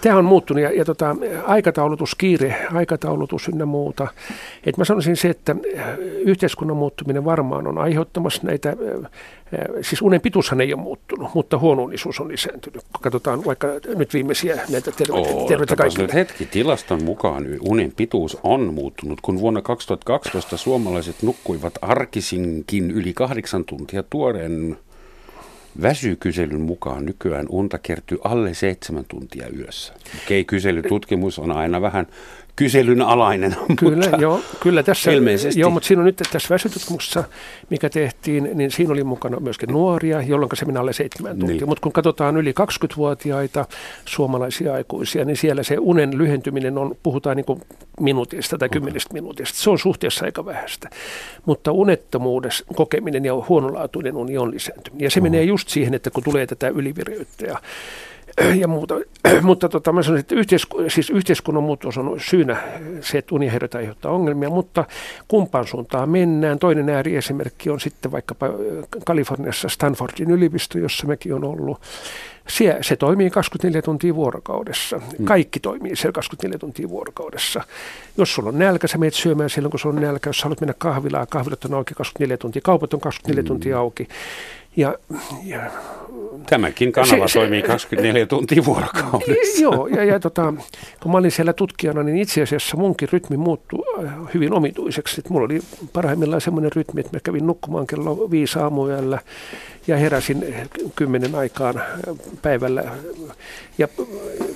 tämä 0.01 0.17
on 0.17 0.25
muuttunut 0.25 0.63
ja, 0.63 0.73
ja 0.73 0.85
tota, 0.85 1.17
aikataulutus, 1.47 2.15
kiire, 2.15 2.57
aikataulutus 2.75 3.49
ynnä 3.49 3.67
muuta. 3.67 4.07
Et 4.67 4.77
mä 4.77 4.85
sanoisin 4.85 5.17
se, 5.17 5.29
että 5.29 5.57
yhteiskunnan 6.25 6.77
muuttuminen 6.77 7.25
varmaan 7.25 7.67
on 7.67 7.79
aiheuttamassa 7.79 8.43
näitä 8.45 8.77
Siis 9.83 10.03
unen 10.03 10.21
pituushan 10.21 10.61
ei 10.61 10.75
ole 10.75 10.83
muuttunut, 10.83 11.31
mutta 11.35 11.59
huonoisuus 11.59 12.21
on 12.21 12.29
lisääntynyt. 12.29 12.83
Katsotaan 13.01 13.45
vaikka 13.45 13.69
nyt 13.97 14.15
viimeisiä 14.15 14.61
näitä 14.71 14.93
terveitä 15.49 15.77
kaikille. 15.77 16.05
Nyt 16.05 16.15
hetki, 16.15 16.47
tilaston 16.47 17.05
mukaan 17.05 17.47
unen 17.61 17.93
pituus 17.97 18.39
on 18.43 18.75
muuttunut, 18.75 19.21
kun 19.21 19.41
vuonna 19.41 19.63
2012 19.63 20.57
suomalaiset 20.57 21.23
nukkuivat 21.23 21.75
arkisinkin 21.83 22.91
yli 22.91 23.13
kahdeksan 23.13 23.65
tuntia 23.65 24.03
tuoreen 24.03 24.77
väsykyselyn 25.83 26.61
mukaan 26.61 27.07
nykyään 27.07 27.47
unta 27.49 27.79
kertyy 27.79 28.19
alle 28.25 28.55
seitsemän 28.55 29.05
tuntia 29.09 29.47
yössä. 29.59 29.95
Okei, 30.25 30.45
kyselytutkimus 30.45 31.39
on 31.39 31.53
aina 31.53 31.81
vähän 31.81 32.07
kyselyn 32.57 33.03
alainen. 33.03 33.57
Kyllä, 33.81 33.97
mutta 33.97 34.17
joo, 34.17 34.41
kyllä 34.61 34.83
tässä, 34.83 35.11
ilmeisesti. 35.11 35.61
Joo, 35.61 35.71
mutta 35.71 35.87
siinä 35.87 36.01
on 36.01 36.07
nyt 36.07 36.23
tässä 36.33 36.55
väsytutkimuksessa, 36.55 37.25
mikä 37.71 37.91
tehtiin, 37.91 38.51
niin 38.55 38.71
siinä 38.71 38.93
oli 38.93 39.05
mukana 39.05 39.41
myöskin 39.41 39.69
nuoria, 39.69 40.23
jolloin 40.23 40.51
se 40.55 40.65
meni 40.65 40.79
alle 40.79 40.93
seitsemän 40.93 41.39
tuntia. 41.39 41.57
Niin. 41.57 41.69
Mutta 41.69 41.83
kun 41.83 41.93
katsotaan 41.93 42.37
yli 42.37 42.55
20-vuotiaita 42.61 43.65
suomalaisia 44.05 44.75
aikuisia, 44.75 45.25
niin 45.25 45.37
siellä 45.37 45.63
se 45.63 45.77
unen 45.81 46.19
lyhentyminen 46.19 46.79
on, 46.79 46.97
puhutaan 47.03 47.37
niin 47.37 47.45
kuin 47.45 47.63
minuutista 48.01 48.59
tai 48.59 48.69
kymmenestä 48.69 49.09
okay. 49.09 49.21
minuutista. 49.21 49.59
Se 49.59 49.71
on 49.71 49.79
suhteessa 49.79 50.25
aika 50.25 50.45
vähäistä. 50.45 50.91
Mutta 51.47 51.73
unettomuudessa 51.73 52.65
kokeminen 52.77 53.25
ja 53.25 53.33
huonolaatuinen 53.49 54.17
uni 54.17 54.39
on 54.39 54.51
lisääntynyt. 54.51 55.01
Ja 55.01 55.11
se 55.11 55.21
uh-huh. 55.21 55.31
menee 55.31 55.45
just 55.45 55.69
siihen, 55.69 55.95
että 55.95 56.11
kun 56.11 56.23
tulee 56.25 56.47
tätä 56.47 56.69
ylivireyttä 56.69 57.47
ja 57.47 57.59
ja 58.61 58.69
muuta. 58.69 58.95
mutta 59.43 59.69
tota, 59.69 59.93
mä 59.93 60.03
sanoisin, 60.03 60.21
että 60.21 60.35
yhteisku, 60.35 60.79
siis 60.89 61.11
yhteiskunnan 61.11 61.63
muutos 61.63 61.99
on 61.99 62.21
syynä 62.21 62.57
se, 63.01 63.19
että 63.19 63.35
unihäiriöt 63.35 63.75
aiheuttaa 63.75 64.13
ongelmia, 64.13 64.51
mutta 64.51 64.85
kumpaan 65.29 65.67
suuntaan 65.67 66.11
mennään. 66.11 66.59
Toinen 66.59 66.89
ääriesimerkki 66.89 67.71
on 67.71 67.81
sitten 67.81 68.13
vaikkapa 68.13 68.47
Kaliforniassa 69.07 69.69
Stanfordin 69.69 70.31
yliopisto, 70.31 70.79
jossa 70.79 71.07
mekin 71.07 71.35
on 71.35 71.45
ollut. 71.45 71.81
Se, 72.49 72.79
se 72.81 72.97
toimii 72.97 73.31
24 73.31 73.83
tuntia 73.83 74.15
vuorokaudessa. 74.15 74.99
Hmm. 74.99 75.25
Kaikki 75.25 75.61
toimii 75.61 75.97
siellä 75.97 76.13
24 76.13 76.59
tuntia 76.59 76.89
vuorokaudessa. 76.89 77.65
Jos 78.19 78.35
sulla 78.35 78.49
on 78.49 78.59
nälkä, 78.59 78.87
sä 78.87 78.99
menet 78.99 79.15
syömään 79.15 79.51
silloin, 79.51 79.71
kun 79.71 79.81
sulla 79.81 79.97
on 79.97 80.03
nälkä. 80.03 80.29
Jos 80.29 80.43
haluat 80.43 80.61
mennä 80.61 80.75
kahvilaan, 80.79 81.27
kahvilat 81.31 81.65
on 81.65 81.75
auki 81.75 81.95
24 81.95 82.37
tuntia. 82.37 82.63
Kaupat 82.65 82.95
on 82.95 83.01
24 83.01 83.43
hmm. 83.43 83.49
tuntia 83.49 83.79
auki. 83.79 84.09
Ja, 84.77 84.95
ja, 85.45 85.71
Tämäkin 86.47 86.93
kanava 86.93 87.29
se, 87.29 87.39
toimii 87.39 87.63
24 87.63 88.27
tuntia 88.27 88.65
vuorokaudessa. 88.65 89.63
Joo, 89.63 89.87
ja, 89.87 90.05
ja 90.05 90.21
tota, 90.21 90.55
kun 91.03 91.13
mä 91.13 91.19
olin 91.19 91.31
siellä 91.31 91.53
tutkijana, 91.53 92.03
niin 92.03 92.17
itse 92.17 92.43
asiassa 92.43 92.77
munkin 92.77 93.09
rytmi 93.13 93.37
muuttui 93.37 94.05
äh, 94.05 94.13
hyvin 94.35 94.53
omituiseksi. 94.53 95.21
Et 95.21 95.31
mulla 95.31 95.45
oli 95.45 95.61
parhaimmillaan 95.93 96.41
semmoinen 96.41 96.73
rytmi, 96.77 97.01
että 97.01 97.17
mä 97.17 97.21
kävin 97.21 97.47
nukkumaan 97.47 97.87
kello 97.87 98.31
viisi 98.31 98.59
aamuyöllä 98.59 99.19
ja 99.87 99.97
heräsin 99.97 100.55
kymmenen 100.97 101.35
aikaan 101.35 101.83
päivällä. 102.43 102.85
Ja 103.79 103.89
äh, 104.01 104.47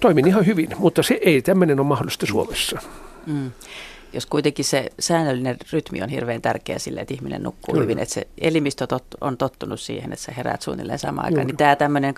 toimin 0.00 0.28
ihan 0.28 0.46
hyvin, 0.46 0.68
mutta 0.78 1.02
se 1.02 1.18
ei 1.22 1.42
tämmöinen 1.42 1.80
ole 1.80 1.88
mahdollista 1.88 2.26
Suomessa. 2.26 2.78
Mm 3.26 3.50
jos 4.12 4.26
kuitenkin 4.26 4.64
se 4.64 4.90
säännöllinen 5.00 5.56
rytmi 5.72 6.02
on 6.02 6.08
hirveän 6.08 6.42
tärkeä 6.42 6.78
sille, 6.78 7.00
että 7.00 7.14
ihminen 7.14 7.42
nukkuu 7.42 7.72
Kyllä. 7.72 7.82
hyvin, 7.82 7.98
että 7.98 8.14
se 8.14 8.28
elimistö 8.38 8.86
tot, 8.86 9.04
on 9.20 9.36
tottunut 9.36 9.80
siihen, 9.80 10.12
että 10.12 10.24
sä 10.24 10.32
heräät 10.32 10.62
suunnilleen 10.62 10.98
samaan 10.98 11.24
aikaan, 11.24 11.46
niin 11.46 11.56
tämä 11.56 11.76
tämmöinen 11.76 12.14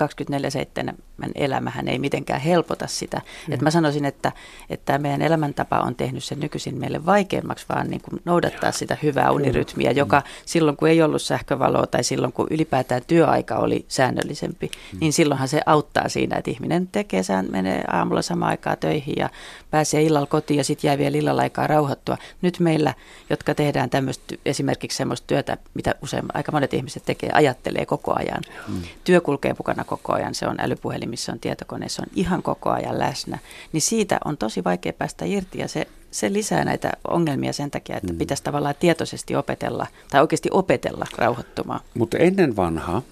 24-7 0.91 0.95
elämähän 1.35 1.89
ei 1.89 1.99
mitenkään 1.99 2.41
helpota 2.41 2.87
sitä. 2.87 3.21
Että 3.51 3.65
mä 3.65 3.71
sanoisin, 3.71 4.05
että, 4.05 4.33
että 4.71 4.85
tämä 4.85 4.99
meidän 4.99 5.23
elämäntapa 5.23 5.79
on 5.79 5.95
tehnyt 5.95 6.25
sen 6.25 6.41
nykyisin 6.41 6.79
meille 6.79 7.07
vaikeammaksi, 7.07 7.67
vaan 7.69 7.91
niin 7.91 8.01
kuin 8.01 8.23
noudattaa 8.25 8.73
sitä 8.73 8.97
hyvää 9.03 9.31
unirytmiä, 9.31 9.91
joka 9.91 10.23
silloin 10.47 10.77
kun 10.77 10.89
ei 10.89 11.03
ollut 11.03 11.23
sähkövaloa 11.23 11.87
tai 11.87 12.05
silloin 12.05 12.33
kun 12.33 12.47
ylipäätään 12.51 13.03
työaika 13.07 13.57
oli 13.57 13.85
säännöllisempi, 13.89 14.71
mm. 14.93 14.99
niin 15.01 15.13
silloinhan 15.13 15.49
se 15.49 15.61
auttaa 15.67 16.09
siinä, 16.09 16.37
että 16.37 16.51
ihminen 16.51 16.89
tekee, 16.89 17.23
menee 17.51 17.85
aamulla 17.89 18.23
samaan 18.23 18.51
aikaan 18.51 18.79
töihin 18.79 19.15
ja 19.17 19.31
pääsee 19.71 20.03
illalla 20.03 20.27
kotiin 20.27 20.59
ja 20.59 20.65
sitten 20.65 20.89
jää 20.89 20.99
vielä 20.99 21.19
illalla 21.19 21.43
aikaa 21.43 21.67
rauhoittua. 21.81 22.19
Nyt 22.43 22.61
meillä, 22.61 22.95
jotka 23.31 23.55
tehdään 23.55 23.91
tämmöistä 23.91 24.35
esimerkiksi 24.45 24.97
semmoista 24.97 25.27
työtä, 25.27 25.57
mitä 25.75 25.95
usein 26.03 26.25
aika 26.35 26.53
monet 26.53 26.75
ihmiset 26.75 27.03
tekee, 27.07 27.31
ajattelee 27.33 27.87
koko 27.87 28.15
ajan. 28.19 28.43
Mm. 28.69 28.83
Työ 29.05 29.21
kulkee 29.21 29.55
mukana 29.59 29.85
koko 29.85 30.13
ajan, 30.13 30.35
se 30.35 30.47
on 30.47 30.57
älypuhelimissa, 30.61 31.33
on 31.33 31.41
tietokoneessa, 31.41 32.03
on 32.03 32.13
ihan 32.15 32.43
koko 32.43 32.71
ajan 32.71 32.99
läsnä. 32.99 33.39
Niin 33.73 33.83
siitä 33.83 34.19
on 34.25 34.37
tosi 34.37 34.65
vaikea 34.65 34.93
päästä 34.93 35.25
irti 35.25 35.59
ja 35.59 35.69
se 35.69 35.87
se 36.11 36.33
lisää 36.33 36.65
näitä 36.65 36.93
ongelmia 37.09 37.53
sen 37.53 37.71
takia, 37.71 37.97
että 37.97 38.13
mm. 38.13 38.19
pitäisi 38.19 38.43
tavallaan 38.43 38.75
tietoisesti 38.81 39.37
opetella 39.37 39.87
tai 40.11 40.21
oikeasti 40.21 40.49
opetella 40.53 41.07
rauhoittumaan. 41.17 41.81
Mutta 41.95 42.19
ennen 42.19 42.57
vanhaa 42.57 43.03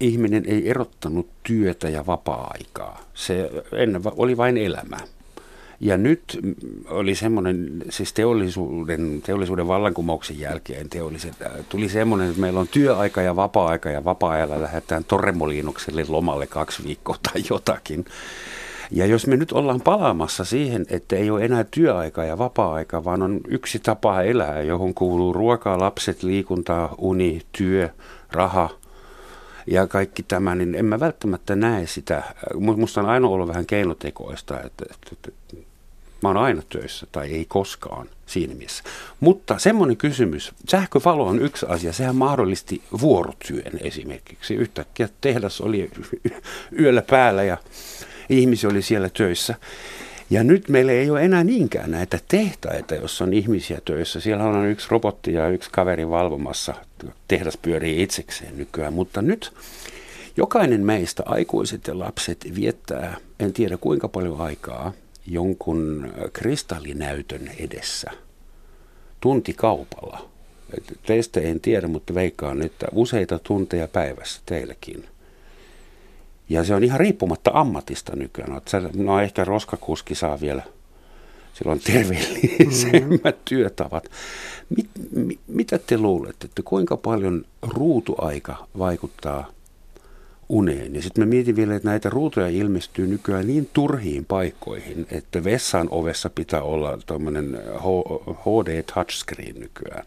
ihminen 0.00 0.44
ei 0.46 0.70
erottanut 0.70 1.28
työtä 1.42 1.88
ja 1.88 2.06
vapaa-aikaa. 2.06 3.00
Se 3.14 3.50
ennen 3.72 4.02
oli 4.16 4.36
vain 4.36 4.56
elämä. 4.56 4.96
Ja 5.82 5.96
nyt 5.96 6.40
oli 6.88 7.14
semmoinen, 7.14 7.82
siis 7.90 8.12
teollisuuden, 8.12 9.22
teollisuuden 9.26 9.68
vallankumouksen 9.68 10.38
jälkeen 10.38 10.88
teolliset, 10.88 11.42
äh, 11.42 11.52
tuli 11.68 11.88
semmoinen, 11.88 12.28
että 12.28 12.40
meillä 12.40 12.60
on 12.60 12.68
työaika 12.68 13.22
ja 13.22 13.36
vapaa-aika 13.36 13.90
ja 13.90 14.04
vapaa-ajalla 14.04 14.62
lähdetään 14.62 15.04
Torremoliinokselle 15.04 16.04
lomalle 16.08 16.46
kaksi 16.46 16.84
viikkoa 16.84 17.16
tai 17.22 17.42
jotakin. 17.50 18.04
Ja 18.90 19.06
jos 19.06 19.26
me 19.26 19.36
nyt 19.36 19.52
ollaan 19.52 19.80
palaamassa 19.80 20.44
siihen, 20.44 20.86
että 20.90 21.16
ei 21.16 21.30
ole 21.30 21.44
enää 21.44 21.64
työaika 21.70 22.24
ja 22.24 22.38
vapaa-aika, 22.38 23.04
vaan 23.04 23.22
on 23.22 23.40
yksi 23.48 23.78
tapa 23.78 24.22
elää, 24.22 24.62
johon 24.62 24.94
kuuluu 24.94 25.32
ruokaa, 25.32 25.78
lapset, 25.78 26.22
liikuntaa, 26.22 26.94
uni, 26.98 27.42
työ, 27.52 27.88
raha 28.32 28.70
ja 29.66 29.86
kaikki 29.86 30.22
tämä, 30.22 30.54
niin 30.54 30.74
en 30.74 30.84
mä 30.84 31.00
välttämättä 31.00 31.56
näe 31.56 31.86
sitä. 31.86 32.22
Musta 32.54 33.00
on 33.00 33.08
aina 33.08 33.28
ollut 33.28 33.48
vähän 33.48 33.66
keinotekoista, 33.66 34.60
että, 34.60 34.84
että, 34.90 35.10
että 35.12 35.71
mä 36.22 36.28
oon 36.28 36.36
aina 36.36 36.62
töissä 36.68 37.06
tai 37.12 37.32
ei 37.32 37.44
koskaan 37.48 38.08
siinä 38.26 38.54
mielessä. 38.54 38.84
Mutta 39.20 39.58
semmoinen 39.58 39.96
kysymys, 39.96 40.52
sähkövalo 40.68 41.26
on 41.26 41.42
yksi 41.42 41.66
asia, 41.68 41.92
sehän 41.92 42.16
mahdollisti 42.16 42.82
vuorotyön 43.00 43.72
esimerkiksi. 43.80 44.54
Yhtäkkiä 44.54 45.08
tehdas 45.20 45.60
oli 45.60 45.90
yöllä 46.80 47.02
päällä 47.02 47.42
ja 47.42 47.56
ihmisiä 48.28 48.70
oli 48.70 48.82
siellä 48.82 49.08
töissä. 49.08 49.54
Ja 50.30 50.44
nyt 50.44 50.68
meillä 50.68 50.92
ei 50.92 51.10
ole 51.10 51.24
enää 51.24 51.44
niinkään 51.44 51.90
näitä 51.90 52.18
tehtaita, 52.28 52.94
jossa 52.94 53.24
on 53.24 53.32
ihmisiä 53.32 53.78
töissä. 53.84 54.20
Siellä 54.20 54.44
on 54.44 54.66
yksi 54.66 54.86
robotti 54.90 55.32
ja 55.32 55.48
yksi 55.48 55.70
kaveri 55.72 56.08
valvomassa. 56.08 56.74
Tehdas 57.28 57.56
pyörii 57.56 58.02
itsekseen 58.02 58.58
nykyään, 58.58 58.92
mutta 58.92 59.22
nyt 59.22 59.52
jokainen 60.36 60.80
meistä, 60.80 61.22
aikuiset 61.26 61.86
ja 61.86 61.98
lapset, 61.98 62.52
viettää, 62.54 63.16
en 63.40 63.52
tiedä 63.52 63.76
kuinka 63.76 64.08
paljon 64.08 64.40
aikaa, 64.40 64.92
jonkun 65.26 66.12
kristallinäytön 66.32 67.50
edessä 67.58 68.10
tuntikaupalla. 69.20 70.28
Teistä 71.06 71.40
en 71.40 71.60
tiedä, 71.60 71.88
mutta 71.88 72.14
veikkaan, 72.14 72.62
että 72.62 72.86
useita 72.92 73.38
tunteja 73.38 73.88
päivässä 73.88 74.40
teillekin. 74.46 75.04
Ja 76.48 76.64
se 76.64 76.74
on 76.74 76.84
ihan 76.84 77.00
riippumatta 77.00 77.50
ammatista 77.54 78.16
nykyään. 78.16 78.60
No 78.94 79.20
ehkä 79.20 79.44
roskakuski 79.44 80.14
saa 80.14 80.40
vielä 80.40 80.62
silloin 81.54 81.80
terveellisemmät 81.80 83.10
mm-hmm. 83.10 83.42
työtavat. 83.48 84.04
Mit, 84.76 84.88
mit, 85.10 85.40
mitä 85.46 85.78
te 85.78 85.98
luulette, 85.98 86.44
että 86.44 86.62
kuinka 86.64 86.96
paljon 86.96 87.44
ruutuaika 87.62 88.66
vaikuttaa 88.78 89.50
uneen? 90.52 90.94
Ja 90.94 91.02
sitten 91.02 91.24
mä 91.24 91.28
mietin 91.28 91.56
vielä, 91.56 91.74
että 91.74 91.88
näitä 91.88 92.10
ruutuja 92.10 92.48
ilmestyy 92.48 93.06
nykyään 93.06 93.46
niin 93.46 93.70
turhiin 93.72 94.24
paikkoihin, 94.24 95.06
että 95.10 95.44
vessan 95.44 95.88
ovessa 95.90 96.30
pitää 96.30 96.62
olla 96.62 96.98
tuommoinen 97.06 97.58
HD 98.44 98.82
touchscreen 98.94 99.60
nykyään. 99.60 100.04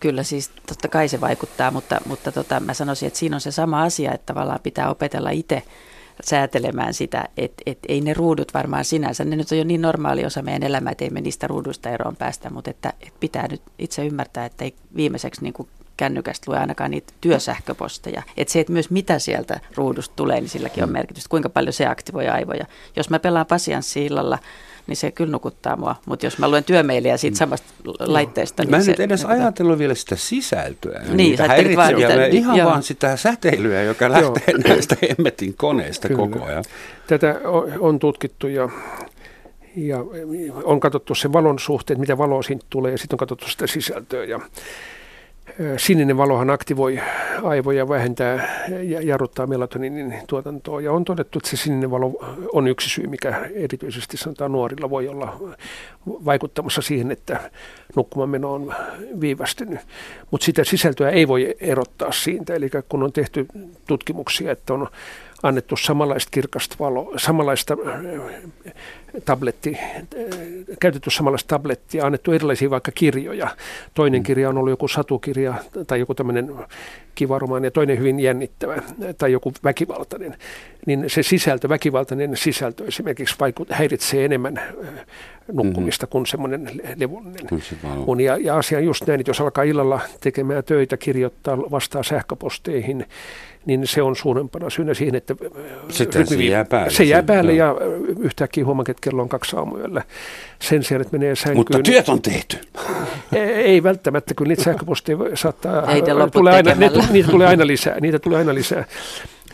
Kyllä 0.00 0.22
siis 0.22 0.50
totta 0.66 0.88
kai 0.88 1.08
se 1.08 1.20
vaikuttaa, 1.20 1.70
mutta, 1.70 2.00
mutta 2.06 2.32
tota, 2.32 2.60
mä 2.60 2.74
sanoisin, 2.74 3.06
että 3.06 3.18
siinä 3.18 3.36
on 3.36 3.40
se 3.40 3.50
sama 3.50 3.82
asia, 3.82 4.14
että 4.14 4.26
tavallaan 4.26 4.60
pitää 4.62 4.90
opetella 4.90 5.30
itse 5.30 5.62
säätelemään 6.24 6.94
sitä, 6.94 7.28
että 7.36 7.62
et 7.66 7.78
ei 7.88 8.00
ne 8.00 8.14
ruudut 8.14 8.54
varmaan 8.54 8.84
sinänsä, 8.84 9.24
ne 9.24 9.36
nyt 9.36 9.52
on 9.52 9.58
jo 9.58 9.64
niin 9.64 9.82
normaali 9.82 10.24
osa 10.24 10.42
meidän 10.42 10.62
elämää, 10.62 10.90
että 10.90 11.04
ei 11.04 11.10
me 11.10 11.20
niistä 11.20 11.46
ruuduista 11.46 11.90
eroon 11.90 12.16
päästä, 12.16 12.50
mutta 12.50 12.70
että, 12.70 12.92
että 13.00 13.20
pitää 13.20 13.48
nyt 13.48 13.62
itse 13.78 14.06
ymmärtää, 14.06 14.44
että 14.44 14.64
ei 14.64 14.74
viimeiseksi 14.96 15.42
niin 15.42 15.52
kuin 15.52 15.68
kännykästä 15.98 16.50
lue 16.50 16.58
ainakaan 16.58 16.90
niitä 16.90 17.12
työsähköposteja. 17.20 18.22
Että 18.36 18.52
se, 18.52 18.60
että 18.60 18.72
myös 18.72 18.90
mitä 18.90 19.18
sieltä 19.18 19.60
ruudusta 19.74 20.12
tulee, 20.16 20.40
niin 20.40 20.48
silläkin 20.48 20.82
on 20.82 20.88
mm. 20.88 20.92
merkitystä, 20.92 21.28
kuinka 21.28 21.48
paljon 21.48 21.72
se 21.72 21.86
aktivoi 21.86 22.28
aivoja. 22.28 22.66
Jos 22.96 23.10
mä 23.10 23.18
pelaan 23.18 23.46
pasianssi 23.46 24.06
illalla, 24.06 24.38
niin 24.86 24.96
se 24.96 25.10
kyllä 25.10 25.32
nukuttaa 25.32 25.76
mua. 25.76 25.96
Mutta 26.06 26.26
jos 26.26 26.38
mä 26.38 26.50
luen 26.50 26.64
työmeiliä 26.64 27.16
siitä 27.16 27.34
mm. 27.34 27.38
samasta 27.38 27.66
no. 27.84 27.94
laitteesta, 27.98 28.62
niin 28.62 28.70
Mä 28.70 28.76
en 28.76 28.84
se, 28.84 28.90
nyt 28.90 29.00
edes 29.00 29.22
niin, 29.22 29.30
ajatellut 29.30 29.78
vielä 29.78 29.94
sitä 29.94 30.16
sisältöä. 30.16 31.02
Niin, 31.08 31.36
sä 31.36 31.48
vaan 31.76 31.94
niitä, 31.94 32.26
ihan 32.26 32.56
joo. 32.56 32.70
vaan 32.70 32.82
sitä 32.82 33.16
säteilyä, 33.16 33.82
joka 33.82 34.10
lähtee 34.10 34.42
joo. 34.48 34.58
näistä 34.68 34.96
hemmetin 35.08 35.54
koneista 35.54 36.08
kyllä. 36.08 36.28
koko 36.28 36.44
ajan. 36.44 36.64
Tätä 37.06 37.40
on 37.80 37.98
tutkittu 37.98 38.48
ja 38.48 38.68
ja 39.76 39.98
on 40.64 40.80
katsottu 40.80 41.14
se 41.14 41.32
valon 41.32 41.58
suhteen, 41.58 42.00
mitä 42.00 42.18
valoa 42.18 42.42
siitä 42.42 42.66
tulee, 42.70 42.92
ja 42.92 42.98
sitten 42.98 43.14
on 43.14 43.18
katsottu 43.18 43.48
sitä 43.48 43.66
sisältöä. 43.66 44.24
Ja 44.24 44.40
Sininen 45.76 46.16
valohan 46.16 46.50
aktivoi 46.50 47.00
aivoja, 47.42 47.88
vähentää 47.88 48.64
ja 48.82 49.02
jarruttaa 49.02 49.46
melatoninin 49.46 50.14
tuotantoa. 50.26 50.80
Ja 50.80 50.92
on 50.92 51.04
todettu, 51.04 51.38
että 51.38 51.50
se 51.50 51.56
sininen 51.56 51.90
valo 51.90 52.36
on 52.52 52.68
yksi 52.68 52.90
syy, 52.90 53.06
mikä 53.06 53.48
erityisesti 53.54 54.16
sanotaan 54.16 54.52
nuorilla 54.52 54.90
voi 54.90 55.08
olla 55.08 55.40
vaikuttamassa 56.06 56.82
siihen, 56.82 57.10
että 57.10 57.50
nukkumanmeno 57.96 58.52
on 58.52 58.74
viivästynyt. 59.20 59.80
Mutta 60.30 60.44
sitä 60.44 60.64
sisältöä 60.64 61.10
ei 61.10 61.28
voi 61.28 61.54
erottaa 61.60 62.12
siitä. 62.12 62.54
Eli 62.54 62.70
kun 62.88 63.02
on 63.02 63.12
tehty 63.12 63.46
tutkimuksia, 63.86 64.52
että 64.52 64.74
on 64.74 64.88
annettu 65.42 65.76
samanlaista 65.76 66.30
kirkasta 66.30 66.76
valoa, 66.80 67.12
samanlaista 67.16 67.76
tabletti, 69.24 69.78
käytetty 70.80 71.10
samanlaista 71.10 71.48
tablettia, 71.48 72.06
annettu 72.06 72.32
erilaisia 72.32 72.70
vaikka 72.70 72.92
kirjoja. 72.94 73.48
Toinen 73.94 74.20
mm. 74.20 74.24
kirja 74.24 74.48
on 74.48 74.58
ollut 74.58 74.70
joku 74.70 74.88
satukirja 74.88 75.54
tai 75.86 76.00
joku 76.00 76.14
tämmöinen 76.14 76.54
kiva 77.14 77.38
romaani 77.38 77.66
ja 77.66 77.70
toinen 77.70 77.98
hyvin 77.98 78.20
jännittävä 78.20 78.82
tai 79.18 79.32
joku 79.32 79.52
väkivaltainen. 79.64 80.36
Niin 80.86 81.04
se 81.06 81.22
sisältö, 81.22 81.68
väkivaltainen 81.68 82.36
sisältö 82.36 82.84
esimerkiksi 82.86 83.36
vaikut, 83.40 83.70
häiritsee 83.70 84.24
enemmän 84.24 84.60
nukkumista 85.52 86.06
mm-hmm. 86.06 86.10
kuin 86.10 86.26
semmoinen 86.26 86.70
levollinen 86.96 87.46
uni. 88.06 88.24
Ja, 88.24 88.36
ja 88.36 88.56
asia 88.56 88.78
on 88.78 88.84
just 88.84 89.06
näin, 89.06 89.20
että 89.20 89.30
jos 89.30 89.40
alkaa 89.40 89.64
illalla 89.64 90.00
tekemään 90.20 90.64
töitä, 90.64 90.96
kirjoittaa, 90.96 91.58
vastaa 91.58 92.02
sähköposteihin, 92.02 93.06
niin 93.66 93.86
se 93.86 94.02
on 94.02 94.16
suurempana 94.16 94.70
syynä 94.70 94.94
siihen, 94.94 95.14
että 95.14 95.34
Sitten 95.88 96.20
rytmi, 96.20 96.36
se 96.36 96.42
jää 96.42 96.64
päälle. 96.64 96.90
Se 96.90 97.04
jää 97.04 97.22
päälle 97.22 97.52
ja 97.54 97.74
yhtäkkiä 98.18 98.64
huomaan, 98.64 98.90
että 98.90 98.97
kello 99.00 99.22
on 99.22 99.28
kaksi 99.28 99.56
aamuyöllä. 99.56 100.02
Sen 100.58 100.84
sijaan, 100.84 101.02
että 101.02 101.18
menee 101.18 101.36
sänkyyn. 101.36 101.56
Mutta 101.56 101.78
työt 101.82 102.08
on 102.08 102.22
tehty. 102.22 102.58
Ei, 103.32 103.40
ei 103.42 103.82
välttämättä, 103.82 104.34
kun 104.34 104.48
niitä 104.48 104.62
sähköposteja 104.62 105.18
saattaa... 105.34 105.92
Ei 105.92 106.02
tulee 106.32 106.54
aina, 106.54 106.74
ne, 106.74 106.90
niitä 107.10 107.30
tulee 107.30 107.48
aina 107.48 107.66
lisää. 107.66 108.00
Niitä 108.00 108.18
tulee 108.18 108.38
aina 108.38 108.54
lisää. 108.54 108.84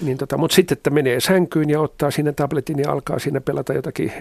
Niin 0.00 0.18
tota, 0.18 0.38
mutta 0.38 0.54
sitten, 0.54 0.76
että 0.76 0.90
menee 0.90 1.20
sänkyyn 1.20 1.70
ja 1.70 1.80
ottaa 1.80 2.10
sinne 2.10 2.32
tabletin 2.32 2.78
ja 2.78 2.90
alkaa 2.90 3.18
siinä 3.18 3.40
pelata 3.40 3.72
jotakin 3.72 4.12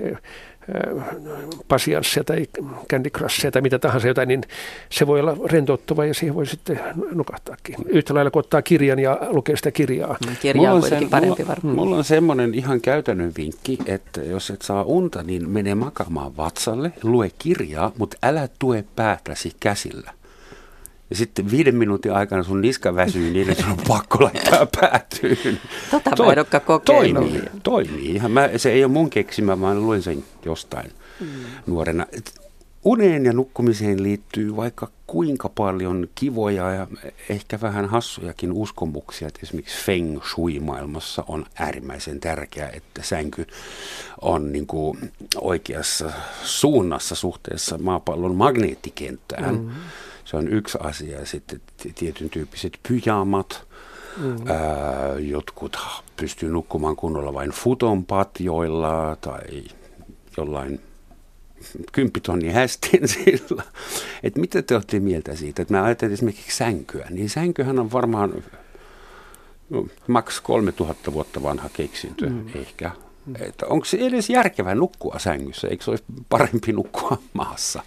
pasianssia 1.67 2.23
tai 2.23 2.45
Candy 2.89 3.09
Crushia 3.09 3.51
tai 3.51 3.61
mitä 3.61 3.79
tahansa 3.79 4.07
jotain, 4.07 4.27
niin 4.27 4.41
se 4.89 5.07
voi 5.07 5.19
olla 5.19 5.37
rentouttava 5.45 6.05
ja 6.05 6.13
siihen 6.13 6.35
voi 6.35 6.45
sitten 6.45 6.79
nukahtaakin. 7.13 7.75
Yhtä 7.85 8.13
lailla 8.13 8.31
kun 8.31 8.39
ottaa 8.39 8.61
kirjan 8.61 8.99
ja 8.99 9.19
lukee 9.29 9.55
sitä 9.55 9.71
kirjaa. 9.71 10.17
Mm, 10.27 10.35
kirja 10.41 10.73
on 10.73 10.81
kuitenkin 10.81 11.09
parempi 11.09 11.47
varmaan. 11.47 11.75
Mulla 11.75 11.97
on 11.97 12.03
semmoinen 12.03 12.53
ihan 12.53 12.81
käytännön 12.81 13.31
vinkki, 13.37 13.77
että 13.85 14.21
jos 14.21 14.49
et 14.49 14.61
saa 14.61 14.83
unta, 14.83 15.23
niin 15.23 15.49
mene 15.49 15.75
makaamaan 15.75 16.37
vatsalle, 16.37 16.91
lue 17.03 17.31
kirjaa, 17.39 17.91
mutta 17.97 18.17
älä 18.23 18.49
tue 18.59 18.83
päätäsi 18.95 19.51
käsillä. 19.59 20.11
Ja 21.13 21.17
sitten 21.17 21.51
viiden 21.51 21.75
minuutin 21.75 22.13
aikana 22.13 22.43
sun 22.43 22.61
niska 22.61 22.95
väsyy 22.95 23.31
niin, 23.31 23.49
että 23.49 23.63
sun 23.63 23.71
on 23.71 23.79
pakko 23.87 24.23
laittaa 24.23 24.67
päätyyn. 24.79 25.59
Tota 25.91 26.11
Toi, 26.15 26.35
mä 26.35 26.41
en 26.41 26.85
Toimii, 26.85 27.41
toimii. 27.63 28.15
Ihan 28.15 28.31
mä, 28.31 28.49
se 28.57 28.71
ei 28.71 28.83
ole 28.83 28.91
mun 28.91 29.09
keksimä, 29.09 29.61
vaan 29.61 29.83
luin 29.83 30.01
sen 30.01 30.23
jostain 30.45 30.91
mm. 31.19 31.27
nuorena. 31.67 32.05
Uneen 32.83 33.25
ja 33.25 33.33
nukkumiseen 33.33 34.03
liittyy 34.03 34.55
vaikka 34.55 34.89
kuinka 35.07 35.49
paljon 35.49 36.07
kivoja 36.15 36.71
ja 36.71 36.87
ehkä 37.29 37.61
vähän 37.61 37.89
hassujakin 37.89 38.51
uskomuksia. 38.51 39.27
Että 39.27 39.39
esimerkiksi 39.43 39.85
Feng 39.85 40.19
Shui-maailmassa 40.23 41.23
on 41.27 41.45
äärimmäisen 41.59 42.19
tärkeää, 42.19 42.69
että 42.69 43.03
sänky 43.03 43.47
on 44.21 44.51
niin 44.51 44.67
kuin 44.67 45.11
oikeassa 45.41 46.11
suunnassa 46.43 47.15
suhteessa 47.15 47.77
maapallon 47.77 48.35
magneettikenttään. 48.35 49.55
Mm-hmm 49.55 49.71
se 50.25 50.37
on 50.37 50.47
yksi 50.47 50.77
asia. 50.81 51.19
Ja 51.19 51.25
sitten 51.25 51.61
tietyn 51.95 52.29
tyyppiset 52.29 52.79
pyjamat. 52.87 53.67
Mm-hmm. 54.17 54.47
Ää, 54.47 55.19
jotkut 55.19 55.77
pystyy 56.17 56.49
nukkumaan 56.49 56.95
kunnolla 56.95 57.33
vain 57.33 57.51
futonpatjoilla 57.51 59.17
tai 59.21 59.63
jollain 60.37 60.79
kymppitonni 61.91 62.51
hästin 62.51 63.07
sillä. 63.25 63.63
Että 64.23 64.39
mitä 64.39 64.61
te 64.61 64.75
olette 64.75 64.99
mieltä 64.99 65.35
siitä? 65.35 65.61
Että 65.61 65.73
mä 65.73 65.83
ajattelen 65.83 66.13
esimerkiksi 66.13 66.57
sänkyä. 66.57 67.07
Niin 67.09 67.29
sänkyhän 67.29 67.79
on 67.79 67.91
varmaan 67.91 68.43
no, 69.69 69.87
maks 70.07 70.41
3000 70.41 71.13
vuotta 71.13 71.43
vanha 71.43 71.69
keksintö 71.73 72.29
mm. 72.29 72.45
ehkä. 72.55 72.91
Että 73.39 73.65
onko 73.65 73.85
se 73.85 73.97
edes 73.97 74.29
järkevää 74.29 74.75
nukkua 74.75 75.19
sängyssä? 75.19 75.67
Eikö 75.67 75.83
se 75.83 75.89
olisi 75.89 76.03
parempi 76.29 76.71
nukkua 76.71 77.17
maassa? 77.33 77.83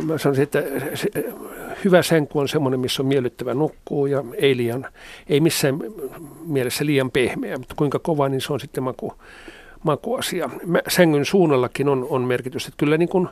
Mä 0.00 0.18
sanoisin, 0.18 0.42
että 0.42 0.62
hyvä 1.84 2.02
sänky 2.02 2.38
on 2.38 2.48
semmoinen, 2.48 2.80
missä 2.80 3.02
on 3.02 3.06
miellyttävä 3.06 3.54
nukkuu 3.54 4.06
ja 4.06 4.24
ei, 4.34 4.56
liian, 4.56 4.86
ei 5.28 5.40
missään 5.40 5.78
mielessä 6.46 6.86
liian 6.86 7.10
pehmeä, 7.10 7.58
mutta 7.58 7.74
kuinka 7.74 7.98
kova, 7.98 8.28
niin 8.28 8.40
se 8.40 8.52
on 8.52 8.60
sitten 8.60 8.84
maku, 8.84 9.12
makuasia. 9.84 10.50
Mä, 10.66 10.80
sängyn 10.88 11.24
suunnallakin 11.24 11.88
on, 11.88 12.06
on 12.10 12.32
että 12.32 12.76
kyllä 12.76 12.98
niin 12.98 13.08
kuin 13.08 13.28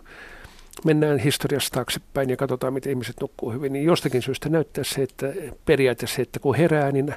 mennään 0.84 1.18
historiasta 1.18 1.74
taaksepäin 1.74 2.30
ja 2.30 2.36
katsotaan, 2.36 2.72
miten 2.72 2.90
ihmiset 2.90 3.16
nukkuu 3.20 3.52
hyvin, 3.52 3.72
niin 3.72 3.84
jostakin 3.84 4.22
syystä 4.22 4.48
näyttää 4.48 4.84
se, 4.84 5.02
että 5.02 5.32
periaatteessa 5.64 6.16
se, 6.16 6.22
että 6.22 6.40
kun 6.40 6.54
herää, 6.54 6.92
niin, 6.92 7.14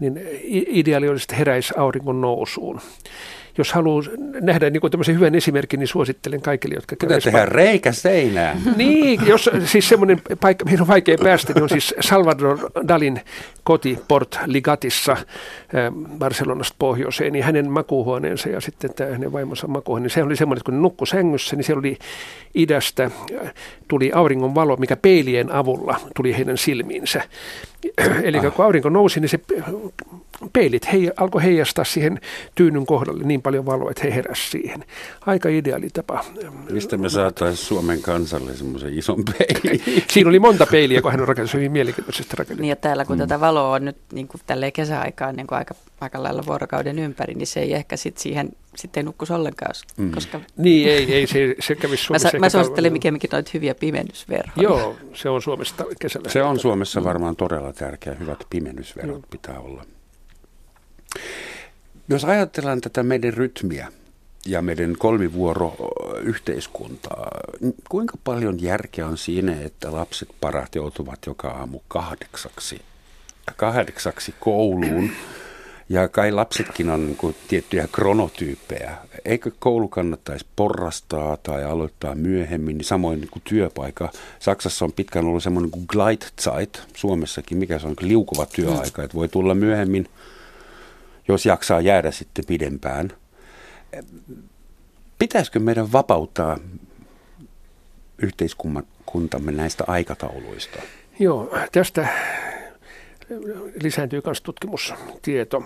niin 0.00 0.20
ideaali 0.50 1.08
olisi, 1.08 1.24
että 1.24 1.36
heräisi 1.36 1.74
auringon 1.76 2.20
nousuun 2.20 2.80
jos 3.58 3.72
haluaa 3.72 4.02
nähdä 4.40 4.70
niin 4.70 4.90
tämmöisen 4.90 5.14
hyvän 5.14 5.34
esimerkin, 5.34 5.80
niin 5.80 5.88
suosittelen 5.88 6.40
kaikille, 6.40 6.74
jotka 6.74 6.96
Pitää 7.00 7.20
tehdä 7.20 7.46
reikä 7.46 7.92
seinään. 7.92 8.58
Niin, 8.76 9.26
jos 9.26 9.50
siis 9.64 9.88
semmoinen 9.88 10.20
paikka, 10.40 10.64
mihin 10.64 10.80
on 10.80 10.88
vaikea 10.88 11.18
päästä, 11.22 11.52
niin 11.52 11.62
on 11.62 11.68
siis 11.68 11.94
Salvador 12.00 12.58
Dalin 12.88 13.20
koti 13.64 13.98
Port 14.08 14.38
Ligatissa 14.46 15.12
äh, 15.12 15.22
Barcelonasta 16.18 16.76
pohjoiseen, 16.78 17.32
niin 17.32 17.44
hänen 17.44 17.70
makuuhuoneensa 17.70 18.48
ja 18.48 18.60
sitten 18.60 18.94
tämä 18.94 19.10
hänen 19.10 19.32
vaimonsa 19.32 19.66
makuuhuone, 19.66 20.02
niin 20.02 20.10
se 20.10 20.22
oli 20.22 20.36
semmoinen, 20.36 20.58
että 20.58 20.64
kun 20.64 20.74
ne 20.74 20.80
nukkui 20.80 21.06
sängyssä, 21.06 21.56
niin 21.56 21.64
siellä 21.64 21.80
oli 21.80 21.98
idästä, 22.54 23.04
äh, 23.04 23.54
tuli 23.88 24.10
auringon 24.14 24.54
valo, 24.54 24.76
mikä 24.76 24.96
peilien 24.96 25.52
avulla 25.52 26.00
tuli 26.16 26.36
heidän 26.36 26.58
silmiinsä. 26.58 27.22
Eli 28.22 28.38
ah. 28.38 28.54
kun 28.54 28.64
aurinko 28.64 28.88
nousi, 28.88 29.20
niin 29.20 29.28
se 29.28 29.40
peilit 30.52 30.92
hei, 30.92 31.10
alkoi 31.16 31.42
heijastaa 31.42 31.84
siihen 31.84 32.20
tyynyn 32.54 32.86
kohdalle 32.86 33.24
niin 33.24 33.42
paljon 33.42 33.66
valoa, 33.66 33.90
että 33.90 34.02
he 34.04 34.14
heräsivät 34.14 34.50
siihen. 34.50 34.84
Aika 35.26 35.48
ideaali 35.48 35.88
tapa. 35.90 36.24
Mistä 36.70 36.96
me 36.96 37.08
saataisiin 37.08 37.66
Suomen 37.66 38.02
kansalle 38.02 38.56
semmoisen 38.56 38.98
ison 38.98 39.24
peilin? 39.24 39.82
Siinä 40.12 40.28
oli 40.28 40.38
monta 40.38 40.66
peiliä, 40.66 41.02
kun 41.02 41.10
hän 41.10 41.20
on 41.20 41.28
rakennut 41.28 41.54
hyvin 41.54 41.72
mielenkiintoisesti 41.72 42.36
rakennettu. 42.36 42.62
Niin 42.62 42.70
ja 42.70 42.76
täällä 42.76 43.04
kun 43.04 43.16
mm. 43.16 43.20
tätä 43.20 43.40
valoa 43.40 43.74
on 43.74 43.84
nyt 43.84 43.96
niin 44.12 44.28
kuin 44.28 44.40
tälleen 44.46 44.72
kesäaikaan 44.72 45.36
niin 45.36 45.46
kuin 45.46 45.58
aika, 45.58 45.74
aika 46.00 46.22
lailla 46.22 46.42
vuorokauden 46.46 46.98
ympäri, 46.98 47.34
niin 47.34 47.46
se 47.46 47.60
ei 47.60 47.74
ehkä 47.74 47.96
sit 47.96 48.18
siihen 48.18 48.50
sitten 48.76 49.00
ei 49.00 49.04
nukkuisi 49.04 49.32
ollenkaan. 49.32 49.74
Mm. 49.96 50.10
Koska... 50.10 50.40
Niin, 50.56 50.88
ei, 50.88 51.14
ei 51.14 51.26
se, 51.26 51.54
se 51.60 51.74
kävisi 51.74 52.04
Suomessa. 52.04 52.28
Mä, 52.32 52.38
mä 52.38 52.48
suosittelen 52.48 52.92
mikemminkin 52.92 53.30
noita 53.32 53.50
hyviä 53.54 53.74
pimennysverhoja. 53.74 54.62
Joo, 54.62 54.96
se 55.14 55.28
on 55.28 55.42
Suomessa 55.42 55.84
kesällä. 56.00 56.28
Se 56.28 56.42
on 56.42 56.58
Suomessa 56.58 57.04
varmaan 57.04 57.36
todella 57.36 57.72
tärkeä. 57.72 58.14
Hyvät 58.14 58.44
pimennysverhot 58.50 59.22
mm. 59.22 59.30
pitää 59.30 59.60
olla. 59.60 59.84
Jos 62.08 62.24
ajatellaan 62.24 62.80
tätä 62.80 63.02
meidän 63.02 63.34
rytmiä 63.34 63.92
ja 64.46 64.62
meidän 64.62 64.96
kolmivuoro 64.98 65.76
yhteiskuntaa, 66.20 67.30
kuinka 67.88 68.18
paljon 68.24 68.62
järkeä 68.62 69.06
on 69.06 69.18
siinä, 69.18 69.60
että 69.60 69.92
lapset 69.92 70.28
parat 70.40 70.74
joutuvat 70.74 71.18
joka 71.26 71.48
aamu 71.48 71.80
kahdeksaksi, 71.88 72.80
kahdeksaksi 73.56 74.34
kouluun? 74.40 75.10
Ja 75.88 76.08
kai 76.08 76.32
lapsetkin 76.32 76.90
on 76.90 77.06
niin 77.06 77.16
kuin 77.16 77.36
tiettyjä 77.48 77.88
kronotyyppejä. 77.92 78.96
Eikö 79.24 79.50
koulu 79.58 79.88
kannattaisi 79.88 80.46
porrastaa 80.56 81.36
tai 81.36 81.64
aloittaa 81.64 82.14
myöhemmin, 82.14 82.78
niin 82.78 82.84
samoin 82.84 83.20
niin 83.20 83.30
kuin 83.30 83.42
työpaikka. 83.48 84.12
Saksassa 84.38 84.84
on 84.84 84.92
pitkään 84.92 85.26
ollut 85.26 85.42
semmoinen 85.42 85.70
kuin 85.70 85.84
Gleitzeit, 85.88 86.82
Suomessakin, 86.96 87.58
mikä 87.58 87.78
se 87.78 87.86
on 87.86 87.94
liukuva 88.00 88.46
työaika, 88.46 89.02
että 89.02 89.16
voi 89.16 89.28
tulla 89.28 89.54
myöhemmin– 89.54 90.08
jos 91.28 91.46
jaksaa 91.46 91.80
jäädä 91.80 92.10
sitten 92.10 92.44
pidempään. 92.46 93.12
Pitäisikö 95.18 95.58
meidän 95.58 95.92
vapauttaa 95.92 96.58
yhteiskuntamme 98.18 99.52
näistä 99.52 99.84
aikatauluista? 99.86 100.82
Joo, 101.18 101.58
tästä 101.72 102.08
lisääntyy 103.82 104.22
myös 104.26 104.40
tutkimustieto. 104.40 105.62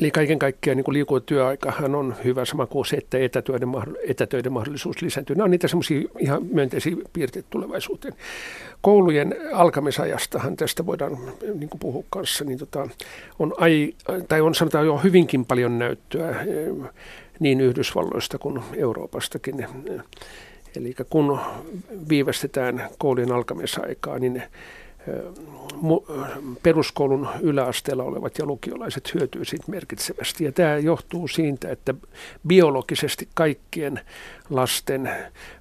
Eli 0.00 0.10
kaiken 0.10 0.38
kaikkiaan 0.38 0.76
niin 0.76 0.92
liikuva 0.92 1.20
työaikahan 1.20 1.94
on 1.94 2.14
hyvä 2.24 2.44
sama 2.44 2.66
kuin 2.66 2.86
se, 2.86 2.96
että 2.96 3.18
etätöiden, 3.18 3.68
etätöiden 4.08 4.52
mahdollisuus 4.52 5.02
lisääntyy. 5.02 5.36
Nämä 5.36 5.44
on 5.44 5.50
niitä 5.50 5.68
semmoisia 5.68 6.00
ihan 6.18 6.46
myönteisiä 6.52 6.96
piirteitä 7.12 7.48
tulevaisuuteen. 7.50 8.14
Koulujen 8.80 9.34
alkamisajastahan 9.52 10.56
tästä 10.56 10.86
voidaan 10.86 11.18
niin 11.54 11.68
kuin 11.68 11.80
puhua 11.80 12.04
kanssa, 12.10 12.44
niin 12.44 12.58
tota, 12.58 12.88
on, 13.38 13.54
ai, 13.58 13.94
tai 14.28 14.40
on 14.40 14.54
sanotaan 14.54 14.86
jo 14.86 14.96
hyvinkin 14.96 15.44
paljon 15.44 15.78
näyttöä 15.78 16.30
eh, 16.30 16.90
niin 17.40 17.60
Yhdysvalloista 17.60 18.38
kuin 18.38 18.60
Euroopastakin. 18.76 19.66
Eli 20.76 20.94
kun 21.10 21.38
viivästetään 22.08 22.88
koulujen 22.98 23.32
alkamisaikaa, 23.32 24.18
niin 24.18 24.42
peruskoulun 26.62 27.28
yläasteella 27.40 28.04
olevat 28.04 28.38
ja 28.38 28.46
lukiolaiset 28.46 29.14
hyötyy 29.14 29.44
siitä 29.44 29.70
merkitsevästi. 29.70 30.44
Ja 30.44 30.52
tämä 30.52 30.78
johtuu 30.78 31.28
siitä, 31.28 31.70
että 31.70 31.94
biologisesti 32.46 33.28
kaikkien 33.34 34.00
lasten 34.50 35.10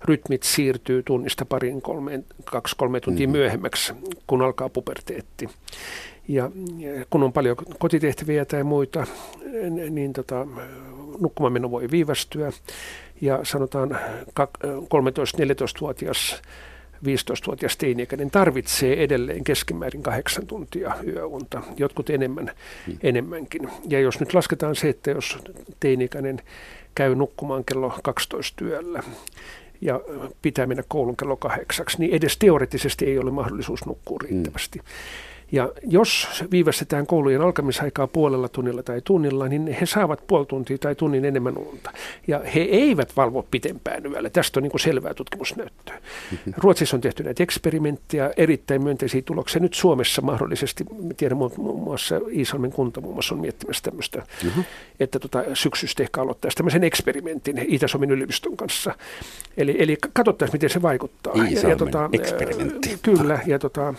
rytmit 0.03 0.43
siirtyy 0.43 1.03
tunnista 1.03 1.45
parin, 1.45 1.81
kolmeen, 1.81 2.25
kaksi, 2.45 2.75
kolme 2.75 2.99
tuntia 2.99 3.27
mm-hmm. 3.27 3.37
myöhemmäksi, 3.37 3.93
kun 4.27 4.41
alkaa 4.41 4.69
puberteetti. 4.69 5.49
Ja 6.27 6.51
kun 7.09 7.23
on 7.23 7.33
paljon 7.33 7.55
kotitehtäviä 7.79 8.45
tai 8.45 8.63
muita, 8.63 9.07
niin 9.89 10.13
tota, 10.13 10.47
nukkumaan 11.19 11.71
voi 11.71 11.91
viivästyä. 11.91 12.51
Ja 13.21 13.39
sanotaan 13.43 13.97
13-14-vuotias 14.29 16.41
15-vuotias 17.05 17.77
teini-ikäinen 17.77 18.31
tarvitsee 18.31 19.03
edelleen 19.03 19.43
keskimäärin 19.43 20.03
kahdeksan 20.03 20.47
tuntia 20.47 20.95
yöunta, 21.07 21.61
jotkut 21.77 22.09
enemmän, 22.09 22.51
hmm. 22.87 22.97
enemmänkin. 23.03 23.69
Ja 23.89 23.99
jos 23.99 24.19
nyt 24.19 24.33
lasketaan 24.33 24.75
se, 24.75 24.89
että 24.89 25.11
jos 25.11 25.37
teini-ikäinen 25.79 26.41
käy 26.95 27.15
nukkumaan 27.15 27.65
kello 27.65 27.99
12 28.03 28.55
työllä 28.55 29.03
ja 29.81 30.01
pitää 30.41 30.67
mennä 30.67 30.83
koulun 30.87 31.17
kello 31.17 31.35
kahdeksaksi, 31.35 31.99
niin 31.99 32.13
edes 32.15 32.37
teoreettisesti 32.37 33.05
ei 33.05 33.19
ole 33.19 33.31
mahdollisuus 33.31 33.85
nukkua 33.85 34.17
riittävästi. 34.23 34.79
Hmm. 34.79 34.87
Ja 35.51 35.71
jos 35.87 36.27
viivästetään 36.51 37.07
koulujen 37.07 37.41
alkamisaikaa 37.41 38.07
puolella 38.07 38.49
tunnilla 38.49 38.83
tai 38.83 39.01
tunnilla, 39.03 39.47
niin 39.47 39.67
he 39.67 39.85
saavat 39.85 40.27
puoli 40.27 40.45
tuntia 40.45 40.77
tai 40.77 40.95
tunnin 40.95 41.25
enemmän 41.25 41.57
unta. 41.57 41.91
Ja 42.27 42.41
he 42.55 42.59
eivät 42.59 43.17
valvo 43.17 43.47
pitempään 43.51 44.05
yöllä. 44.05 44.29
Tästä 44.29 44.59
on 44.59 44.63
niin 44.63 44.71
kuin 44.71 44.81
selvää 44.81 45.13
tutkimusnäyttöä. 45.13 45.95
Mm-hmm. 45.95 46.53
Ruotsissa 46.57 46.97
on 46.97 47.01
tehty 47.01 47.23
näitä 47.23 47.43
eksperimenttejä, 47.43 48.33
erittäin 48.37 48.83
myönteisiä 48.83 49.21
tuloksia. 49.25 49.61
Nyt 49.61 49.73
Suomessa 49.73 50.21
mahdollisesti, 50.21 50.85
tiedän 51.17 51.37
muun 51.37 51.83
muassa 51.83 52.21
Iisalmen 52.31 52.71
kunta 52.71 53.01
muun 53.01 53.13
muassa 53.13 53.35
on 53.35 53.41
miettimässä 53.41 53.83
tämmöistä, 53.83 54.23
mm-hmm. 54.43 54.63
että 54.99 55.19
tota, 55.19 55.43
syksystä 55.53 56.03
ehkä 56.03 56.21
aloittaisi 56.21 56.57
tämmöisen 56.57 56.83
eksperimentin 56.83 57.65
Itä-Suomen 57.67 58.11
yliopiston 58.11 58.57
kanssa. 58.57 58.95
Eli, 59.57 59.75
eli 59.79 59.97
katsottaisiin, 60.13 60.55
miten 60.55 60.69
se 60.69 60.81
vaikuttaa. 60.81 61.33
Iisalmen 61.33 61.63
ja, 61.63 61.69
ja, 61.69 61.75
tota, 61.75 62.09
eksperimentti. 62.13 62.99
Kyllä, 63.01 63.39
ja 63.45 63.59
tota, 63.59 63.93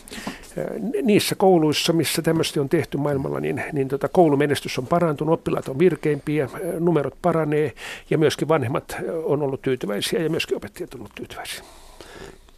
niissä 1.02 1.35
kouluissa, 1.36 1.92
missä 1.92 2.22
tämmöistä 2.22 2.60
on 2.60 2.68
tehty 2.68 2.96
maailmalla, 2.96 3.40
niin, 3.40 3.62
niin 3.72 3.88
tota, 3.88 4.08
koulumenestys 4.08 4.78
on 4.78 4.86
parantunut, 4.86 5.32
oppilaat 5.34 5.68
on 5.68 5.78
virkeimpiä, 5.78 6.48
numerot 6.78 7.14
paranee 7.22 7.72
ja 8.10 8.18
myöskin 8.18 8.48
vanhemmat 8.48 8.96
on 9.24 9.42
ollut 9.42 9.62
tyytyväisiä 9.62 10.22
ja 10.22 10.30
myöskin 10.30 10.56
opettajat 10.56 10.94
on 10.94 11.00
ollut 11.00 11.14
tyytyväisiä. 11.14 11.64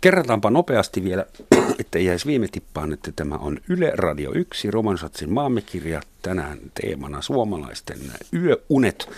Kerrataanpa 0.00 0.50
nopeasti 0.50 1.04
vielä, 1.04 1.26
että 1.80 1.98
jäisi 1.98 2.26
viime 2.26 2.48
tippaan, 2.52 2.92
että 2.92 3.12
tämä 3.16 3.34
on 3.34 3.58
Yle 3.68 3.92
Radio 3.94 4.32
1, 4.32 4.70
Romansatsin 4.70 5.32
maamekirja, 5.32 6.00
tänään 6.22 6.58
teemana 6.80 7.22
suomalaisten 7.22 7.98
yöunet 8.34 9.08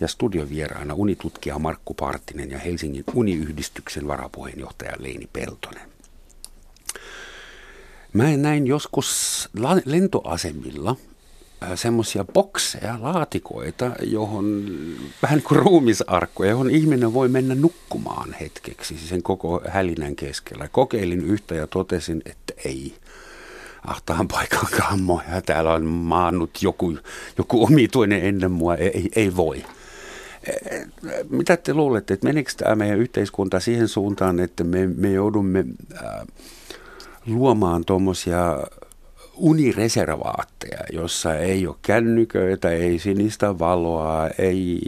ja 0.00 0.08
studiovieraana 0.08 0.94
unitutkija 0.94 1.58
Markku 1.58 1.94
Partinen 1.94 2.50
ja 2.50 2.58
Helsingin 2.58 3.04
uniyhdistyksen 3.14 4.08
varapuheenjohtaja 4.08 4.92
Leini 4.98 5.28
Peltonen. 5.32 5.97
Mä 8.12 8.36
näin 8.36 8.66
joskus 8.66 9.48
lentoasemilla 9.84 10.96
äh, 11.62 11.70
semmoisia 11.74 12.24
bokseja, 12.24 12.98
laatikoita, 13.00 13.90
johon 14.02 14.66
vähän 15.22 15.42
kuin 15.42 15.58
ruumisarkkuja, 15.58 16.50
johon 16.50 16.70
ihminen 16.70 17.14
voi 17.14 17.28
mennä 17.28 17.54
nukkumaan 17.54 18.36
hetkeksi 18.40 18.98
sen 18.98 19.22
koko 19.22 19.62
hälinän 19.68 20.16
keskellä. 20.16 20.68
Kokeilin 20.68 21.24
yhtä 21.24 21.54
ja 21.54 21.66
totesin, 21.66 22.22
että 22.26 22.54
ei. 22.64 22.94
Ahtaan 23.86 24.28
paikan 24.28 24.66
kammoja, 24.78 25.42
täällä 25.46 25.74
on 25.74 25.84
maannut 25.84 26.50
joku, 26.62 26.98
joku 27.38 27.64
omituinen 27.64 28.24
ennen 28.24 28.50
mua, 28.50 28.74
ei, 28.74 29.08
ei 29.16 29.36
voi. 29.36 29.64
Mitä 31.30 31.56
te 31.56 31.74
luulette, 31.74 32.14
että 32.14 32.26
meneekö 32.26 32.52
tämä 32.56 32.74
meidän 32.74 32.98
yhteiskunta 32.98 33.60
siihen 33.60 33.88
suuntaan, 33.88 34.40
että 34.40 34.64
me, 34.64 34.86
me 34.86 35.12
joudumme 35.12 35.64
äh, 35.94 36.26
luomaan 37.28 37.84
tuommoisia 37.84 38.58
unireservaatteja, 39.36 40.80
jossa 40.92 41.34
ei 41.34 41.66
ole 41.66 41.76
kännyköitä, 41.82 42.70
ei 42.70 42.98
sinistä 42.98 43.58
valoa, 43.58 44.28
ei 44.38 44.80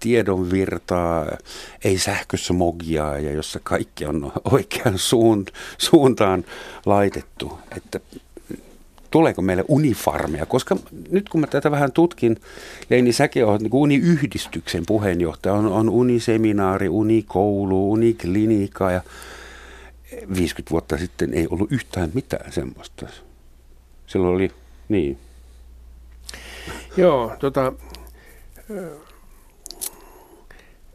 tiedon 0.00 0.50
virtaa, 0.50 1.26
ei 1.84 1.98
sähkösmogia 1.98 3.18
ja 3.18 3.32
jossa 3.32 3.60
kaikki 3.62 4.06
on 4.06 4.32
oikean 4.52 4.94
suuntaan 5.78 6.44
laitettu. 6.86 7.58
Että 7.76 8.00
tuleeko 9.10 9.42
meille 9.42 9.64
unifarmeja, 9.68 10.46
koska 10.46 10.76
nyt 11.10 11.28
kun 11.28 11.40
mä 11.40 11.46
tätä 11.46 11.70
vähän 11.70 11.92
tutkin, 11.92 12.36
Leini 12.90 13.12
säkin 13.12 13.46
olet 13.46 13.62
niin 13.62 13.74
uniyhdistyksen 13.74 14.82
puheenjohtaja, 14.86 15.54
on, 15.54 15.66
on 15.66 15.88
uniseminaari, 15.88 16.88
unikoulu, 16.88 17.92
uniklinika 17.92 18.90
ja 18.90 19.00
50 20.36 20.70
vuotta 20.70 20.98
sitten 20.98 21.34
ei 21.34 21.46
ollut 21.50 21.72
yhtään 21.72 22.10
mitään 22.14 22.52
semmoista. 22.52 23.06
Silloin 24.06 24.34
oli, 24.34 24.50
niin. 24.88 25.18
Joo, 26.96 27.36
tota, 27.38 27.72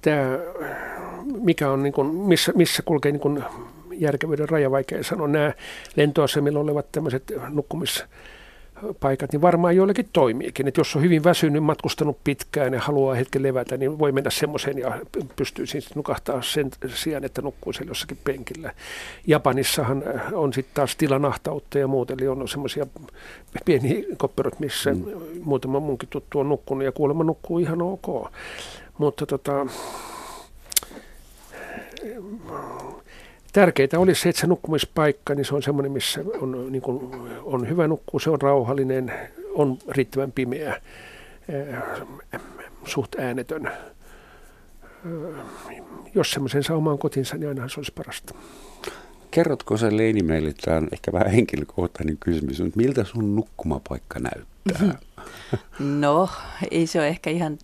tämä, 0.01 0.39
mikä 1.41 1.72
on, 1.72 1.84
niin 1.84 1.93
kuin, 1.93 2.15
missä, 2.15 2.51
missä 2.55 2.84
kulkee 2.84 3.11
niin 3.11 3.20
kuin 3.20 3.43
järkevyyden 3.91 4.49
raja, 4.49 4.72
vaikea 4.72 5.03
sanoa. 5.03 5.28
Nämä 5.28 5.53
lentoasemilla 5.95 6.59
olevat 6.59 6.91
tämmöiset 6.91 7.34
nukkumis 7.49 8.03
paikat, 8.99 9.32
niin 9.32 9.41
varmaan 9.41 9.75
joillekin 9.75 10.09
toimiikin. 10.13 10.67
Että 10.67 10.80
jos 10.80 10.95
on 10.95 11.01
hyvin 11.01 11.23
väsynyt, 11.23 11.63
matkustanut 11.63 12.17
pitkään 12.23 12.73
ja 12.73 12.80
haluaa 12.80 13.15
hetken 13.15 13.43
levätä, 13.43 13.78
niin 13.78 13.99
voi 13.99 14.11
mennä 14.11 14.30
semmoiseen 14.30 14.78
ja 14.78 14.99
pystyy 15.36 15.65
siis 15.65 15.95
nukahtaa 15.95 16.41
sen 16.41 16.71
sijaan, 16.88 17.23
että 17.23 17.41
nukkuu 17.41 17.73
siellä 17.73 17.89
jossakin 17.89 18.17
penkillä. 18.23 18.73
Japanissahan 19.28 20.03
on 20.34 20.53
sitten 20.53 20.75
taas 20.75 20.95
tilanahtautta 20.95 21.80
ja 21.80 21.88
muuta, 21.88 22.13
eli 22.13 22.28
on 22.28 22.47
semmoisia 22.47 22.88
pieniä 23.65 24.03
kopperot, 24.17 24.59
missä 24.59 24.93
mm. 24.93 25.03
muutama 25.43 25.80
munkin 25.80 26.09
tuttu 26.09 26.39
on 26.39 26.49
nukkunut 26.49 26.84
ja 26.84 26.91
kuulemma 26.91 27.23
nukkuu 27.23 27.59
ihan 27.59 27.82
ok. 27.82 28.32
Mutta 28.97 29.25
tota, 29.25 29.65
tärkeintä 33.58 33.99
olisi 33.99 34.22
se, 34.22 34.30
että 34.30 34.39
se 34.39 34.47
nukkumispaikka, 34.47 35.36
niin 35.36 35.45
se 35.45 35.55
on 35.55 35.64
semmoinen, 35.64 35.91
missä 35.91 36.22
on, 36.41 36.72
niin 36.72 36.82
kuin, 36.82 37.12
on 37.43 37.70
hyvä 37.70 37.88
nukkua, 37.88 38.20
se 38.20 38.30
on 38.30 38.41
rauhallinen, 38.41 39.14
on 39.53 39.78
riittävän 39.89 40.32
pimeä, 40.32 40.82
eh, 41.49 42.41
suht 42.86 43.16
äänetön. 43.20 43.68
Eh, 43.68 43.74
jos 46.16 46.32
semmoisen 46.32 46.64
saa 46.64 46.78
omaan 46.78 46.97
kotinsa, 46.97 47.38
niin 47.38 47.49
ainahan 47.49 47.70
se 47.70 47.80
olisi 47.80 47.91
parasta. 47.91 48.34
Kerrotko 49.32 49.78
se 49.78 49.97
Leini 49.97 50.24
meille, 50.24 50.53
tämä 50.62 50.78
on 50.78 50.88
ehkä 50.91 51.14
vähän 51.14 51.32
henkilökohtainen 51.32 52.18
kysymys, 52.20 52.62
mutta 52.62 52.78
miltä 52.78 53.03
sun 53.03 53.36
nukkumapaikka 53.36 54.20
näyttää? 54.20 54.99
No, 55.80 56.30
ei 56.72 56.88
se 56.88 56.99
ole 56.99 57.08
ehkä 57.08 57.30
ihan 57.30 57.58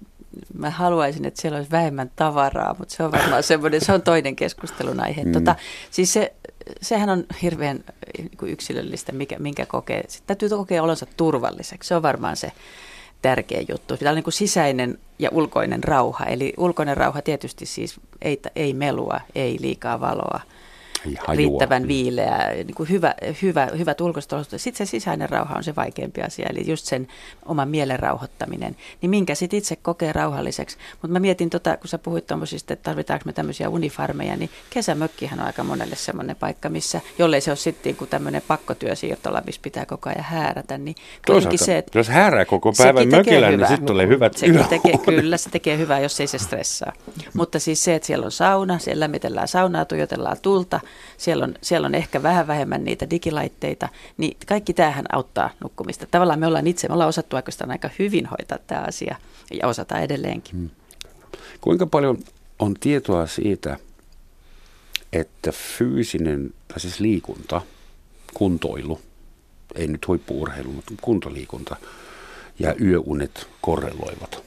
mä 0.53 0.69
haluaisin, 0.69 1.25
että 1.25 1.41
siellä 1.41 1.55
olisi 1.55 1.71
vähemmän 1.71 2.11
tavaraa, 2.15 2.75
mutta 2.79 2.95
se 2.95 3.03
on 3.03 3.11
varmaan 3.11 3.43
semmoinen, 3.43 3.81
se 3.81 3.93
on 3.93 4.01
toinen 4.01 4.36
keskustelun 4.36 4.99
aihe. 4.99 5.23
Mm. 5.23 5.31
Tota, 5.31 5.55
siis 5.91 6.13
se, 6.13 6.34
sehän 6.81 7.09
on 7.09 7.25
hirveän 7.41 7.84
niin 8.17 8.31
yksilöllistä, 8.41 9.11
mikä, 9.11 9.39
minkä 9.39 9.65
kokee. 9.65 10.03
Sitten 10.07 10.27
täytyy 10.27 10.49
kokea 10.49 10.84
olonsa 10.84 11.05
turvalliseksi. 11.17 11.88
Se 11.88 11.95
on 11.95 12.01
varmaan 12.01 12.38
se 12.38 12.51
tärkeä 13.21 13.63
juttu. 13.69 13.97
Pitää 13.97 14.09
olla 14.09 14.15
niin 14.15 14.23
kuin 14.23 14.34
sisäinen 14.34 14.99
ja 15.19 15.29
ulkoinen 15.31 15.84
rauha. 15.84 16.25
Eli 16.25 16.53
ulkoinen 16.57 16.97
rauha 16.97 17.21
tietysti 17.21 17.65
siis 17.65 17.99
ei, 18.21 18.41
ei 18.55 18.73
melua, 18.73 19.19
ei 19.36 19.57
liikaa 19.61 19.99
valoa– 19.99 20.41
riittävän 21.36 21.88
viileä, 21.88 22.51
niin 22.54 22.76
kuin 22.76 22.89
hyvä, 22.89 23.16
hyvä, 23.41 23.68
hyvät 23.78 24.01
ulkoiset 24.01 24.34
olosuhteet. 24.34 24.62
Sitten 24.62 24.88
se 24.88 24.91
sisäinen 24.91 25.30
rauha 25.30 25.56
on 25.56 25.64
se 25.64 25.76
vaikeampi 25.76 26.22
asia, 26.22 26.47
eli 26.49 26.70
just 26.70 26.86
sen 26.86 27.08
oman 27.45 27.70
mielen 27.70 27.99
rauhoittaminen. 27.99 28.76
Niin 29.01 29.10
minkä 29.10 29.36
sitten 29.36 29.58
itse 29.58 29.76
kokee 29.76 30.14
rauhalliseksi. 30.14 30.78
Mutta 30.91 31.14
mä 31.14 31.20
mietin, 31.20 31.49
tota, 31.49 31.78
kun 31.78 31.88
sä 31.88 31.97
puhuit 31.97 32.28
tuommoisista, 32.28 32.74
että 32.74 32.84
tarvitaanko 32.84 33.24
me 33.26 33.34
tämmöisiä 33.34 33.70
unifarmeja, 33.70 34.36
niin 34.36 34.49
kesämökkihän 34.70 35.39
on 35.39 35.45
aika 35.45 35.64
monelle 35.64 35.95
semmoinen 35.95 36.36
paikka, 36.36 36.70
missä, 36.70 37.01
jollei 37.18 37.41
se 37.41 37.51
ole 37.51 37.58
sitten 37.58 37.95
niin 37.99 38.10
tämmöinen 38.10 38.41
pakkotyösiirtola, 38.47 39.41
missä 39.45 39.62
pitää 39.64 39.86
koko 39.86 40.10
ajan 40.10 40.24
häärätä, 40.24 40.78
niin 40.78 40.95
se, 41.56 41.78
että 41.78 41.99
jos 41.99 42.10
häärää 42.10 42.45
koko 42.45 42.74
päivän 42.78 43.08
mökillä, 43.08 43.49
niin 43.49 43.68
sitten 43.68 43.86
tulee 43.86 44.08
hyvät 44.08 44.34
Sekin 44.38 44.66
tekee, 44.66 44.97
Kyllä, 44.97 45.38
se 45.38 45.49
tekee 45.49 45.78
hyvää, 45.78 45.99
jos 45.99 46.20
ei 46.20 46.28
se 46.28 46.38
stressaa. 46.38 46.93
Mutta 47.34 47.60
siis 47.60 47.84
se, 47.84 47.95
että 47.95 48.08
siellä 48.08 48.26
on 48.26 48.32
sauna, 48.32 48.80
siellä 48.80 48.99
lämmitellään 48.99 49.47
saunaa, 49.47 49.86
tuijotellaan 49.86 50.38
tulta, 50.41 50.80
siellä 51.18 51.44
on, 51.44 51.56
siellä 51.62 51.86
on 51.86 51.96
ehkä 51.96 52.24
vähän 52.24 52.48
vähemmän 52.48 52.84
niitä 52.84 53.10
digilaitteita, 53.10 53.89
niin 54.18 54.38
kaikki 54.48 54.74
tämähän 54.74 55.06
auttaa 55.12 55.50
nukkumista. 55.64 56.06
Tavallaan 56.12 56.39
me 56.39 56.48
ollaan 56.48 56.68
itse, 56.68 56.88
me 56.88 56.94
ollaan 56.94 57.10
osattu 57.10 57.36
oikeastaan 57.36 57.72
aika 57.72 57.89
hyvin 58.00 58.26
hoitaa 58.26 58.58
tämä 58.68 58.82
asia 58.88 59.16
ja 59.62 59.68
osataan 59.68 60.04
edelleenkin. 60.04 60.56
Hmm. 60.56 60.70
Kuinka 61.62 61.88
paljon 61.88 62.18
on 62.60 62.74
tietoa 62.80 63.28
siitä, 63.28 63.78
että 65.14 65.52
fyysinen, 65.52 66.54
tai 66.68 66.80
siis 66.80 67.00
liikunta, 67.00 67.62
kuntoilu, 68.34 69.02
ei 69.76 69.88
nyt 69.88 70.08
huippuurheilu, 70.08 70.72
mutta 70.72 70.94
kuntoliikunta 71.02 71.76
ja 72.60 72.76
yöunet 72.82 73.48
korreloivat? 73.62 74.44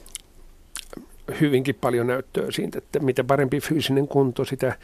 Hyvinkin 1.41 1.75
paljon 1.81 2.07
näyttöä 2.07 2.51
siitä, 2.51 2.77
että 2.77 2.99
mitä 2.99 3.23
parempi 3.23 3.59
fyysinen 3.59 4.07
kunto, 4.07 4.45
sitä 4.45 4.75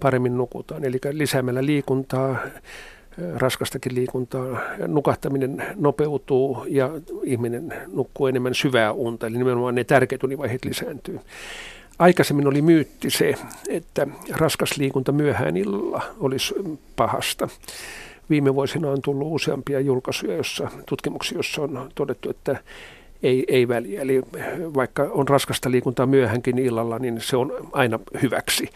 paremmin 0.00 0.36
nukutaan. 0.36 0.84
Eli 0.84 0.98
lisäämällä 1.12 1.66
liikuntaa, 1.66 2.36
raskastakin 3.36 3.94
liikuntaa, 3.94 4.60
nukahtaminen 4.86 5.64
nopeutuu 5.76 6.64
ja 6.68 6.90
ihminen 7.24 7.74
nukkuu 7.92 8.26
enemmän 8.26 8.54
syvää 8.54 8.92
unta, 8.92 9.26
eli 9.26 9.38
nimenomaan 9.38 9.74
ne 9.74 9.84
tärkeät 9.84 10.24
univaiheet 10.24 10.64
lisääntyy. 10.64 11.20
Aikaisemmin 11.98 12.46
oli 12.46 12.62
myytti 12.62 13.10
se, 13.10 13.34
että 13.68 14.06
raskas 14.30 14.76
liikunta 14.76 15.12
myöhään 15.12 15.56
illalla 15.56 16.02
olisi 16.20 16.54
pahasta. 16.96 17.48
Viime 18.30 18.54
vuosina 18.54 18.90
on 18.90 19.02
tullut 19.02 19.32
useampia 19.32 19.80
julkaisuja, 19.80 20.36
jossa, 20.36 20.68
tutkimuksia, 20.86 21.36
joissa 21.36 21.62
on 21.62 21.90
todettu, 21.94 22.30
että 22.30 22.56
ei, 23.22 23.44
ei 23.48 23.68
väliä. 23.68 24.00
Eli 24.00 24.22
vaikka 24.74 25.02
on 25.10 25.28
raskasta 25.28 25.70
liikuntaa 25.70 26.06
myöhänkin 26.06 26.58
illalla, 26.58 26.98
niin 26.98 27.20
se 27.20 27.36
on 27.36 27.52
aina 27.72 27.98
hyväksi. 28.22 28.68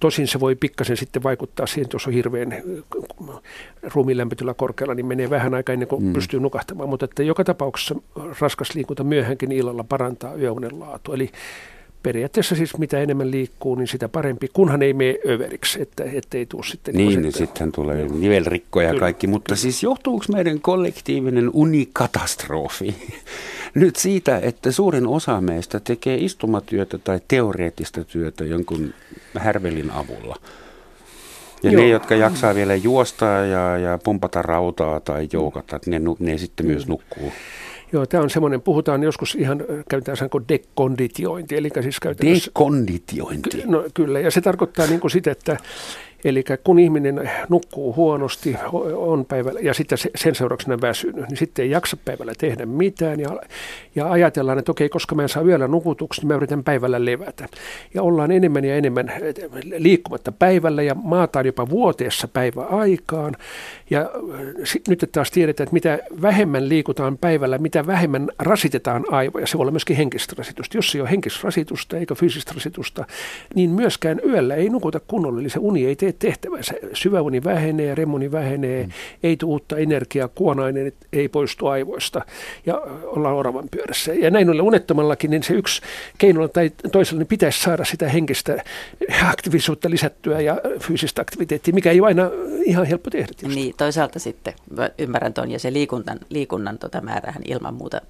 Tosin 0.00 0.26
se 0.26 0.40
voi 0.40 0.54
pikkasen 0.54 0.96
sitten 0.96 1.22
vaikuttaa 1.22 1.66
siihen, 1.66 1.82
että 1.82 1.94
jos 1.94 2.06
on 2.06 2.12
hirveän 2.12 2.62
ruumiinlämpötila 3.94 4.54
korkealla, 4.54 4.94
niin 4.94 5.06
menee 5.06 5.30
vähän 5.30 5.54
aikaa 5.54 5.72
ennen 5.72 5.88
kuin 5.88 6.04
mm. 6.04 6.12
pystyy 6.12 6.40
nukahtamaan. 6.40 6.88
Mutta 6.88 7.04
että 7.04 7.22
joka 7.22 7.44
tapauksessa 7.44 7.94
raskas 8.40 8.74
liikunta 8.74 9.04
myöhänkin 9.04 9.52
illalla 9.52 9.84
parantaa 9.84 10.34
yöunen 10.34 10.80
laatu. 10.80 11.12
Eli 11.12 11.30
periaatteessa 12.02 12.54
siis 12.54 12.78
mitä 12.78 12.98
enemmän 12.98 13.30
liikkuu, 13.30 13.74
niin 13.74 13.88
sitä 13.88 14.08
parempi, 14.08 14.48
kunhan 14.52 14.82
ei 14.82 14.92
mene 14.92 15.14
överiksi, 15.28 15.82
että 15.82 16.38
ei 16.38 16.46
tule 16.46 16.64
sitten... 16.64 16.94
Niin, 16.94 17.22
niin 17.22 17.32
sitten 17.32 17.72
tulee 17.72 18.08
nivelrikkoja 18.08 18.92
ja 18.92 19.00
kaikki, 19.00 19.26
mutta 19.26 19.48
kyllä. 19.48 19.60
siis 19.60 19.82
johtuuko 19.82 20.24
meidän 20.32 20.60
kollektiivinen 20.60 21.50
unikatastrofi 21.52 22.94
nyt 23.74 23.96
siitä, 23.96 24.38
että 24.38 24.72
suurin 24.72 25.06
osa 25.06 25.40
meistä 25.40 25.80
tekee 25.80 26.16
istumatyötä 26.16 26.98
tai 26.98 27.20
teoreettista 27.28 28.04
työtä 28.04 28.44
jonkun 28.44 28.94
härvelin 29.38 29.90
avulla? 29.90 30.36
Ja 31.62 31.70
Joo. 31.70 31.82
ne, 31.82 31.88
jotka 31.88 32.14
jaksaa 32.14 32.54
vielä 32.54 32.74
juosta 32.74 33.24
ja, 33.24 33.78
ja 33.78 33.98
pumpata 33.98 34.42
rautaa 34.42 35.00
tai 35.00 35.28
joukata, 35.32 35.80
ne, 35.86 36.00
ne 36.18 36.38
sitten 36.38 36.66
myös 36.66 36.88
nukkuu. 36.88 37.32
Joo, 37.92 38.06
tämä 38.06 38.22
on 38.22 38.30
semmoinen, 38.30 38.60
puhutaan 38.60 39.02
joskus 39.02 39.34
ihan, 39.34 39.64
käytetään 39.88 40.16
sanko 40.16 40.40
dekonditiointi, 40.48 41.56
eli 41.56 41.68
siis 41.82 42.00
käytännössä... 42.00 42.50
Dekonditiointi? 42.50 43.62
No 43.66 43.84
kyllä, 43.94 44.20
ja 44.20 44.30
se 44.30 44.40
tarkoittaa 44.40 44.86
niin 44.86 45.00
kuin 45.00 45.10
sitä, 45.10 45.30
että 45.30 45.56
Eli 46.24 46.44
kun 46.64 46.78
ihminen 46.78 47.30
nukkuu 47.48 47.94
huonosti 47.94 48.56
on 48.94 49.24
päivällä 49.24 49.60
ja 49.60 49.74
sitten 49.74 49.98
sen 50.14 50.34
seurauksena 50.34 50.80
väsynyt, 50.80 51.28
niin 51.28 51.36
sitten 51.36 51.62
ei 51.62 51.70
jaksa 51.70 51.96
päivällä 52.04 52.32
tehdä 52.38 52.66
mitään 52.66 53.20
ja, 53.20 53.40
ja 53.94 54.10
ajatellaan, 54.10 54.58
että 54.58 54.72
okei, 54.72 54.88
koska 54.88 55.14
mä 55.14 55.22
en 55.22 55.28
saa 55.28 55.44
vielä 55.44 55.68
nukutuksi, 55.68 56.20
niin 56.20 56.28
mä 56.28 56.34
yritän 56.34 56.64
päivällä 56.64 57.04
levätä. 57.04 57.48
Ja 57.94 58.02
ollaan 58.02 58.32
enemmän 58.32 58.64
ja 58.64 58.76
enemmän 58.76 59.12
liikkumatta 59.78 60.32
päivällä 60.32 60.82
ja 60.82 60.94
maataan 60.94 61.46
jopa 61.46 61.68
vuoteessa 61.68 62.28
päivä 62.28 62.62
aikaan. 62.62 63.36
Ja 63.90 64.10
nyt 64.88 65.08
taas 65.12 65.30
tiedetään, 65.30 65.64
että 65.64 65.74
mitä 65.74 65.98
vähemmän 66.22 66.68
liikutaan 66.68 67.18
päivällä, 67.18 67.58
mitä 67.58 67.86
vähemmän 67.86 68.28
rasitetaan 68.38 69.04
aivoja. 69.10 69.46
Se 69.46 69.58
voi 69.58 69.62
olla 69.62 69.70
myöskin 69.70 69.96
henkistä 69.96 70.34
rasitusta. 70.38 70.78
Jos 70.78 70.94
ei 70.94 71.00
ole 71.00 71.10
henkistä 71.10 71.40
rasitusta 71.42 71.96
eikä 71.96 72.14
fyysistä 72.14 72.52
rasitusta, 72.54 73.04
niin 73.54 73.70
myöskään 73.70 74.20
yöllä 74.26 74.54
ei 74.54 74.68
nukuta 74.68 75.00
kunnolla, 75.00 75.40
eli 75.40 75.50
se 75.50 75.58
uni 75.58 75.86
ei 75.86 75.96
tee 75.96 76.09
tee 76.12 76.30
tehtävänsä. 76.30 76.74
Syväuni 76.92 77.44
vähenee, 77.44 77.94
remuni 77.94 78.32
vähenee, 78.32 78.86
mm. 78.86 78.92
ei 79.22 79.36
tule 79.36 79.50
uutta 79.50 79.76
energiaa, 79.76 80.28
kuonainen 80.28 80.92
ei 81.12 81.28
poistu 81.28 81.66
aivoista 81.66 82.22
ja 82.66 82.74
ollaan 83.02 83.34
oravan 83.34 83.68
pyörässä. 83.70 84.14
Ja 84.14 84.30
näin 84.30 84.50
ollen 84.50 84.64
unettomallakin, 84.64 85.30
niin 85.30 85.42
se 85.42 85.54
yksi 85.54 85.82
keinolla 86.18 86.48
tai 86.48 86.70
toisella 86.92 87.18
niin 87.18 87.26
pitäisi 87.26 87.62
saada 87.62 87.84
sitä 87.84 88.08
henkistä 88.08 88.64
aktiivisuutta 89.24 89.90
lisättyä 89.90 90.40
ja 90.40 90.60
fyysistä 90.80 91.22
aktiviteettia, 91.22 91.74
mikä 91.74 91.90
ei 91.90 92.00
ole 92.00 92.08
aina 92.08 92.30
ihan 92.64 92.86
helppo 92.86 93.10
tehdä. 93.10 93.26
Tietysti. 93.26 93.60
Niin, 93.60 93.74
toisaalta 93.76 94.18
sitten 94.18 94.54
ymmärrän 94.98 95.34
tuon 95.34 95.50
ja 95.50 95.58
se 95.58 95.72
liikuntan, 95.72 96.18
liikunnan 96.28 96.78
tota 96.78 97.00
määrähän 97.00 97.42
ilman 97.48 97.74
muuta 97.74 98.00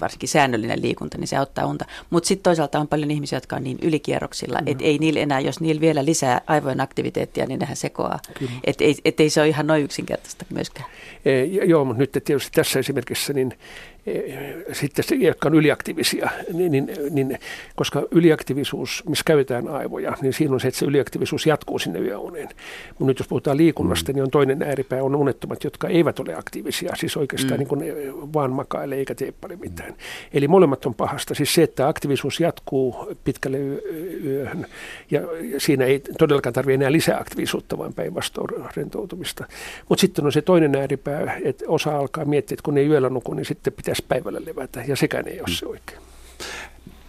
varsinkin 0.00 0.28
säännöllinen 0.28 0.82
liikunta, 0.82 1.18
niin 1.18 1.28
se 1.28 1.36
auttaa 1.36 1.66
unta. 1.66 1.84
Mutta 2.10 2.26
sitten 2.26 2.42
toisaalta 2.42 2.80
on 2.80 2.88
paljon 2.88 3.10
ihmisiä, 3.10 3.36
jotka 3.36 3.56
on 3.56 3.64
niin 3.64 3.78
ylikierroksilla, 3.82 4.58
mm. 4.58 4.66
että 4.66 4.84
ei 4.84 4.98
niillä 4.98 5.20
enää, 5.20 5.40
jos 5.40 5.60
niillä 5.60 5.80
vielä 5.80 6.04
lisää 6.04 6.40
aivojen 6.46 6.80
aktiviteettia, 6.80 7.46
niin 7.46 7.60
nehän 7.60 7.76
sekoaa. 7.76 8.18
Että 8.64 8.84
ei, 8.84 8.96
et 9.04 9.20
ei 9.20 9.30
se 9.30 9.40
ole 9.40 9.48
ihan 9.48 9.66
noin 9.66 9.84
yksinkertaista 9.84 10.44
myöskään. 10.50 10.90
E, 11.24 11.44
joo, 11.44 11.84
mutta 11.84 12.00
nyt 12.00 12.12
tietysti 12.12 12.50
tässä 12.54 12.78
esimerkissä 12.78 13.32
niin 13.32 13.52
sitten 14.72 15.04
se, 15.04 15.14
jotka 15.14 15.48
on 15.48 15.54
yliaktiivisia, 15.54 16.30
niin, 16.52 16.72
niin, 16.72 16.90
niin, 17.10 17.38
koska 17.76 18.02
yliaktiivisuus, 18.10 19.04
missä 19.08 19.24
käytetään 19.26 19.68
aivoja, 19.68 20.16
niin 20.22 20.32
siinä 20.32 20.54
on 20.54 20.60
se, 20.60 20.68
että 20.68 20.78
se 20.78 20.86
yliaktiivisuus 20.86 21.46
jatkuu 21.46 21.78
sinne 21.78 21.98
yöuneen. 21.98 22.48
Mutta 22.88 23.04
nyt 23.04 23.18
jos 23.18 23.28
puhutaan 23.28 23.56
liikunnasta, 23.56 24.12
mm. 24.12 24.16
niin 24.16 24.22
on 24.22 24.30
toinen 24.30 24.62
ääripää, 24.62 25.02
on 25.02 25.16
unettomat, 25.16 25.64
jotka 25.64 25.88
eivät 25.88 26.18
ole 26.18 26.34
aktiivisia, 26.34 26.96
siis 26.96 27.16
oikeastaan 27.16 27.54
mm. 27.54 27.58
niin 27.58 27.68
kuin 27.68 27.82
vaan 28.32 28.52
makaile 28.52 28.94
eikä 28.94 29.14
tee 29.14 29.32
paljon 29.40 29.60
mitään. 29.60 29.90
Mm. 29.90 29.96
Eli 30.32 30.48
molemmat 30.48 30.86
on 30.86 30.94
pahasta. 30.94 31.34
Siis 31.34 31.54
se, 31.54 31.62
että 31.62 31.88
aktiivisuus 31.88 32.40
jatkuu 32.40 33.16
pitkälle 33.24 33.58
yöhön, 34.24 34.66
ja 35.10 35.20
siinä 35.58 35.84
ei 35.84 36.00
todellakaan 36.18 36.52
tarvitse 36.52 36.74
enää 36.74 36.92
lisää 36.92 37.18
aktiivisuutta, 37.18 37.78
vaan 37.78 37.94
päinvastoin 37.94 38.48
rentoutumista. 38.76 39.44
Mutta 39.88 40.00
sitten 40.00 40.24
on 40.26 40.32
se 40.32 40.42
toinen 40.42 40.74
ääripää, 40.74 41.38
että 41.44 41.64
osa 41.68 41.98
alkaa 41.98 42.24
miettiä, 42.24 42.54
että 42.54 42.62
kun 42.62 42.78
ei 42.78 42.86
yöllä 42.86 43.08
nuku, 43.08 43.34
niin 43.34 43.44
sitten 43.44 43.72
pitäisi 43.72 43.97
pitäisi 44.02 44.08
päivällä 44.08 44.40
levätä, 44.46 44.84
ja 44.88 44.96
sekään 44.96 45.28
ei 45.28 45.40
ole 45.40 45.48
se 45.48 45.66
oikein. 45.66 46.00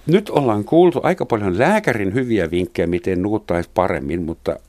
Nyt 0.07 0.29
ollaan 0.29 0.63
kuultu 0.63 0.99
aika 1.03 1.25
paljon 1.25 1.59
lääkärin 1.59 2.13
hyviä 2.13 2.51
vinkkejä, 2.51 2.87
miten 2.87 3.21
nukuttaisi 3.21 3.69
paremmin, 3.73 4.23
mutta 4.23 4.59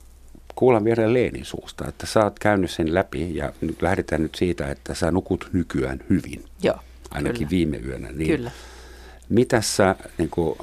kuullaan 0.54 0.84
vielä 0.84 1.12
Leenin 1.12 1.44
suusta, 1.44 1.88
että 1.88 2.06
sä 2.06 2.24
oot 2.24 2.38
käynyt 2.38 2.70
sen 2.70 2.94
läpi 2.94 3.34
ja 3.34 3.52
nyt 3.60 3.82
lähdetään 3.82 4.22
nyt 4.22 4.34
siitä, 4.34 4.70
että 4.70 4.94
sä 4.94 5.10
nukut 5.10 5.48
nykyään 5.52 6.00
hyvin. 6.10 6.44
Joo, 6.62 6.78
Ainakin 7.10 7.38
kyllä. 7.38 7.50
viime 7.50 7.76
yönä. 7.76 8.08
Niin 8.12 8.36
kyllä. 8.36 8.50
Mitä 9.28 9.60
sä 9.60 9.96
niin 10.18 10.30
kuin, 10.30 10.58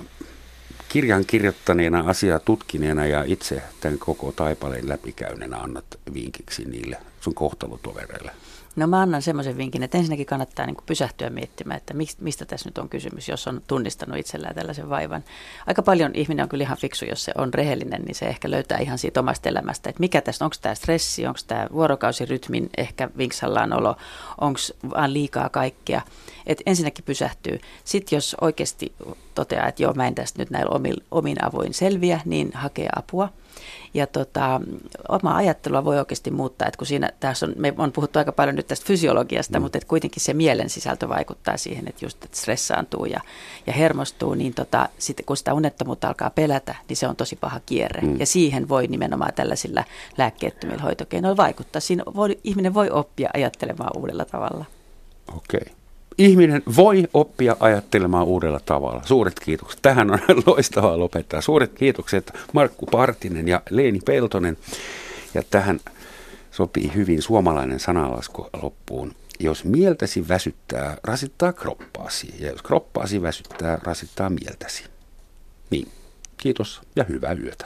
kirjan 0.90 1.26
kirjoittaneena, 1.26 2.04
asiaa 2.08 2.40
tutkineena 2.40 3.06
ja 3.06 3.24
itse 3.24 3.62
tämän 3.80 4.00
koko 4.00 4.32
taipaleen 4.32 4.90
läpikäyneenä 4.90 5.58
annat 5.58 5.86
vinkiksi 6.14 6.66
niille 6.66 6.98
sun 7.22 7.34
kohtalotovereille? 7.34 8.32
No 8.78 8.88
mä 8.88 9.02
annan 9.02 9.22
semmoisen 9.22 9.58
vinkin, 9.58 9.84
että 9.84 9.98
ensinnäkin 9.98 10.26
kannattaa 10.26 10.66
niin 10.66 10.78
pysähtyä 10.86 11.30
miettimään, 11.30 11.78
että 11.78 11.94
mistä 12.20 12.46
tässä 12.46 12.70
nyt 12.70 12.78
on 12.78 12.90
kysymys, 12.90 13.30
jos 13.30 13.48
on 13.48 13.62
tunnistanut 13.68 14.18
itsellään 14.18 14.56
tällaisen 14.56 14.90
vaivan. 14.90 15.24
Aika 15.68 15.82
paljon 15.82 16.12
ihminen 16.14 16.44
on 16.44 16.50
kyllä 16.50 16.64
ihan 16.64 16.78
fiksu, 16.78 17.06
jos 17.06 17.24
se 17.24 17.32
on 17.38 17.54
rehellinen, 17.54 18.02
niin 18.02 18.16
se 18.16 18.26
ehkä 18.26 18.52
löytää 18.52 18.78
ihan 18.78 18.98
siitä 18.98 19.20
omasta 19.20 19.50
elämästä, 19.50 19.90
että 19.90 20.00
mikä 20.00 20.22
tässä, 20.22 20.46
onko 20.46 20.56
tämä 20.62 20.76
stressi, 20.76 21.28
onko 21.28 21.40
tämä 21.48 21.68
vuorokausirytmin 21.74 22.70
ehkä 22.78 23.10
vinksallaan 23.18 23.74
olo, 23.74 23.96
onko 24.42 24.60
vaan 24.90 25.14
liikaa 25.14 25.50
kaikkea. 25.50 26.02
Että 26.46 26.64
ensinnäkin 26.66 27.06
pysähtyy. 27.06 27.60
Sitten 27.84 28.18
jos 28.18 28.36
oikeasti 28.42 28.94
toteaa, 29.36 29.68
että 29.68 29.84
joo, 29.84 29.94
mä 29.94 30.08
en 30.08 30.16
tästä 30.16 30.40
nyt 30.40 30.50
näillä 30.50 30.80
omin 31.12 31.46
avoin 31.46 31.74
selviä, 31.74 32.22
niin 32.26 32.52
hakee 32.54 32.90
apua 32.96 33.30
ja 33.98 34.08
tota, 34.08 34.62
oma 35.10 35.36
ajattelua 35.36 35.86
voi 35.86 36.00
oikeasti 36.00 36.32
muuttaa, 36.32 36.68
että 36.68 36.78
kun 36.78 36.88
siinä, 36.88 37.10
tässä 37.20 37.46
on, 37.46 37.54
me 37.58 37.74
on 37.78 37.92
puhuttu 37.92 38.20
aika 38.20 38.32
paljon 38.32 38.56
nyt 38.56 38.68
tästä 38.68 38.86
fysiologiasta, 38.86 39.60
mm. 39.60 39.64
mutta 39.64 39.78
että 39.78 39.88
kuitenkin 39.88 40.22
se 40.22 40.34
mielen 40.34 40.70
sisältö 40.70 41.10
vaikuttaa 41.10 41.58
siihen, 41.58 41.88
että 41.88 42.06
just 42.06 42.24
että 42.24 42.38
stressaantuu 42.38 43.06
ja, 43.06 43.22
ja 43.68 43.74
hermostuu, 43.74 44.34
niin 44.34 44.54
tota, 44.54 44.90
sitten 44.98 45.26
kun 45.26 45.38
sitä 45.38 45.54
unettomuutta 45.54 46.08
alkaa 46.08 46.30
pelätä, 46.30 46.76
niin 46.90 46.98
se 46.98 47.08
on 47.08 47.16
tosi 47.16 47.36
paha 47.36 47.60
kierre. 47.66 48.02
Mm. 48.02 48.20
Ja 48.20 48.26
siihen 48.26 48.70
voi 48.70 48.88
nimenomaan 48.88 49.34
tällaisilla 49.34 49.84
lääkkeettömillä 50.18 50.84
hoitokeinoilla 50.84 51.38
vaikuttaa. 51.38 51.80
Siinä 51.80 52.04
voi, 52.16 52.40
ihminen 52.44 52.74
voi 52.74 52.90
oppia 52.90 53.30
ajattelemaan 53.34 53.98
uudella 53.98 54.26
tavalla. 54.26 54.66
Okei. 55.36 55.62
Okay 55.62 55.77
ihminen 56.18 56.64
voi 56.76 57.08
oppia 57.14 57.58
ajattelemaan 57.60 58.28
uudella 58.28 58.60
tavalla. 58.66 59.02
Suuret 59.06 59.40
kiitokset. 59.40 59.80
Tähän 59.82 60.12
on 60.12 60.20
loistavaa 60.46 61.00
lopettaa. 61.00 61.42
Suuret 61.42 61.72
kiitokset 61.74 62.32
Markku 62.54 62.86
Partinen 62.86 63.48
ja 63.48 63.62
Leeni 63.70 64.00
Peltonen. 64.06 64.58
Ja 65.34 65.44
tähän 65.50 65.80
sopii 66.52 66.92
hyvin 66.96 67.22
suomalainen 67.22 67.80
sanalasku 67.80 68.48
loppuun. 68.62 69.16
Jos 69.40 69.66
mieltäsi 69.66 70.28
väsyttää, 70.28 70.98
rasittaa 71.04 71.54
kroppaasi. 71.54 72.36
Ja 72.40 72.52
jos 72.52 72.62
kroppaasi 72.62 73.22
väsyttää, 73.22 73.80
rasittaa 73.84 74.30
mieltäsi. 74.30 74.84
Niin, 75.70 75.88
kiitos 76.38 76.82
ja 76.96 77.04
hyvää 77.04 77.34
yötä. 77.34 77.66